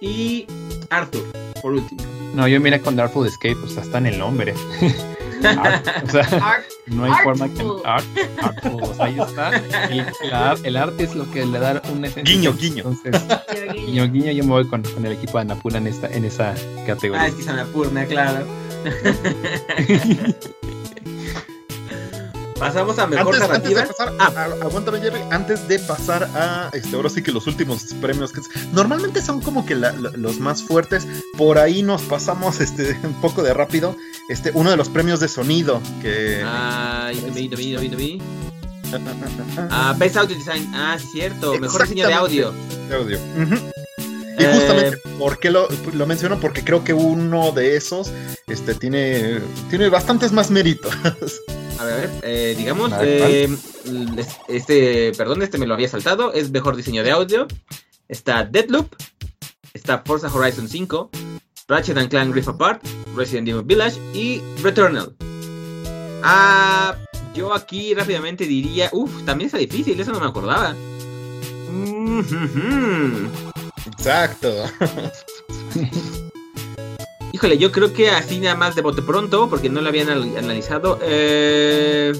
[0.00, 0.46] Y
[0.90, 1.24] Arthur,
[1.62, 2.02] por último.
[2.34, 4.54] No, yo miré con Darkful Escape, pues hasta en el nombre.
[5.44, 7.62] Art, o sea, Art, no hay forma que.
[7.84, 8.04] Art,
[8.42, 9.50] artful, o sea, ahí está.
[10.22, 12.22] El, ar- el arte es lo que le da un esencia.
[12.34, 12.84] Guiño, guiño.
[12.86, 13.22] Entonces,
[13.74, 16.50] guiño, guiño, yo me voy con, con el equipo de Anapura en, esta, en esa
[16.52, 16.54] Ah,
[16.86, 17.26] categoría.
[17.26, 18.46] es que se me apurna, claro.
[22.58, 24.32] Pasamos a mejor Antes, antes de pasar, Ah.
[24.36, 28.40] a- aguántame Jerry, antes de pasar a, este, ahora sí que los últimos premios, que
[28.72, 31.06] normalmente son como que la- la- los más fuertes,
[31.36, 33.94] por ahí nos pasamos este, un poco de rápido,
[34.30, 36.42] este, uno de los premios de sonido, que...
[36.44, 38.22] Ah, yo vi, yo vi, yo vi, yo vi.
[39.70, 40.70] Ah, Best Audio Design.
[40.74, 41.58] Ah, cierto.
[41.58, 42.52] Mejor diseño de audio.
[42.88, 43.18] de audio.
[44.38, 46.38] Y Eh, justamente, ¿por qué lo, lo menciono?
[46.38, 48.12] Porque creo que uno de esos
[48.46, 50.92] este, tiene, tiene bastantes más méritos.
[51.78, 53.48] A ver, a ver, eh, digamos, eh,
[54.48, 57.46] este, perdón, este me lo había saltado, es mejor diseño de audio.
[58.08, 58.94] Está Deadloop,
[59.74, 61.10] está Forza Horizon 5,
[61.68, 65.14] Ratchet and Clank Rift Apart, Resident Evil Village y Returnal.
[66.22, 66.96] Ah,
[67.34, 70.74] yo aquí rápidamente diría, uff, también está difícil, eso no me acordaba.
[71.70, 73.26] Mm.
[73.98, 74.64] Exacto.
[77.32, 80.36] Híjole, yo creo que así nada más de bote pronto, porque no lo habían al-
[80.36, 80.98] analizado.
[81.02, 82.12] eh,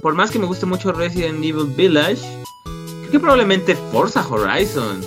[0.00, 2.20] por más que me guste mucho Resident Evil Village,
[3.00, 5.00] creo que probablemente Forza Horizon.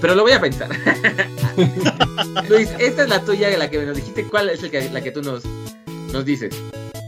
[0.00, 0.68] Pero lo voy a pensar.
[2.48, 4.24] Luis, esta es la tuya, la que nos dijiste.
[4.24, 4.60] ¿Cuál es
[4.92, 5.42] la que tú nos,
[6.12, 6.54] nos dices?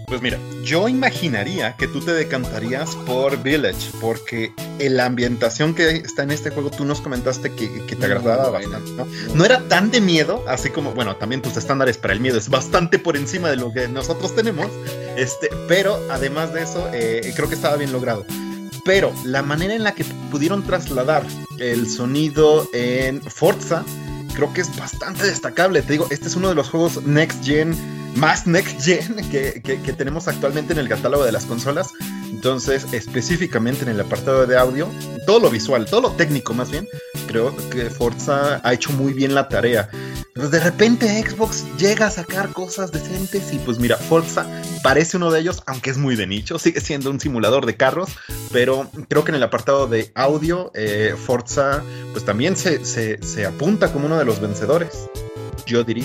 [0.07, 6.23] Pues mira, yo imaginaría que tú te decantarías por Village, porque la ambientación que está
[6.23, 8.79] en este juego, tú nos comentaste que, que te agradaba buena.
[8.79, 9.35] bastante, ¿no?
[9.35, 12.49] No era tan de miedo, así como, bueno, también tus estándares para el miedo es
[12.49, 14.71] bastante por encima de lo que nosotros tenemos,
[15.17, 18.25] este, pero además de eso, eh, creo que estaba bien logrado.
[18.85, 21.25] Pero la manera en la que pudieron trasladar
[21.59, 23.85] el sonido en Forza
[24.37, 25.83] creo que es bastante destacable.
[25.83, 27.75] Te digo, este es uno de los juegos Next Gen,
[28.17, 31.89] más Next Gen que, que- tenemos actualmente en el catálogo de las consolas.
[32.31, 34.89] Entonces, específicamente en el apartado de audio,
[35.27, 36.87] todo lo visual, todo lo técnico más bien,
[37.27, 39.89] creo que Forza ha hecho muy bien la tarea.
[40.35, 44.47] Pues de repente Xbox llega a sacar cosas decentes y pues mira, Forza
[44.83, 48.11] parece uno de ellos, aunque es muy de nicho, sigue siendo un simulador de carros,
[48.53, 51.83] pero creo que en el apartado de audio, eh, Forza
[52.13, 55.09] pues también se- se apunta como uno de los vencedores,
[55.67, 56.05] yo diría.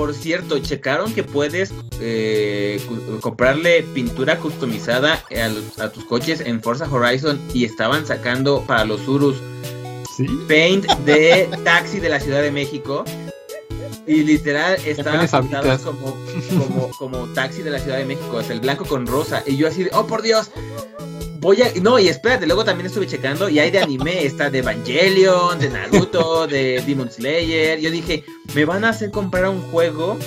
[0.00, 2.80] Por cierto, checaron que puedes eh,
[3.20, 8.86] comprarle pintura customizada a, los- a tus coches en Forza Horizon y estaban sacando para
[8.86, 9.36] los Urus
[10.16, 10.26] Sí.
[10.48, 13.04] paint de taxi de la Ciudad de México.
[14.10, 16.16] Y literal estaban pintados como,
[16.58, 19.44] como, como taxi de la Ciudad de México, es el blanco con rosa.
[19.46, 20.50] Y yo así de, oh por Dios,
[21.38, 21.70] voy a.
[21.80, 25.70] No, y espérate, luego también estuve checando y hay de anime, está de Evangelion, de
[25.70, 27.78] Naruto, de Demon Slayer.
[27.78, 30.18] Yo dije, me van a hacer comprar un juego.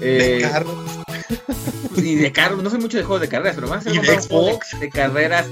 [0.00, 0.76] De eh, carros.
[1.96, 4.72] y de carros, no soy mucho de juegos de carreras, pero más de Xbox.
[4.72, 5.46] de, de carreras.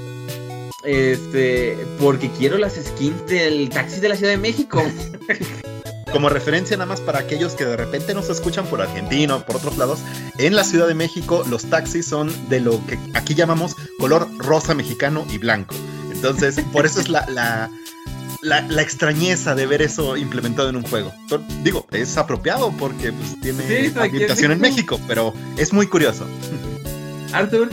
[0.84, 4.82] Este, porque quiero las skins del taxi de la Ciudad de México.
[6.12, 9.56] Como referencia nada más para aquellos que de repente nos escuchan por Argentina o por
[9.56, 10.00] otros lados,
[10.38, 14.74] en la Ciudad de México los taxis son de lo que aquí llamamos color rosa
[14.74, 15.74] mexicano y blanco.
[16.12, 17.70] Entonces, por eso es la, la,
[18.42, 21.12] la- la extrañeza de ver eso implementado en un juego.
[21.30, 24.96] Pero, digo, es apropiado porque pues, tiene Sí, en ambientación en México.
[24.96, 26.26] México, pero es muy curioso.
[27.32, 27.70] Arthur,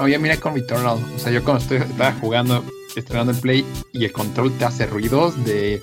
[0.00, 0.98] Oye, mira con Returnal.
[1.14, 2.64] O sea, yo cuando estoy, estaba jugando,
[2.96, 5.80] estrenando el Play y el control te hace ruidos de,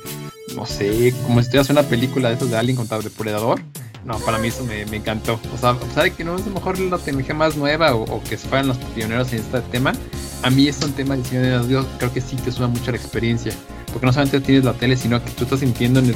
[0.56, 3.61] no sé, como si estuvieras una película de esos de Alien contra Depredador.
[4.06, 5.40] No, para mí eso me, me encantó.
[5.53, 7.94] O sea, a pesar de que no es a lo mejor la tecnología más nueva
[7.94, 9.94] o, que fueran los pioneros en este tema,
[10.41, 12.91] a mí es un tema de diseño de audio, creo que sí te suma mucho
[12.91, 13.53] la experiencia.
[13.91, 16.15] Porque no solamente tienes la tele, sino que tú estás sintiendo en el,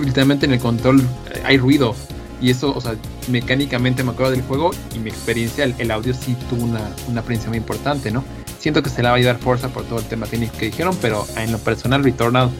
[0.00, 1.02] literalmente en el control,
[1.44, 1.94] hay ruido.
[2.40, 2.94] Y eso, o sea,
[3.28, 7.20] mecánicamente me acuerdo del juego y mi experiencia, el, el audio sí tuvo una, una
[7.20, 8.24] experiencia muy importante, ¿no?
[8.58, 10.96] Siento que se le va a ayudar fuerza por todo el tema técnico que dijeron,
[11.00, 12.50] pero en lo personal, Returnal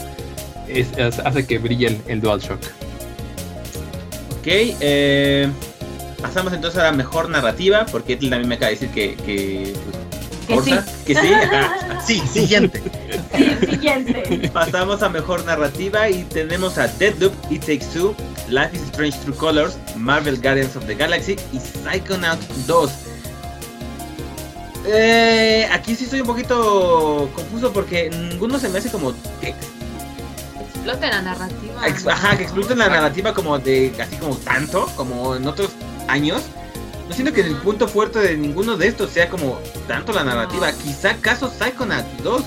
[0.69, 2.61] es- es- hace que brille el, el DualShock.
[4.41, 4.47] ok.
[4.47, 5.49] eh,
[6.23, 9.15] pasamos entonces a la mejor narrativa, porque él también me acaba de decir que.
[9.25, 9.75] que
[10.49, 10.79] pues, Que sí.
[11.07, 11.33] que sí.
[11.33, 12.01] ajá.
[12.07, 12.81] Sí, siguiente.
[13.37, 14.49] Sí, siguiente.
[14.53, 18.15] Pasamos a mejor narrativa y tenemos a Deadloop, It Takes Two,
[18.49, 22.91] Life is Strange True Colors, Marvel Guardians of the Galaxy y Psychonauts 2.
[24.87, 29.13] Eh, aquí sí estoy un poquito confuso porque ninguno se me hace como
[30.79, 31.87] Explote la narrativa.
[31.89, 35.71] ex- ajá, que exploten la narrativa como de así como tanto como en otros
[36.09, 36.43] años.
[37.09, 40.71] No siento que el punto fuerte de ninguno de estos sea como tanto la narrativa.
[40.73, 42.43] Quizá caso Psychonauts 2.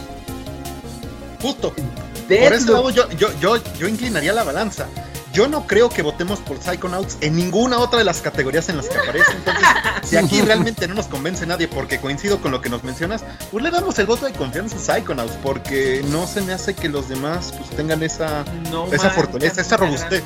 [1.42, 1.74] Justo.
[1.74, 1.84] Por
[2.28, 2.70] ese Deathloop.
[2.76, 4.88] lado yo, yo, yo, yo inclinaría la balanza.
[5.34, 8.90] Yo no creo que votemos por Psychonauts en ninguna otra de las categorías en las
[8.90, 9.32] que aparece.
[9.32, 9.66] Entonces,
[10.04, 13.64] si aquí realmente no nos convence nadie porque coincido con lo que nos mencionas, pues
[13.64, 17.08] le damos el voto de confianza a Psychonauts porque no se me hace que los
[17.08, 20.24] demás pues tengan esa, No esa fortaleza, esa robustez.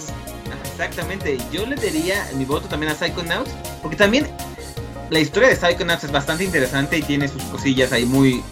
[0.71, 3.51] Exactamente, yo le daría mi voto también a Psychonauts,
[3.81, 4.27] porque también
[5.09, 8.43] la historia de Psychonauts es bastante interesante y tiene sus cosillas ahí muy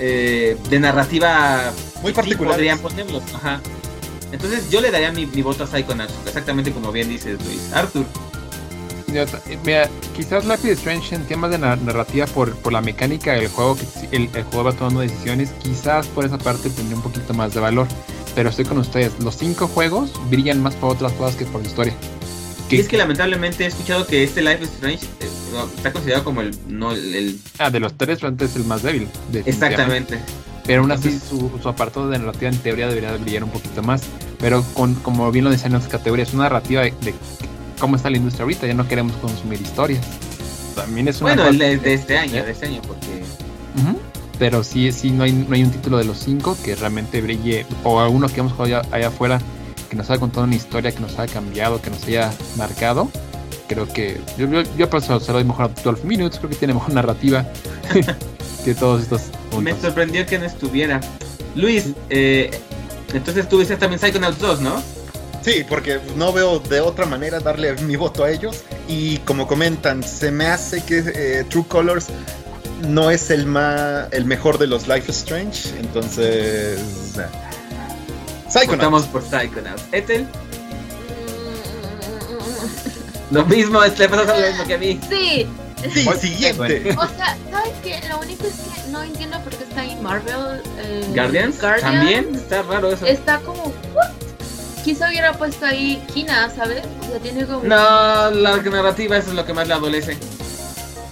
[0.00, 1.72] eh, de narrativa
[2.02, 2.56] Muy sí particulares.
[2.56, 3.60] podrían ponerlos, ajá.
[4.32, 7.72] Entonces yo le daría mi, mi voto a Psychonauts, exactamente como bien dices Luis.
[7.72, 8.04] Arthur,
[9.06, 9.24] Mira,
[9.64, 13.48] Mira, quizás Life is Strange en temas de na- narrativa por, por la mecánica del
[13.48, 17.32] juego, que el, el juego va tomando decisiones, quizás por esa parte tendría un poquito
[17.32, 17.86] más de valor.
[18.34, 21.66] Pero estoy con ustedes, los cinco juegos brillan más por otras cosas que por la
[21.68, 21.94] historia.
[22.70, 25.28] y es que lamentablemente he escuchado que este Life is Strange eh,
[25.74, 28.82] está considerado como el no el, el- Ah, de los tres, realmente es el más
[28.82, 29.08] débil.
[29.46, 30.18] exactamente.
[30.68, 33.82] Pero aún así su, su apartado de narrativa en teoría debería de brillar un poquito
[33.82, 34.02] más.
[34.38, 37.12] Pero con, como bien lo decían en otras categorías, una narrativa de, de
[37.80, 40.04] cómo está la industria ahorita, ya no queremos consumir historias.
[40.76, 43.24] También es una Bueno, cosa- el de, de este año, de este año, porque
[43.82, 43.98] Ujú.
[44.38, 47.66] Pero sí, sí, no hay, no hay un título de los cinco que realmente brille,
[47.82, 49.40] o alguno que hemos jugado allá, allá afuera,
[49.90, 53.10] que nos haya contado una historia, que nos haya cambiado, que nos haya marcado.
[53.66, 56.50] Creo que yo, yo, yo por eso se lo doy mejor a 12 Minutes, creo
[56.50, 57.44] que tiene mejor narrativa
[58.74, 59.22] todos estos
[59.52, 59.80] Me puntos.
[59.82, 61.00] sorprendió que no estuviera.
[61.54, 62.50] Luis, eh,
[63.14, 64.82] entonces tú dices también Psychonauts 2, ¿no?
[65.42, 68.62] Sí, porque no veo de otra manera darle mi voto a ellos.
[68.88, 72.06] Y como comentan, se me hace que eh, True Colors
[72.86, 75.70] no es el, ma- el mejor de los Life is Strange.
[75.80, 76.78] Entonces.
[77.16, 77.26] eh,
[78.48, 78.68] Psychonauts.
[78.76, 79.82] Votamos por Psychonauts.
[79.92, 80.26] Ethel,
[83.30, 85.00] lo mismo, le pasa lo mismo que a mí.
[85.08, 85.46] Sí.
[85.92, 86.94] Sí, Bueno, siguiente.
[86.98, 88.00] O sea, ¿sabes qué?
[88.08, 90.62] Lo único es que no entiendo por qué está ahí Marvel.
[90.78, 91.82] eh, Guardians, Guardians.
[91.82, 93.06] también está raro eso.
[93.06, 93.64] Está como.
[93.94, 94.10] ¿what?
[94.84, 96.82] quizá hubiera puesto ahí Kina, ¿sabes?
[97.02, 97.62] O sea, tiene como...
[97.62, 100.16] No, la narrativa eso es lo que más le adolece.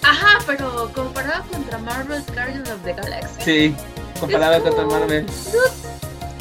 [0.03, 3.43] Ajá, pero comparado contra Marvel's Guardians of the Galaxy.
[3.45, 3.75] Sí,
[4.19, 5.27] comparado Es contra como- Marvel.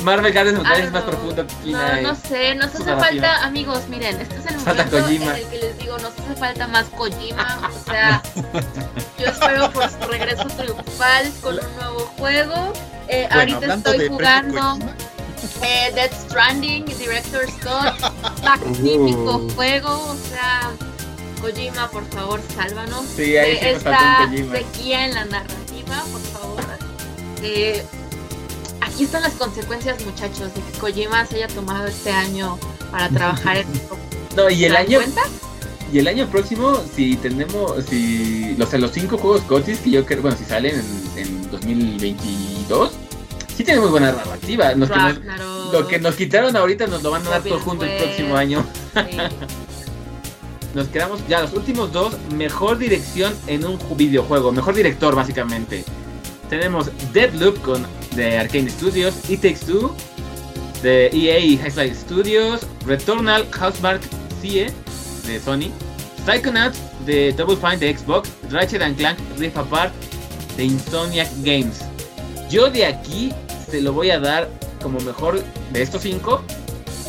[0.06, 1.10] Marvel Guardians of the Ah, Galaxy es más no.
[1.12, 2.02] profundo que No, Kina.
[2.02, 3.06] no y- sé, nos hace narrativa.
[3.28, 6.68] falta, amigos, miren, este es el momento en el que les digo, nos hace falta
[6.68, 8.22] más Kojima, o sea,
[9.20, 12.74] yo espero por su regreso triunfal con un nuevo juego.
[13.08, 14.80] Eh, Bueno, ahorita estoy de jugando
[15.64, 18.14] eh, Death Stranding, Director Scott,
[18.44, 19.50] magnífico Uh.
[19.56, 20.72] juego, o sea,
[21.42, 26.22] Kojima, por favor, sálvanos Sí, ahí de sí faltó esta sequía en la narrativa, por
[26.22, 26.64] favor.
[27.44, 27.86] Eh,
[28.86, 32.58] aquí están las consecuencias, muchachos, de que Kojima se haya tomado este año
[32.92, 33.68] para trabajar en.
[34.36, 35.22] No, y el ¿Se dan año cuenta?
[35.94, 40.22] y el año próximo si tenemos si los los cinco juegos GOTYs que yo creo,
[40.24, 40.76] bueno, si salen
[41.16, 42.92] en, en 2022,
[43.56, 44.76] sí tienen muy buena narrativa.
[44.76, 47.60] Nos- que nos- Ragnarok, lo que nos quitaron ahorita nos lo van a dar todo
[47.62, 48.66] junto el próximo año.
[48.94, 49.18] sí.
[50.74, 55.86] Nos quedamos ya los últimos dos, mejor dirección en un ju- videojuego, mejor director básicamente.
[56.50, 57.86] Tenemos Deadloop con
[58.16, 59.96] de Arcane Studios, It Takes Two
[60.82, 64.02] de EA y Highlight Studios, Returnal Housemark
[64.42, 64.68] CIE
[65.26, 65.72] de Sony,
[66.26, 69.94] Psychonauts de Double Fine de Xbox, Ratchet and Clank Rift Apart
[70.58, 71.82] de Insomniac Games.
[72.50, 73.34] Yo de aquí
[73.70, 74.50] se lo voy a dar
[74.82, 76.44] como mejor de estos cinco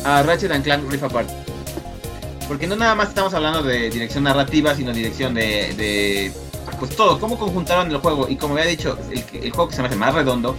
[0.03, 1.29] a Ratchet and Clank Rift Apart.
[2.47, 6.31] Porque no nada más estamos hablando de dirección narrativa, sino dirección de, de
[6.79, 8.27] pues todo, cómo conjuntaron el juego.
[8.29, 10.55] Y como había dicho, el, juego que se me hace más redondo,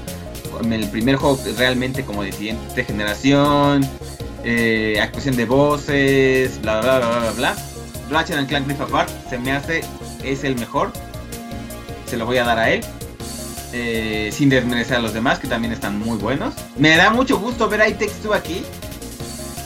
[0.70, 3.88] el primer juego realmente como de siguiente generación,
[4.44, 7.56] eh, actuación de voces, bla bla bla bla bla.
[8.10, 9.82] Ratchet and Clank Rift Apart se me hace
[10.24, 10.92] es el mejor.
[12.06, 12.80] Se lo voy a dar a él.
[13.74, 16.54] eh, sin desmerecer a los demás que también están muy buenos.
[16.78, 18.64] Me da mucho gusto ver a It Takes Two aquí.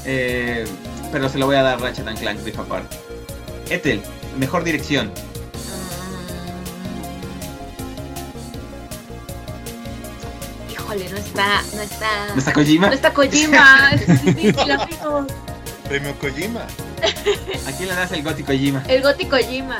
[0.04, 0.64] eh,
[1.12, 2.90] pero se lo voy a dar Ratchet and Clank Rift Apart.
[3.70, 4.02] Ethel,
[4.38, 5.12] mejor dirección.
[11.32, 12.86] Está, no está, ¿No está Kojima?
[12.88, 15.26] no está Kojima, es difícil, amigos.
[15.88, 16.60] Premio Kojima.
[17.66, 18.82] ¿A quién le das el gótico Kojima?
[18.88, 19.76] El Goti Kojima.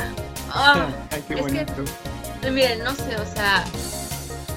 [0.51, 1.85] Ah, Ay, qué Es que- bonito.
[2.51, 3.65] miren, no sé, o sea,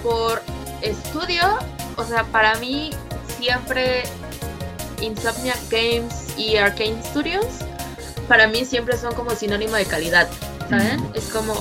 [0.04, 0.42] por
[0.82, 1.60] estudio,
[1.98, 2.92] o sea, para mí
[3.40, 4.04] siempre
[5.02, 7.46] Insomniac Games y Arcane Studios,
[8.28, 10.28] para mí siempre son como sinónimo de calidad,
[10.70, 11.06] ¿saben?
[11.14, 11.54] Es como,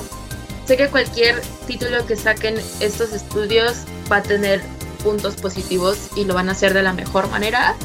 [0.66, 3.78] sé que cualquier título que saquen estos estudios
[4.10, 4.62] va a tener
[5.04, 7.76] puntos positivos y lo van a hacer de la mejor manera.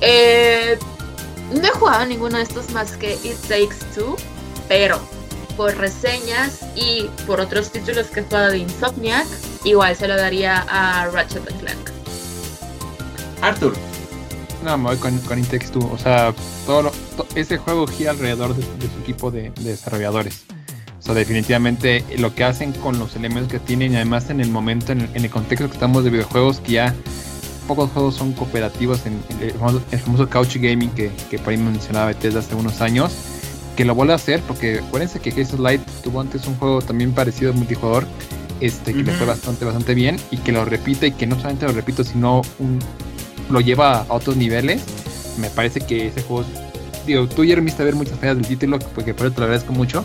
[0.00, 0.78] Eh,
[1.52, 4.16] no he jugado ninguno de estos más que It Takes Two,
[4.68, 4.98] pero
[5.56, 9.26] por reseñas y por otros títulos que he jugado de Insomniac,
[9.64, 11.90] igual se lo daría a Ratchet and Clank.
[13.42, 13.74] Arthur.
[14.64, 15.90] No, me voy con, con It Takes Two.
[15.92, 16.34] O sea,
[16.66, 20.44] todo lo- to- ese juego gira alrededor de, de su equipo de, de desarrolladores.
[21.04, 24.48] O sea, definitivamente lo que hacen con los elementos que tienen y además en el
[24.48, 26.94] momento, en el, en el contexto que estamos de videojuegos, que ya
[27.68, 31.50] pocos juegos son cooperativos en, en el, famoso, el famoso couch gaming que, que por
[31.50, 33.12] ahí mencionaba Bethesda hace unos años,
[33.76, 37.12] que lo vuelve a hacer porque acuérdense que Hazel Light tuvo antes un juego también
[37.12, 38.06] parecido a multijugador,
[38.62, 41.66] este, que le fue bastante, bastante bien y que lo repite y que no solamente
[41.66, 42.78] lo repito, sino un,
[43.50, 44.82] lo lleva a otros niveles.
[45.36, 46.48] Me parece que ese juego,
[47.06, 49.74] digo, tú ya viste ver muchas fallas del título, porque por eso te lo agradezco
[49.74, 50.02] mucho,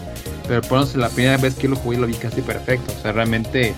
[0.50, 2.92] pero por lo menos la primera vez que lo jugué lo vi casi perfecto.
[2.98, 3.74] O sea, realmente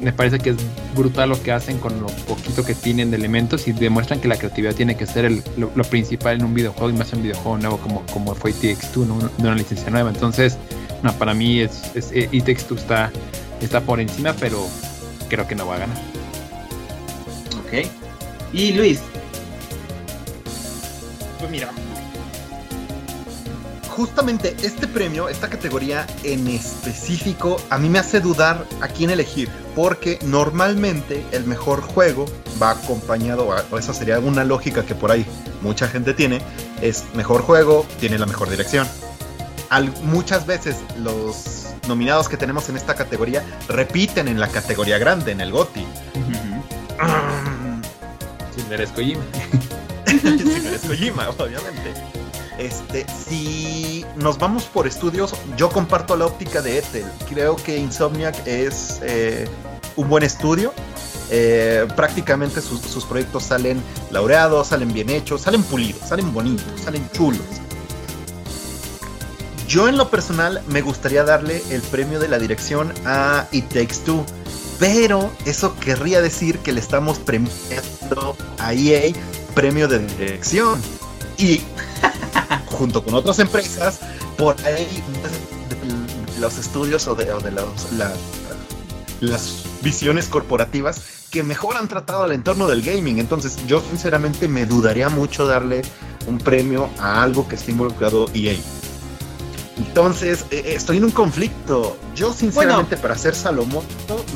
[0.00, 0.56] me parece que es
[0.94, 4.36] brutal lo que hacen con lo poquito que tienen de elementos y demuestran que la
[4.36, 7.22] creatividad tiene que ser el- lo, lo principal en un videojuego y más en un
[7.22, 9.18] videojuego nuevo como, como fue TX2, ¿no?
[9.18, 10.10] de una licencia nueva.
[10.10, 10.58] Entonces,
[11.02, 13.10] no, para mí es, es, eh, Takes Two está,
[13.62, 14.66] está por encima, pero
[15.30, 15.96] creo que no va a ganar.
[17.60, 17.86] Ok.
[18.52, 19.00] Y Luis.
[21.38, 21.70] Pues mira.
[23.96, 29.48] Justamente este premio, esta categoría en específico, a mí me hace dudar a quién elegir.
[29.76, 32.26] Porque normalmente el mejor juego
[32.60, 35.24] va acompañado, o esa sería una lógica que por ahí
[35.62, 36.40] mucha gente tiene,
[36.82, 38.88] es mejor juego, tiene la mejor dirección.
[39.70, 45.30] Al- muchas veces los nominados que tenemos en esta categoría repiten en la categoría grande,
[45.32, 45.86] en el GOTY.
[48.56, 49.22] Si eres Kojima.
[50.06, 51.94] si no eres Kojima, obviamente.
[52.58, 57.04] Este, si nos vamos por estudios, yo comparto la óptica de Ethel.
[57.28, 59.48] Creo que Insomniac es eh,
[59.96, 60.72] un buen estudio.
[61.30, 67.08] Eh, prácticamente sus, sus proyectos salen laureados, salen bien hechos, salen pulidos, salen bonitos, salen
[67.12, 67.40] chulos.
[69.66, 73.96] Yo en lo personal me gustaría darle el premio de la dirección a It Takes
[74.04, 74.24] Two.
[74.78, 79.12] Pero eso querría decir que le estamos premiando a EA
[79.54, 80.80] premio de dirección.
[81.38, 81.62] Y
[82.74, 84.00] junto con otras empresas,
[84.36, 84.86] por ahí
[86.40, 88.12] los estudios o de, o de los, la-
[89.20, 93.18] las visiones corporativas que mejor han tratado al entorno del gaming.
[93.18, 95.82] Entonces, yo sinceramente me dudaría mucho darle
[96.26, 98.56] un premio a algo que esté involucrado EA.
[99.76, 101.96] Entonces, eh, eh, estoy en un conflicto.
[102.14, 103.84] Yo, sinceramente, para ser Salomón,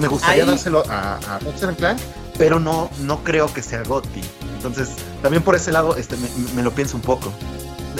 [0.00, 1.98] me gustaría Ahí- dárselo a, a Ratchet Clank,
[2.36, 4.20] pero no, no creo que sea GOTY.
[4.56, 4.88] Entonces,
[5.22, 7.32] también por ese lado, este, me, me lo pienso un poco.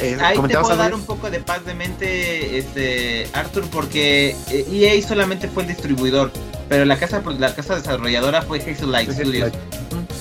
[0.00, 4.36] Eh, Ahí te ¿comentabas puedo dar un poco de paz de mente, este, Arthur, porque
[4.50, 6.30] eh, EA solamente fue el distribuidor,
[6.68, 9.52] pero la casa, la casa desarrolladora fue Hazel Light Studios.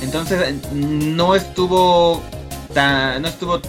[0.02, 2.22] Entonces no estuvo
[2.74, 3.60] tan, no estuvo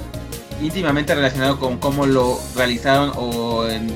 [0.63, 3.89] íntimamente relacionado con cómo lo realizaron o en,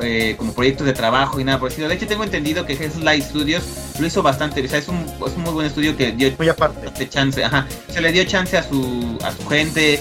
[0.00, 1.88] eh, como proyectos de trabajo y nada por estilo.
[1.88, 3.62] De hecho tengo entendido que Hazel Light Studios
[3.98, 6.48] lo hizo bastante, o sea, es un, es un muy buen estudio que dio Muy
[6.48, 7.08] aparte.
[7.08, 10.00] chance, ajá, se le dio chance a su, a su gente,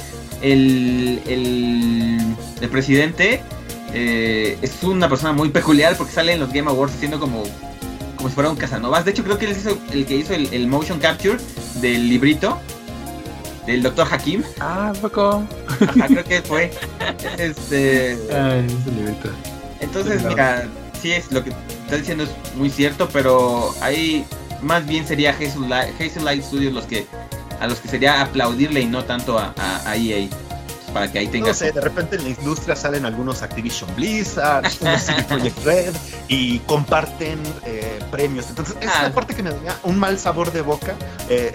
[0.51, 3.41] el, el, el presidente
[3.93, 7.43] eh, es una persona muy peculiar porque sale en los Game Awards siendo como,
[8.17, 9.05] como si fuera un Casanovas.
[9.05, 11.37] De hecho, creo que él hizo el que hizo el, el motion capture
[11.81, 12.59] del librito
[13.65, 14.07] del Dr.
[14.11, 14.43] Hakim.
[14.59, 15.43] Ah, poco.
[15.87, 16.71] Ajá, creo que fue.
[17.39, 19.29] Este, Ay, ese librito.
[19.81, 20.29] entonces, Claro.
[20.35, 20.67] mira,
[21.01, 21.49] sí es lo que
[21.85, 24.25] estás diciendo es muy cierto, pero ahí
[24.61, 25.69] más bien sería Hazel
[26.23, 27.05] Light Studios los que
[27.59, 30.27] a los que sería aplaudirle y no tanto a, a, a EA.
[30.93, 31.57] Para que ahí No tengas.
[31.57, 34.63] sé, de repente en la industria salen algunos Activision Blizzard,
[35.27, 35.93] Projekt Red
[36.29, 38.45] y comparten eh, premios.
[38.49, 39.03] Entonces, es Ah.
[39.03, 40.95] la parte que me da un mal sabor de boca.
[41.29, 41.53] eh,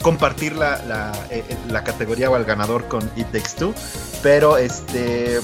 [0.00, 3.74] compartir la, la, eh, la categoría o el ganador con It Takes Two.
[4.22, 5.40] Pero este.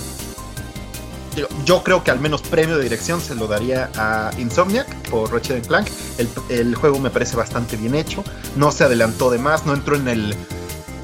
[1.65, 5.67] Yo, creo que al menos premio de dirección se lo daría a Insomniac por Ratchet
[5.67, 5.89] Clank.
[6.19, 8.25] El, el juego me parece bastante bien hecho.
[8.57, 10.37] No se adelantó de más, no entró en el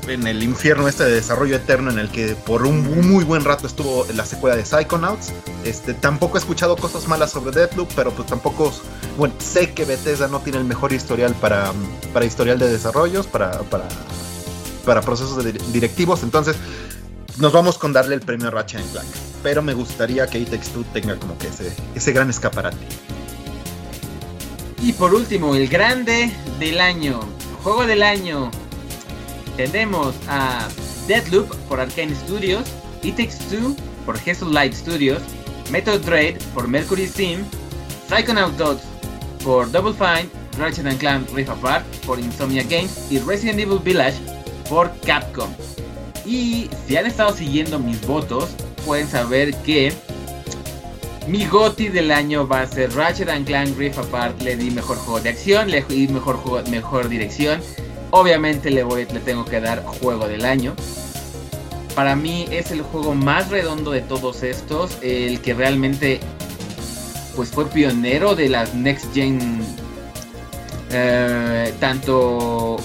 [0.09, 3.67] en el infierno este de desarrollo eterno en el que por un muy buen rato
[3.67, 5.33] estuvo la secuela de Psychonauts.
[5.65, 8.73] Este, tampoco he escuchado cosas malas sobre Deathloop, pero pues tampoco,
[9.17, 11.73] bueno, sé que Bethesda no tiene el mejor historial para,
[12.13, 13.89] para historial de desarrollos, para, para,
[14.85, 16.57] para procesos directivos, entonces
[17.39, 19.09] nos vamos con darle el premio a Ratchet and Clank.
[19.43, 20.51] Pero me gustaría que It
[20.93, 22.77] tenga como que ese, ese gran escaparate.
[24.83, 27.21] Y por último, el grande del año.
[27.63, 28.51] Juego del año.
[29.57, 30.69] Tenemos a
[31.09, 32.65] Deadloop por Arcane Studios,
[33.03, 33.37] It Takes
[34.05, 35.23] por Hazel Light Studios,
[35.71, 37.45] Metal Dread por Mercury Steam,
[38.09, 38.81] Psychonaut 2
[39.43, 44.19] por Double Fine, Ratchet and Clank Rift Apart por Insomnia Games y Resident Evil Village
[44.69, 45.49] por Capcom.
[46.27, 48.51] Y si han estado siguiendo mis votos,
[48.85, 49.93] pueden saber que
[51.29, 54.43] mi GOTI del año va a ser Ratchet and Clank Rift Apart.
[54.43, 57.61] Le di mejor juego de acción, le di mejor juego, mejor dirección.
[58.11, 60.75] Obviamente le le tengo que dar juego del año.
[61.95, 66.21] Para mí es el juego más redondo de todos estos, el que realmente
[67.35, 69.61] pues fue pionero de las next gen
[70.91, 72.77] eh, tanto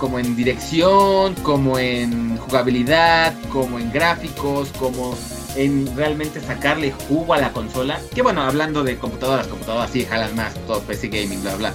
[0.00, 5.14] como en dirección, como en jugabilidad, como en gráficos, como
[5.56, 8.00] en realmente sacarle jugo a la consola.
[8.14, 11.74] Que bueno, hablando de computadoras, computadoras sí jalan más, todo PC gaming, bla bla.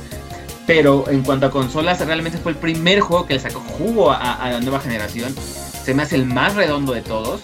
[0.65, 4.49] Pero en cuanto a consolas, realmente fue el primer juego que le sacó jugo a,
[4.49, 5.33] la nueva generación.
[5.83, 7.41] Se me hace el más redondo de todos.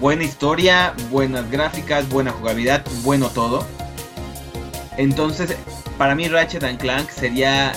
[0.00, 3.66] Buena historia, buenas gráficas, buena jugabilidad, bueno todo.
[4.96, 5.56] Entonces,
[5.98, 7.72] para mí Ratchet Clank sería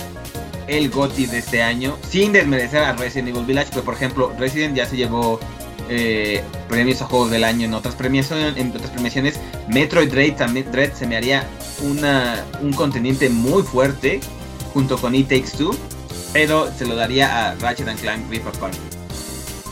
[0.68, 4.76] el GOTY de este año, sin desmerecer a Resident Evil Village, que por ejemplo Resident
[4.76, 5.40] ya se llevó
[5.88, 9.40] eh, premios a juegos del año en otras premiaciones, en otras premiaciones.
[9.68, 11.48] Metroid Dread también Dread se me haría
[11.80, 14.20] una, un contendiente muy fuerte
[14.74, 15.74] junto con It Takes Two,
[16.32, 18.74] pero se lo daría a Ratchet and Clank Rift Apart.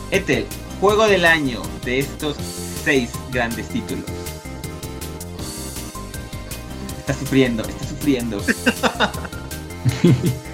[0.09, 0.45] Ethel,
[0.79, 2.37] juego del año de estos
[2.83, 4.05] seis grandes títulos.
[6.97, 8.41] Está sufriendo, está sufriendo.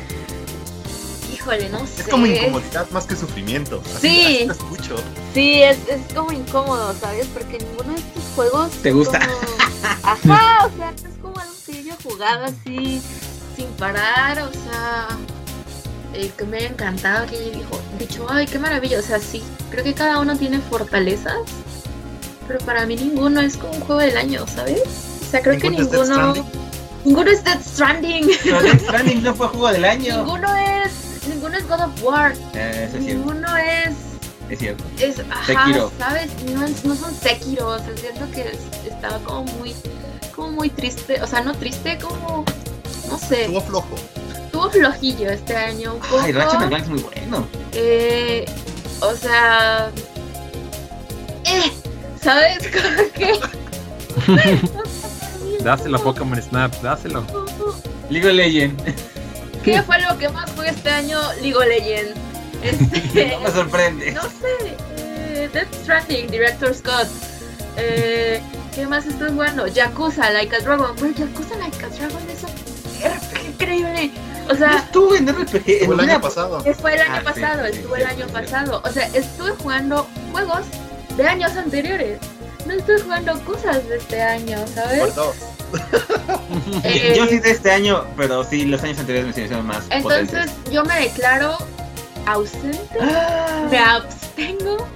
[1.43, 2.01] Híjole, no sé.
[2.01, 3.81] Es como incomodidad más que sufrimiento.
[3.97, 4.25] Así, Sí.
[4.35, 4.95] así te escucho.
[5.33, 7.27] Sí, es, es como incómodo, ¿sabes?
[7.33, 8.71] Porque ninguno de estos juegos.
[8.81, 9.19] ¿Te gusta?
[9.19, 9.53] como-
[10.03, 13.01] Ajá, o sea, es como algo que yo jugado así
[13.57, 15.07] sin parar, o sea.
[16.13, 18.99] El que me haya encantado, que yo dijo, dicho, ay, qué maravilla.
[18.99, 19.41] O sea, sí,
[19.71, 21.39] creo que cada uno tiene fortalezas,
[22.47, 24.79] pero para mí ninguno es como un juego del año, ¿sabes?
[25.27, 26.43] O sea, creo que ¿Ninguno es?
[27.03, 28.29] Ninguno es Death Stranding.
[28.43, 30.17] Pero Death Stranding no fue juego del año.
[30.23, 30.91] ninguno es.
[31.27, 32.33] Ninguno es God of War.
[32.53, 33.95] Eh, eso Ninguno es.
[34.49, 34.83] es cierto.
[34.99, 35.91] Es, ajá, Sekiro.
[35.97, 36.29] ¿sabes?
[36.53, 39.73] No, es- no son Sekiro, o sea, siento que es- estaba como muy,
[40.35, 42.43] como muy triste, o sea, no triste, como,
[43.09, 43.95] no sé, Estuvo flojo.
[44.45, 46.19] estuvo flojillo este año, un poco.
[46.21, 47.47] Ay, Ratchet and Clank es muy bueno.
[47.73, 48.45] Eh,
[49.01, 49.89] o sea.
[51.45, 51.71] Eh,
[52.21, 52.57] ¿sabes?
[52.71, 53.39] Como que.
[55.63, 57.23] Dáselo a Pokémon Snap, dáselo.
[58.09, 58.83] League of Legends.
[59.63, 61.19] ¿Qué fue lo que más jugué este año?
[61.41, 62.19] League of Legends.
[62.61, 64.11] Este, No me sorprende.
[64.11, 64.75] no sé.
[64.97, 67.07] Eh, Death Stranding, Director Scott.
[67.77, 68.41] Eh,
[68.75, 69.67] ¿Qué más estoy jugando?
[69.67, 70.95] Yakuza, Like a Dragon.
[70.95, 72.49] Bro, Yakuza, Like a Dragon es un
[73.11, 74.11] RPG increíble.
[74.49, 75.85] O No sea, estuve en RPG.
[75.85, 76.63] Fue el año pasado.
[76.79, 78.81] fue el año Ah, pasado, sí, estuvo sí, el año sí, pasado.
[78.83, 80.65] O sea, estuve jugando juegos
[81.15, 82.19] de años anteriores.
[82.65, 84.99] No estoy jugando cosas de este año, ¿sabes?
[84.99, 85.35] Por dos.
[86.83, 90.29] Eh, Yo sí de este año, pero sí, los años anteriores me hicieron más Entonces
[90.29, 90.71] potentes.
[90.71, 91.57] yo me declaro
[92.27, 94.87] ausente, Ah, me abstengo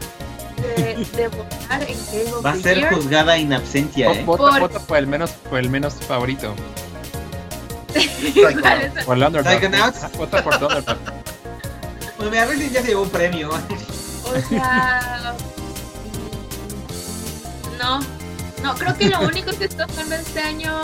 [0.76, 2.94] de, de votar en Game of Va a ser Year.
[2.94, 4.24] juzgada in absentia, ¿eh?
[4.24, 6.54] Vota, Por- vota por el menos, por el menos favorito.
[8.62, 9.04] ¿Cuál es?
[9.06, 9.54] Por el underdog.
[9.54, 10.12] Psychonauts.
[10.18, 10.98] Vota por el underdog.
[12.18, 13.50] Pues mira, Resident ya se llevó un premio.
[13.50, 15.36] O sea,
[17.78, 18.00] no,
[18.64, 20.82] no, creo que lo único que estoy jugando este año,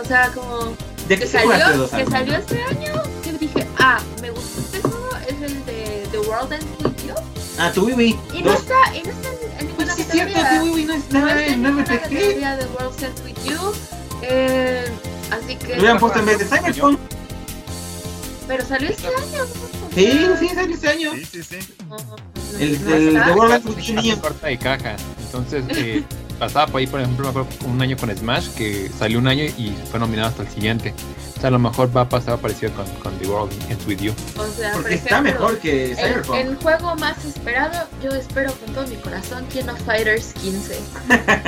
[0.00, 0.74] o sea, como
[1.08, 5.42] ¿De que salió, que salió este año, que dije, ah, me gustó este juego, es
[5.42, 7.14] el de The World Ends With You.
[7.58, 8.18] Ah, tu Wiwi.
[8.32, 10.84] Y no está, y no está en, en ninguna Pues sí, es cierto, tu Wiwi
[10.84, 13.72] no es No nada está en en ninguna categoría de World Ends With You.
[14.22, 14.84] Eh,
[15.30, 15.74] así que.
[15.74, 16.98] Lo hubieran puesto en vez de Cyberpunk.
[18.48, 19.44] Pero salió este año.
[19.94, 21.12] Sí, sí, salió este año.
[21.12, 21.58] Sí, sí, sí.
[22.60, 23.54] El del está.
[23.54, 24.96] Hace tenía- corta de caja.
[25.26, 26.04] Entonces, eh,
[26.38, 29.44] pasaba por ahí, por ejemplo, me acuerdo un año con Smash, que salió un año
[29.44, 30.94] y fue nominado hasta el siguiente.
[31.36, 33.98] O sea, a lo mejor va a pasar parecido con, con The World Ends With
[34.00, 34.12] You.
[34.38, 36.38] O sea, por Porque está ejemplo, mejor que El, Cyberpunk.
[36.38, 40.78] el juego más esperado, yo espero con todo mi corazón King of Fighters 15.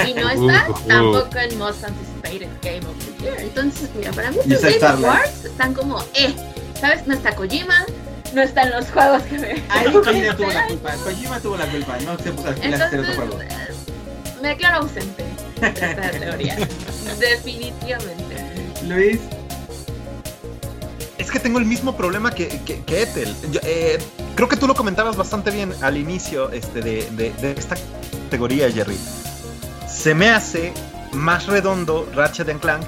[0.08, 0.88] Y no está Uh, uh.
[0.88, 3.40] tampoco en Most Anticipated Game of the Year.
[3.40, 5.06] Entonces, mira, para mí está Game.
[5.06, 6.34] Awards están como, eh,
[6.80, 7.06] ¿sabes?
[7.06, 7.86] No está Kojima,
[8.34, 9.62] no están los juegos que me.
[9.68, 10.92] Ahí Kojima tuvo la culpa.
[11.04, 11.96] Kojima tuvo la culpa.
[12.04, 13.38] No se puso a hacer otro juego.
[14.42, 15.24] me declaro ausente
[15.60, 16.56] de esta teoría.
[17.18, 18.36] Definitivamente.
[18.84, 19.20] Luis.
[21.18, 23.34] Es que tengo el mismo problema que, que, que Ethel.
[23.50, 23.98] Yo, eh,
[24.34, 27.74] creo que tú lo comentabas bastante bien al inicio este, de, de- de esta
[28.24, 28.96] categoría, Jerry.
[29.88, 30.72] Se me hace
[31.12, 32.84] más redondo Ratchet and Clank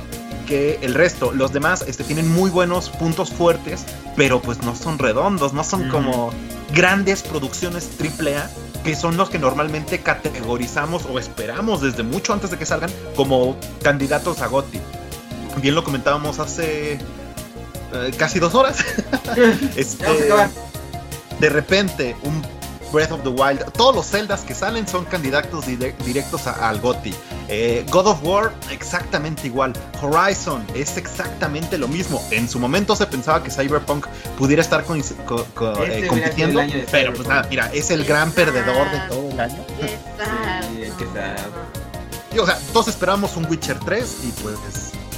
[0.48, 1.32] que el resto.
[1.32, 3.84] Los demás este, tienen muy buenos puntos fuertes,
[4.16, 6.30] pero pues no son redondos, no son como
[6.72, 8.50] grandes producciones AAA
[8.84, 13.56] que son los que normalmente categorizamos o esperamos desde mucho antes de que salgan como
[13.82, 14.80] candidatos a GOTY.
[15.60, 16.98] Bien lo comentábamos hace eh,
[18.16, 18.78] casi dos horas.
[19.76, 20.48] Este, a
[21.40, 22.42] de repente, un
[22.92, 26.80] Breath of the Wild, todos los Zeldas que salen son candidatos dire- directos a- al
[26.80, 27.14] GOTY.
[27.48, 29.72] Eh, God of War, exactamente igual.
[30.02, 32.22] Horizon es exactamente lo mismo.
[32.30, 34.06] En su momento se pensaba que Cyberpunk
[34.36, 38.30] pudiera estar con- co- co- Este eh, compitiendo, pero pues nada, mira, es el gran
[38.32, 39.64] perdedor de todo el año.
[39.80, 41.50] Exacto.
[42.34, 44.56] Y, o sea, todos esperábamos un Witcher 3 y pues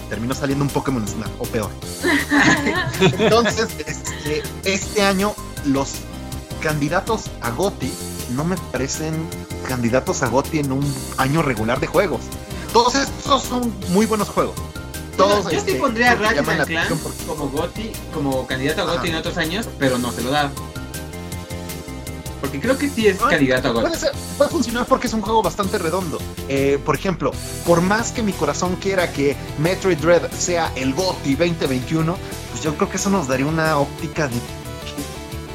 [0.09, 1.71] terminó saliendo un Pokémon Snap, o peor.
[3.19, 5.95] Entonces, este, este año los
[6.61, 7.93] candidatos a GOTY
[8.35, 9.15] no me parecen
[9.67, 12.21] candidatos a GOTY en un año regular de juegos.
[12.73, 14.55] Todos estos son muy buenos juegos.
[15.17, 16.45] Todos Bueno, yo sí este, pondría a Ratchet
[17.03, 20.51] porque- como Gotti, como candidato a Gotti en otros años, pero no se lo da.
[22.41, 23.97] Porque creo que sí es candidato a Gotti.
[23.99, 26.19] Ser- puede funcionar porque es un juego bastante redondo.
[26.49, 27.33] Eh, por ejemplo,
[27.67, 32.17] por más que mi corazón quiera que Metroid Dread sea el GOTY 2021,
[32.51, 34.37] pues yo creo que eso nos daría una óptica de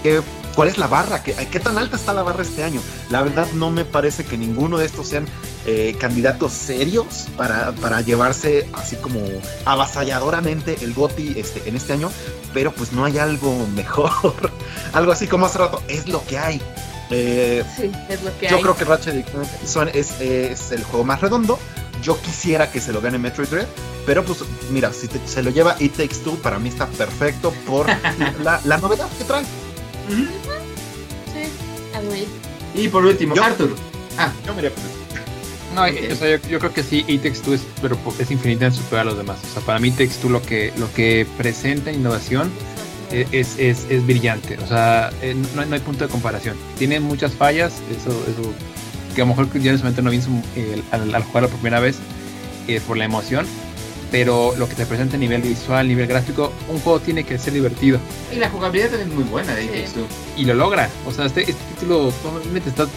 [0.03, 0.21] que-
[0.55, 2.81] cuál es la barra, ¿Qué, qué tan alta está la barra este año.
[3.09, 5.25] La verdad no me parece que ninguno de estos sean
[5.65, 9.19] eh, candidatos serios para, para llevarse así como
[9.65, 12.11] avasalladoramente el GOTY este, en este año,
[12.53, 14.51] pero pues no hay algo mejor.
[14.93, 16.61] algo así como hace rato, es lo que hay.
[17.11, 18.61] Eh, Sí, es lo que yo hay.
[18.63, 21.59] creo que Ratchet Clank es, es el juego más redondo.
[22.01, 23.67] Yo quisiera que se lo gane Metroid Dread,
[24.05, 27.51] pero pues mira, si te- se lo lleva It Takes Two, para mí está perfecto
[27.67, 27.87] por
[28.43, 29.43] la, la novedad que trae.
[31.33, 32.81] Sí.
[32.83, 33.75] Y por último, Yo- Arthur.
[34.17, 34.95] Ah, Yo por eso.
[35.73, 38.77] No, o sea, yo, yo creo que sí, It Takes Two es, pero es infinitamente
[38.77, 39.37] superior a los demás.
[39.49, 42.49] O sea, para mí Two lo que, lo que presenta en innovación
[43.11, 44.57] eh, es, es, es brillante.
[44.63, 46.55] O sea, eh, no, hay- no hay punto de comparación.
[46.77, 48.53] Tiene muchas fallas, eso, eso
[49.15, 51.23] que a lo mejor yo en ese momento no vi en su- eh, al, al
[51.23, 51.97] jugarlo por primera vez
[52.67, 53.45] eh, por la emoción.
[54.17, 57.51] Pero lo que te presenta a nivel visual, nivel gráfico, un juego tiene que ser
[57.51, 57.99] divertido.
[58.33, 60.05] y la jugabilidad también es muy buena de Sí.
[60.37, 60.89] Y lo logra.
[61.05, 62.87] O sea, este, este título probablemente está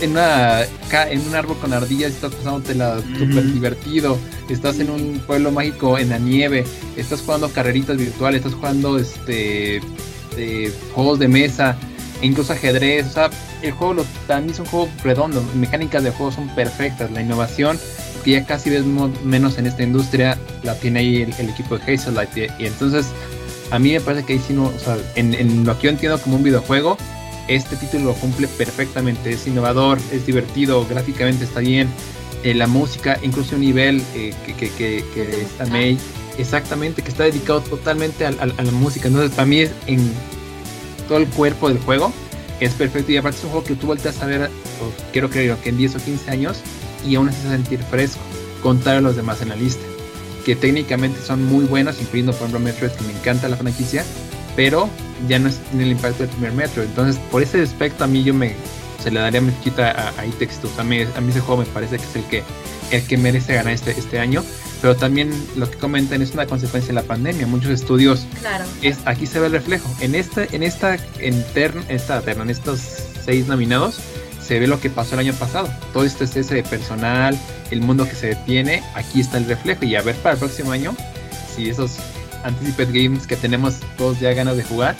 [0.00, 3.18] en, una, ca- en un árbol con ardillas estás pasándotela Ujú.
[3.18, 4.16] súper divertido.
[4.48, 6.64] Estás en un pueblo mágico en la nieve.
[6.96, 8.38] Estás jugando carreritas virtuales.
[8.44, 9.80] Estás jugando este
[10.36, 11.76] eh, juegos de mesa.
[12.22, 13.06] e incluso ajedrez.
[13.08, 13.30] O sea,
[13.62, 15.42] el juego lo, también es un juego redondo.
[15.56, 17.10] Mecánicas de juego son perfectas.
[17.10, 17.76] La innovación
[18.22, 18.84] que ya casi ves
[19.24, 22.36] menos en esta industria la tiene ahí el, el equipo de Hazelight.
[22.36, 23.06] Y, y entonces
[23.70, 25.90] a mí me parece que ahí sí no, o sea, en, en lo que yo
[25.90, 26.96] entiendo como un videojuego,
[27.48, 29.30] este título lo cumple perfectamente.
[29.32, 31.88] Es innovador, es divertido, gráficamente está bien.
[32.42, 35.66] eh, la música, incluso un nivel eh, que, que, que, que ¿Te está?
[35.66, 35.98] May,
[36.38, 39.08] exactamente, que está dedicado totalmente al- al- a, la música.
[39.08, 40.10] Entonces, para mí es en
[41.08, 42.12] todo el cuerpo del juego,
[42.60, 43.12] es perfecto.
[43.12, 44.50] Y aparte, es un juego que tú volteas a ver,
[45.12, 46.58] quiero creer que en 10 o 15 años,
[47.06, 48.20] y aún así sentir fresco,
[48.62, 49.82] contar a los demás en la lista.
[50.44, 54.04] Que técnicamente son muy buenos, incluyendo por ejemplo Metroid, que me encanta la franquicia,
[54.56, 54.88] pero
[55.28, 56.86] ya no tiene el impacto del primer Metroid.
[56.86, 58.54] Entonces, por ese aspecto, a mí yo me
[59.02, 60.60] se le daría mi fichita a, a Itex.
[60.78, 62.42] A mí, a mí ese juego me parece que es el que,
[62.90, 64.44] el que merece ganar este, este año.
[64.82, 67.46] Pero también lo que comentan es una consecuencia de la pandemia.
[67.46, 68.64] Muchos estudios Claro.
[68.82, 69.88] es aquí se ve el reflejo.
[70.00, 71.44] En esta, en esta, en
[71.88, 72.80] esta terna, en estos
[73.24, 74.00] seis nominados,
[74.50, 75.68] se ve lo que pasó el año pasado.
[75.92, 77.38] Todo este exceso de personal,
[77.70, 79.84] el mundo que se detiene, aquí está el reflejo.
[79.84, 80.92] Y a ver para el próximo año
[81.54, 81.98] si esos
[82.42, 84.96] Anticipate Games que tenemos todos ya ganas de jugar,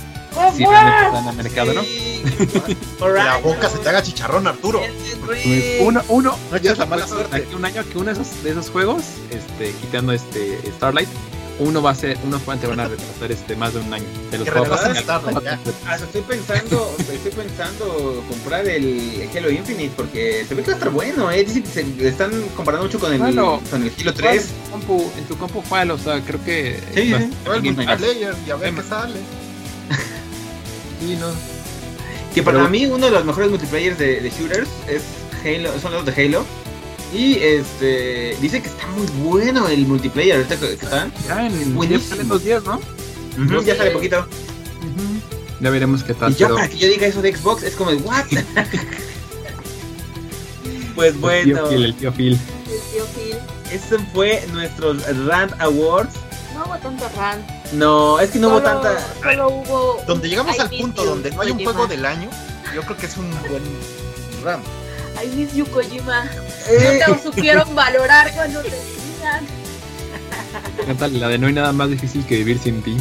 [0.57, 1.83] si realmente están al mercado, ¿no?
[3.12, 4.83] La boca se te haga chicharrón, Arturo.
[5.27, 7.35] Pues uno, uno, No eches la mala suerte.
[7.35, 11.09] aquí un año que uno de esos, de esos juegos, este, quitando este Starlight,
[11.61, 14.05] uno va a ser, unos te van a retrasar este más de un año.
[14.33, 14.49] Los.
[14.49, 20.79] Hasta estoy pensando, estoy pensando comprar el Halo Infinite porque se ve que va a
[20.79, 21.45] estar bueno, eh.
[21.45, 21.63] Dicen
[21.97, 23.61] que se están comparando mucho con el, Bueno.
[23.71, 24.43] con el Halo 3.
[24.43, 28.51] En tu compu, en tu compu juégalo, o sea, creo que Sí, sí, multiplayer y
[28.51, 29.21] a ver qué sale.
[31.01, 31.29] Sí, no.
[32.35, 35.03] Que para Pero- mí uno de los mejores multiplayers de, de shooters es
[35.45, 36.45] Halo, son los de Halo.
[37.13, 41.13] Y este dice que está muy bueno el multiplayer ahorita que, están.
[41.27, 42.23] Ya en Buenísimo.
[42.25, 42.81] dos días, ¿no?
[43.63, 44.27] Ya sale poquito.
[45.61, 46.33] Ya veremos qué tal.
[46.33, 48.25] Y yo pero- para que yo diga eso de Xbox es como, ¿what?
[50.95, 52.33] pues el bueno, tío Phil, el tío Phil.
[52.33, 53.37] El tío Phil.
[53.71, 56.15] ese fue nuestros Rand Awards.
[56.55, 57.45] No hubo tanto rant.
[57.73, 59.15] No, es que no hubo Solo- tanta.
[59.23, 60.03] Solo hubo.
[60.07, 62.29] Donde llegamos I al punto donde no hay un juego del año,
[62.75, 63.63] yo creo que es un buen
[64.45, 64.61] RAM.
[65.23, 66.24] I miss you, Kojima.
[66.68, 69.47] Eh, No te supieron valorar cuando te decían.
[71.18, 72.97] La de no hay nada más difícil que vivir sin ti.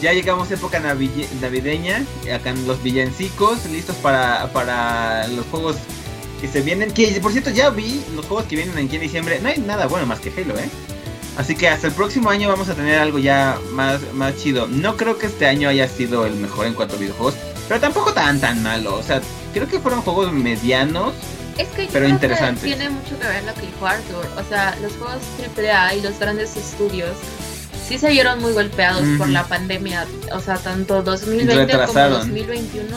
[0.00, 5.76] Ya llegamos a época navi- navideña, acá en los villancicos, listos para, para los juegos
[6.40, 6.90] que se vienen.
[6.90, 9.38] Que por cierto, ya vi los juegos que vienen aquí en diciembre.
[9.40, 10.68] No hay nada bueno más que Halo, ¿eh?
[11.36, 14.66] Así que hasta el próximo año vamos a tener algo ya más, más chido.
[14.68, 17.34] No creo que este año haya sido el mejor en cuanto a videojuegos,
[17.68, 18.96] pero tampoco tan tan malo.
[18.96, 19.20] O sea,
[19.52, 21.14] creo que fueron juegos medianos.
[21.58, 22.60] Es que Pero creo interesante.
[22.62, 24.26] que tiene mucho que ver lo que dijo Arthur.
[24.36, 25.22] O sea, los juegos
[25.56, 27.16] AAA y los grandes estudios
[27.86, 30.06] sí se vieron muy golpeados por la pandemia.
[30.32, 32.18] O sea, tanto 2020 como Retrasaron.
[32.20, 32.96] 2021.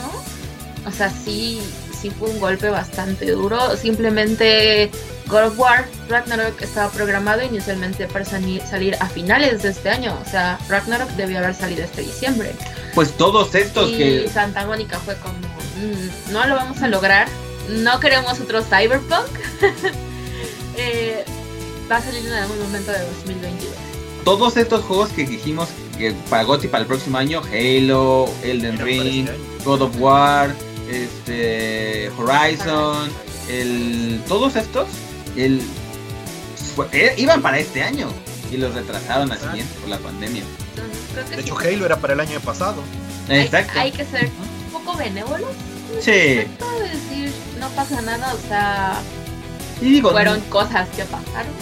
[0.86, 1.60] O sea, sí,
[2.00, 3.76] sí fue un golpe bastante duro.
[3.76, 4.90] Simplemente
[5.28, 8.62] God of War Ragnarok estaba programado inicialmente para salir
[9.00, 10.18] a finales de este año.
[10.26, 12.52] O sea, Ragnarok debió haber salido este diciembre.
[12.94, 14.30] Pues todos estos Y que.
[14.32, 17.28] Santa Mónica fue como, "Mm, no lo vamos a lograr,
[17.68, 19.28] no queremos otro Cyberpunk.
[20.80, 21.24] Eh,
[21.90, 23.74] va a salir en algún momento de 2022.
[24.24, 29.28] Todos estos juegos que dijimos que para GOTY para el próximo año, Halo, Elden Ring,
[29.28, 29.64] este.
[29.64, 30.54] God of War,
[30.88, 33.10] este Horizon,
[33.48, 34.86] el todos estos
[35.44, 35.62] el
[36.74, 38.08] fue- eh, iban para este año
[38.52, 40.42] y los retrasaron al siguiente por la pandemia.
[40.70, 42.82] Entonces, creo que De hecho, fue- Halo era para el año pasado.
[43.28, 43.78] hay, Exacto.
[43.78, 45.50] hay que ser un poco benévolos.
[46.00, 46.10] Sí.
[46.10, 49.00] decir, no pasa nada, o sea,
[49.80, 51.52] Y digo, fueron cosas que pasaron.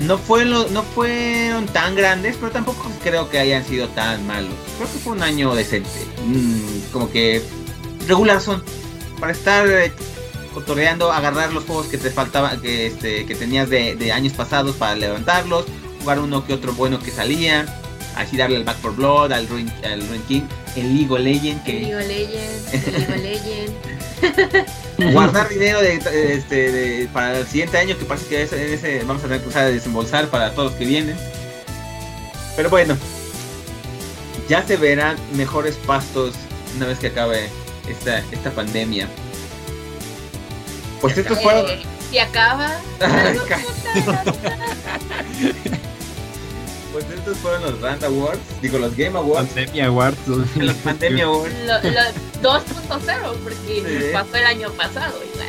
[0.00, 4.52] no fueron no fueron tan grandes, pero tampoco creo que hayan sido tan malos.
[4.78, 5.88] Creo que fue un año decente.
[6.26, 7.42] Mm, como que
[8.08, 8.62] regular son
[9.20, 9.66] para estar
[10.52, 14.76] cotorreando, agarrar los juegos que te faltaban, que este, que tenías de, de años pasados
[14.76, 15.64] para levantarlos,
[16.00, 17.66] jugar uno que otro bueno que salía,
[18.16, 20.42] así darle el Back for Blood, al Ruin, al Ruin King,
[20.76, 24.72] el League of Legends, El que League of Legends, el League of Legends.
[25.12, 25.94] guardar dinero de,
[26.34, 29.66] este, para el siguiente año, que parece que ese, ese vamos a tener que usar
[29.66, 31.16] de desembolsar para todos los que vienen.
[32.56, 32.96] Pero bueno,
[34.48, 36.34] ya se verán mejores pastos
[36.76, 37.48] una vez que acabe
[37.88, 39.08] esta, esta pandemia.
[41.02, 41.68] Pues estos fueron.
[41.68, 42.70] Eh, si acaba,
[46.92, 50.18] Pues estos fueron los Rand Awards, digo los Game Awards, Pandemia Awards.
[50.56, 51.54] los Pandemia Awards.
[51.66, 53.82] lo- lo- 2.0 porque Sí.
[54.12, 55.48] pasó el año pasado igual.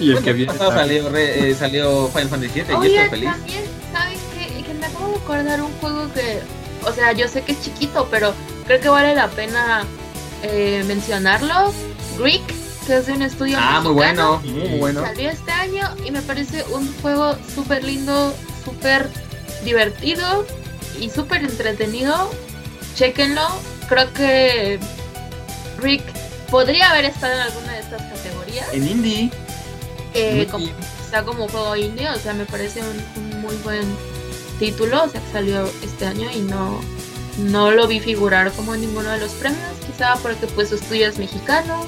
[0.00, 0.52] Y el que viene.
[0.52, 3.30] pasado salió, re- eh, salió Final Fantasy VII y Oye, estoy feliz.
[3.32, 4.62] también, ¿saben qué?
[4.62, 6.40] Que me acabo de acordar un juego que,
[6.88, 8.32] o sea, yo sé que es chiquito, pero
[8.66, 9.84] creo que vale la pena
[10.42, 11.74] eh, mencionarlo.
[12.18, 12.40] Greek,
[12.98, 15.02] es de un estudio Ah, muy bueno, muy bueno.
[15.02, 19.08] Salió este año y me parece un juego súper lindo, súper
[19.64, 20.46] divertido
[20.98, 22.30] y súper entretenido.
[22.94, 23.46] Chequenlo.
[23.88, 24.78] Creo que
[25.78, 26.02] Rick
[26.50, 28.66] podría haber estado en alguna de estas categorías.
[28.72, 29.30] En indie.
[30.14, 30.66] Eh, como,
[31.04, 33.82] está como juego indie, o sea, me parece un, un muy buen
[34.58, 36.80] título, o sea, que salió este año y no,
[37.38, 41.08] no lo vi figurar como en ninguno de los premios, quizá porque pues su estudio
[41.08, 41.86] es mexicano.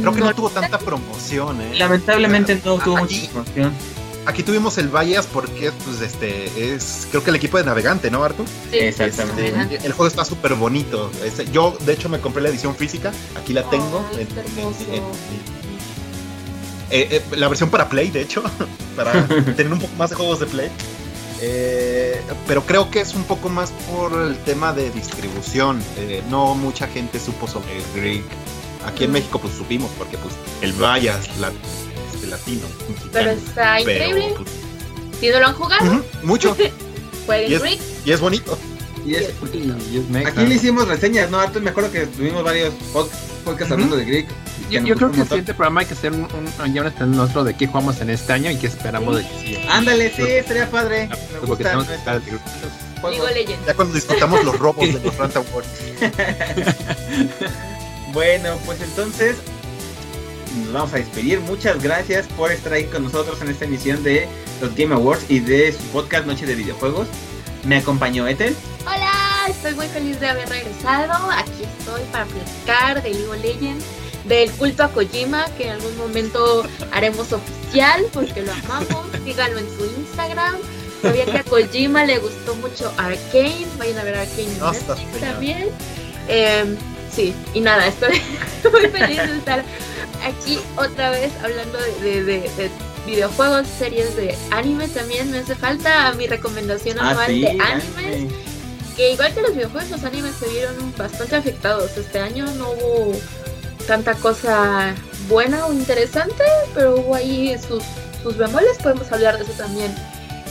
[0.00, 1.74] Creo que no tuvo tanta promoción, ¿eh?
[1.76, 3.72] Lamentablemente no tuvo Aquí- mucha promoción.
[4.26, 8.22] Aquí tuvimos el Vallas porque pues este es creo que el equipo de navegante, ¿no,
[8.22, 8.44] Arthur?
[8.70, 9.76] Sí, Exactamente.
[9.82, 11.10] El juego está súper bonito.
[11.24, 14.04] Este, yo de hecho me compré la edición física, aquí la tengo.
[14.18, 14.28] En-
[16.90, 18.42] eh, eh, la versión para Play, de hecho,
[18.96, 19.26] para
[19.56, 20.70] tener un poco más de juegos de Play.
[21.40, 25.80] Eh, pero creo que es un poco más por el tema de distribución.
[25.96, 28.24] Eh, no mucha gente supo sobre Greek.
[28.86, 29.12] Aquí en.
[29.12, 30.72] México pues supimos porque pues el
[31.40, 31.48] la,
[32.12, 32.62] este, latino.
[32.88, 33.10] mexicano.
[33.12, 34.34] Pero está Pero, increíble.
[34.36, 34.50] pues,
[35.20, 36.56] Si no lo han jugado, ujú, mucho.
[37.26, 37.60] jueguen Y es-.
[38.04, 38.58] Y es bonito.
[39.06, 39.22] Y es-
[39.92, 41.38] Y es aquí le hicimos reseñas, ¿no?
[41.38, 43.08] Arthur, me acuerdo que tuvimos varios pod-
[43.44, 44.26] podcasts hablando de Greek.
[44.70, 47.54] Yo, creo que el siguiente programa hay que hacer un, un, ya un nuestro de
[47.56, 49.74] qué jugamos en este año y qué esperamos de que siga.
[49.76, 51.08] Ándale, sí, estaría padre.
[53.02, 53.10] Me.
[53.10, 53.66] Digo Legends.
[53.66, 55.68] Ya cuando discutamos los robos de los Rant Awards.
[58.18, 59.36] Bueno, pues entonces
[60.64, 61.38] nos vamos a despedir.
[61.38, 64.26] Muchas gracias por estar ahí con nosotros en esta emisión de
[64.60, 67.06] los Game Awards y de su podcast Noche de Videojuegos.
[67.62, 68.56] Me acompañó Ethel.
[68.84, 71.30] Hola, estoy muy feliz de haber regresado.
[71.30, 73.84] Aquí estoy para platicar de League of Legends,
[74.24, 79.06] del culto a Kojima, que en algún momento haremos oficial porque lo amamos.
[79.24, 80.56] Síganlo en su Instagram.
[81.02, 83.64] Sabía que a Kojima le gustó mucho Arcane.
[83.78, 84.16] Vayan a ver
[84.58, 85.20] No, genial.
[85.20, 85.68] también.
[86.26, 86.76] Em,
[87.12, 88.20] sí, y nada, estoy
[88.72, 89.62] muy feliz de estar
[90.24, 92.70] aquí otra vez hablando de, de- de- de
[93.06, 95.30] videojuegos, series de anime también.
[95.30, 97.64] Me hace falta mi recomendación Ah, anual sí, de anime.
[97.66, 98.32] animes
[98.96, 101.96] que igual que los videojuegos, los animes se vieron bastante afectados.
[101.96, 103.12] Este año no hubo
[103.86, 104.94] tanta cosa
[105.28, 106.42] buena o interesante,
[106.74, 107.82] pero hubo ahí sus,
[108.22, 108.76] sus bemoles.
[108.82, 109.94] Podemos hablar de eso también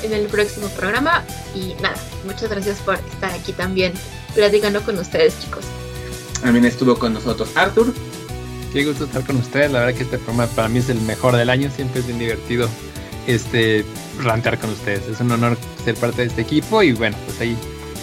[0.02, 1.24] en el próximo programa.
[1.54, 3.94] Y nada, muchas gracias por estar aquí también
[4.34, 5.66] platicando con ustedes, chicos.
[6.42, 7.94] También estuvo con nosotros Arthur.
[8.74, 9.72] Qué gusto estar con ustedes.
[9.72, 11.70] La verdad que este programa para mí es el mejor del año.
[11.76, 12.70] Siempre es bien divertido
[13.26, 13.86] este
[14.22, 15.08] rantear con ustedes.
[15.08, 16.84] Es un honor ser parte de este equipo.
[16.84, 17.58] Y bueno, pues ahí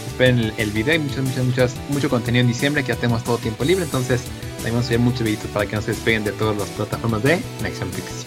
[0.07, 3.25] esperen el, el video y muchas, muchas, muchas, mucho contenido en diciembre que ya tenemos
[3.25, 3.85] todo tiempo libre.
[3.85, 4.23] Entonces,
[4.57, 7.23] también vamos a ver muchos videitos para que no se despeguen de todas las plataformas
[7.23, 8.25] de Nexion Pix.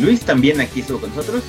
[0.00, 1.42] Luis también aquí estuvo con nosotros.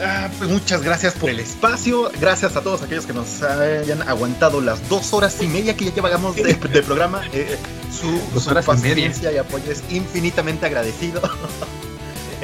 [0.00, 2.10] Ah, pues muchas gracias por el espacio.
[2.20, 5.92] Gracias a todos aquellos que nos hayan aguantado las dos horas y media que ya
[5.92, 7.22] llevamos de, de programa.
[7.32, 7.56] Eh,
[7.92, 11.20] su, Dos horas paciencia y apoyo es infinitamente agradecido.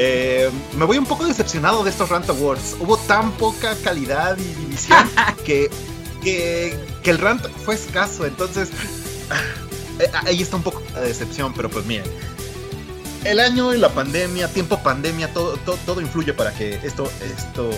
[0.03, 0.49] Eh,
[0.79, 2.77] me voy un poco decepcionado de estos Rant Awards.
[2.81, 4.99] Hubo tan poca calidad y división
[5.45, 5.69] que,
[6.23, 8.25] que, que el rant fue escaso.
[8.25, 8.71] Entonces,
[9.99, 11.53] eh, ahí está un poco la decepción.
[11.53, 12.07] Pero pues miren,
[13.25, 17.71] el año y la pandemia, tiempo pandemia, todo, todo, todo influye para que esto, esto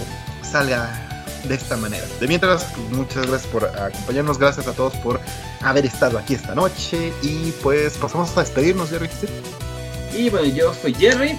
[0.42, 2.04] salga de esta manera.
[2.20, 5.20] De mientras, pues, muchas gracias por acompañarnos, gracias a todos por
[5.60, 9.08] haber estado aquí esta noche y pues pasamos a despedirnos, Jerry.
[9.08, 9.26] ¿sí?
[10.16, 11.38] Y bueno, yo soy Jerry.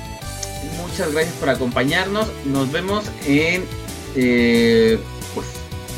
[0.77, 2.27] Muchas gracias por acompañarnos.
[2.45, 3.65] Nos vemos en
[4.15, 4.99] eh,
[5.33, 5.47] pues,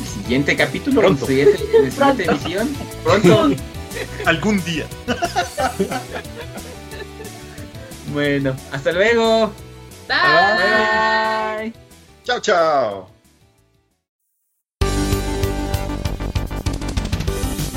[0.00, 1.28] el siguiente capítulo, Pronto.
[1.28, 2.76] en la siguiente, en la siguiente emisión.
[3.02, 3.50] Pronto.
[4.26, 4.86] Algún día.
[8.16, 9.52] bueno, hasta luego.
[10.08, 11.64] Bye.
[11.64, 11.72] Bye.
[12.24, 13.10] Chao, chao.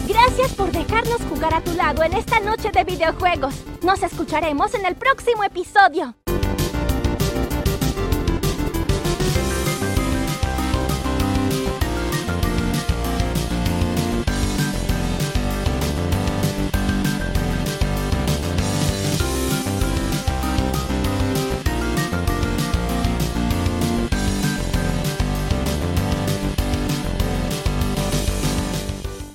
[0.08, 3.54] Gracias por dejarnos jugar a tu lado en esta noche de videojuegos.
[3.84, 6.16] Nos escucharemos en el próximo episodio.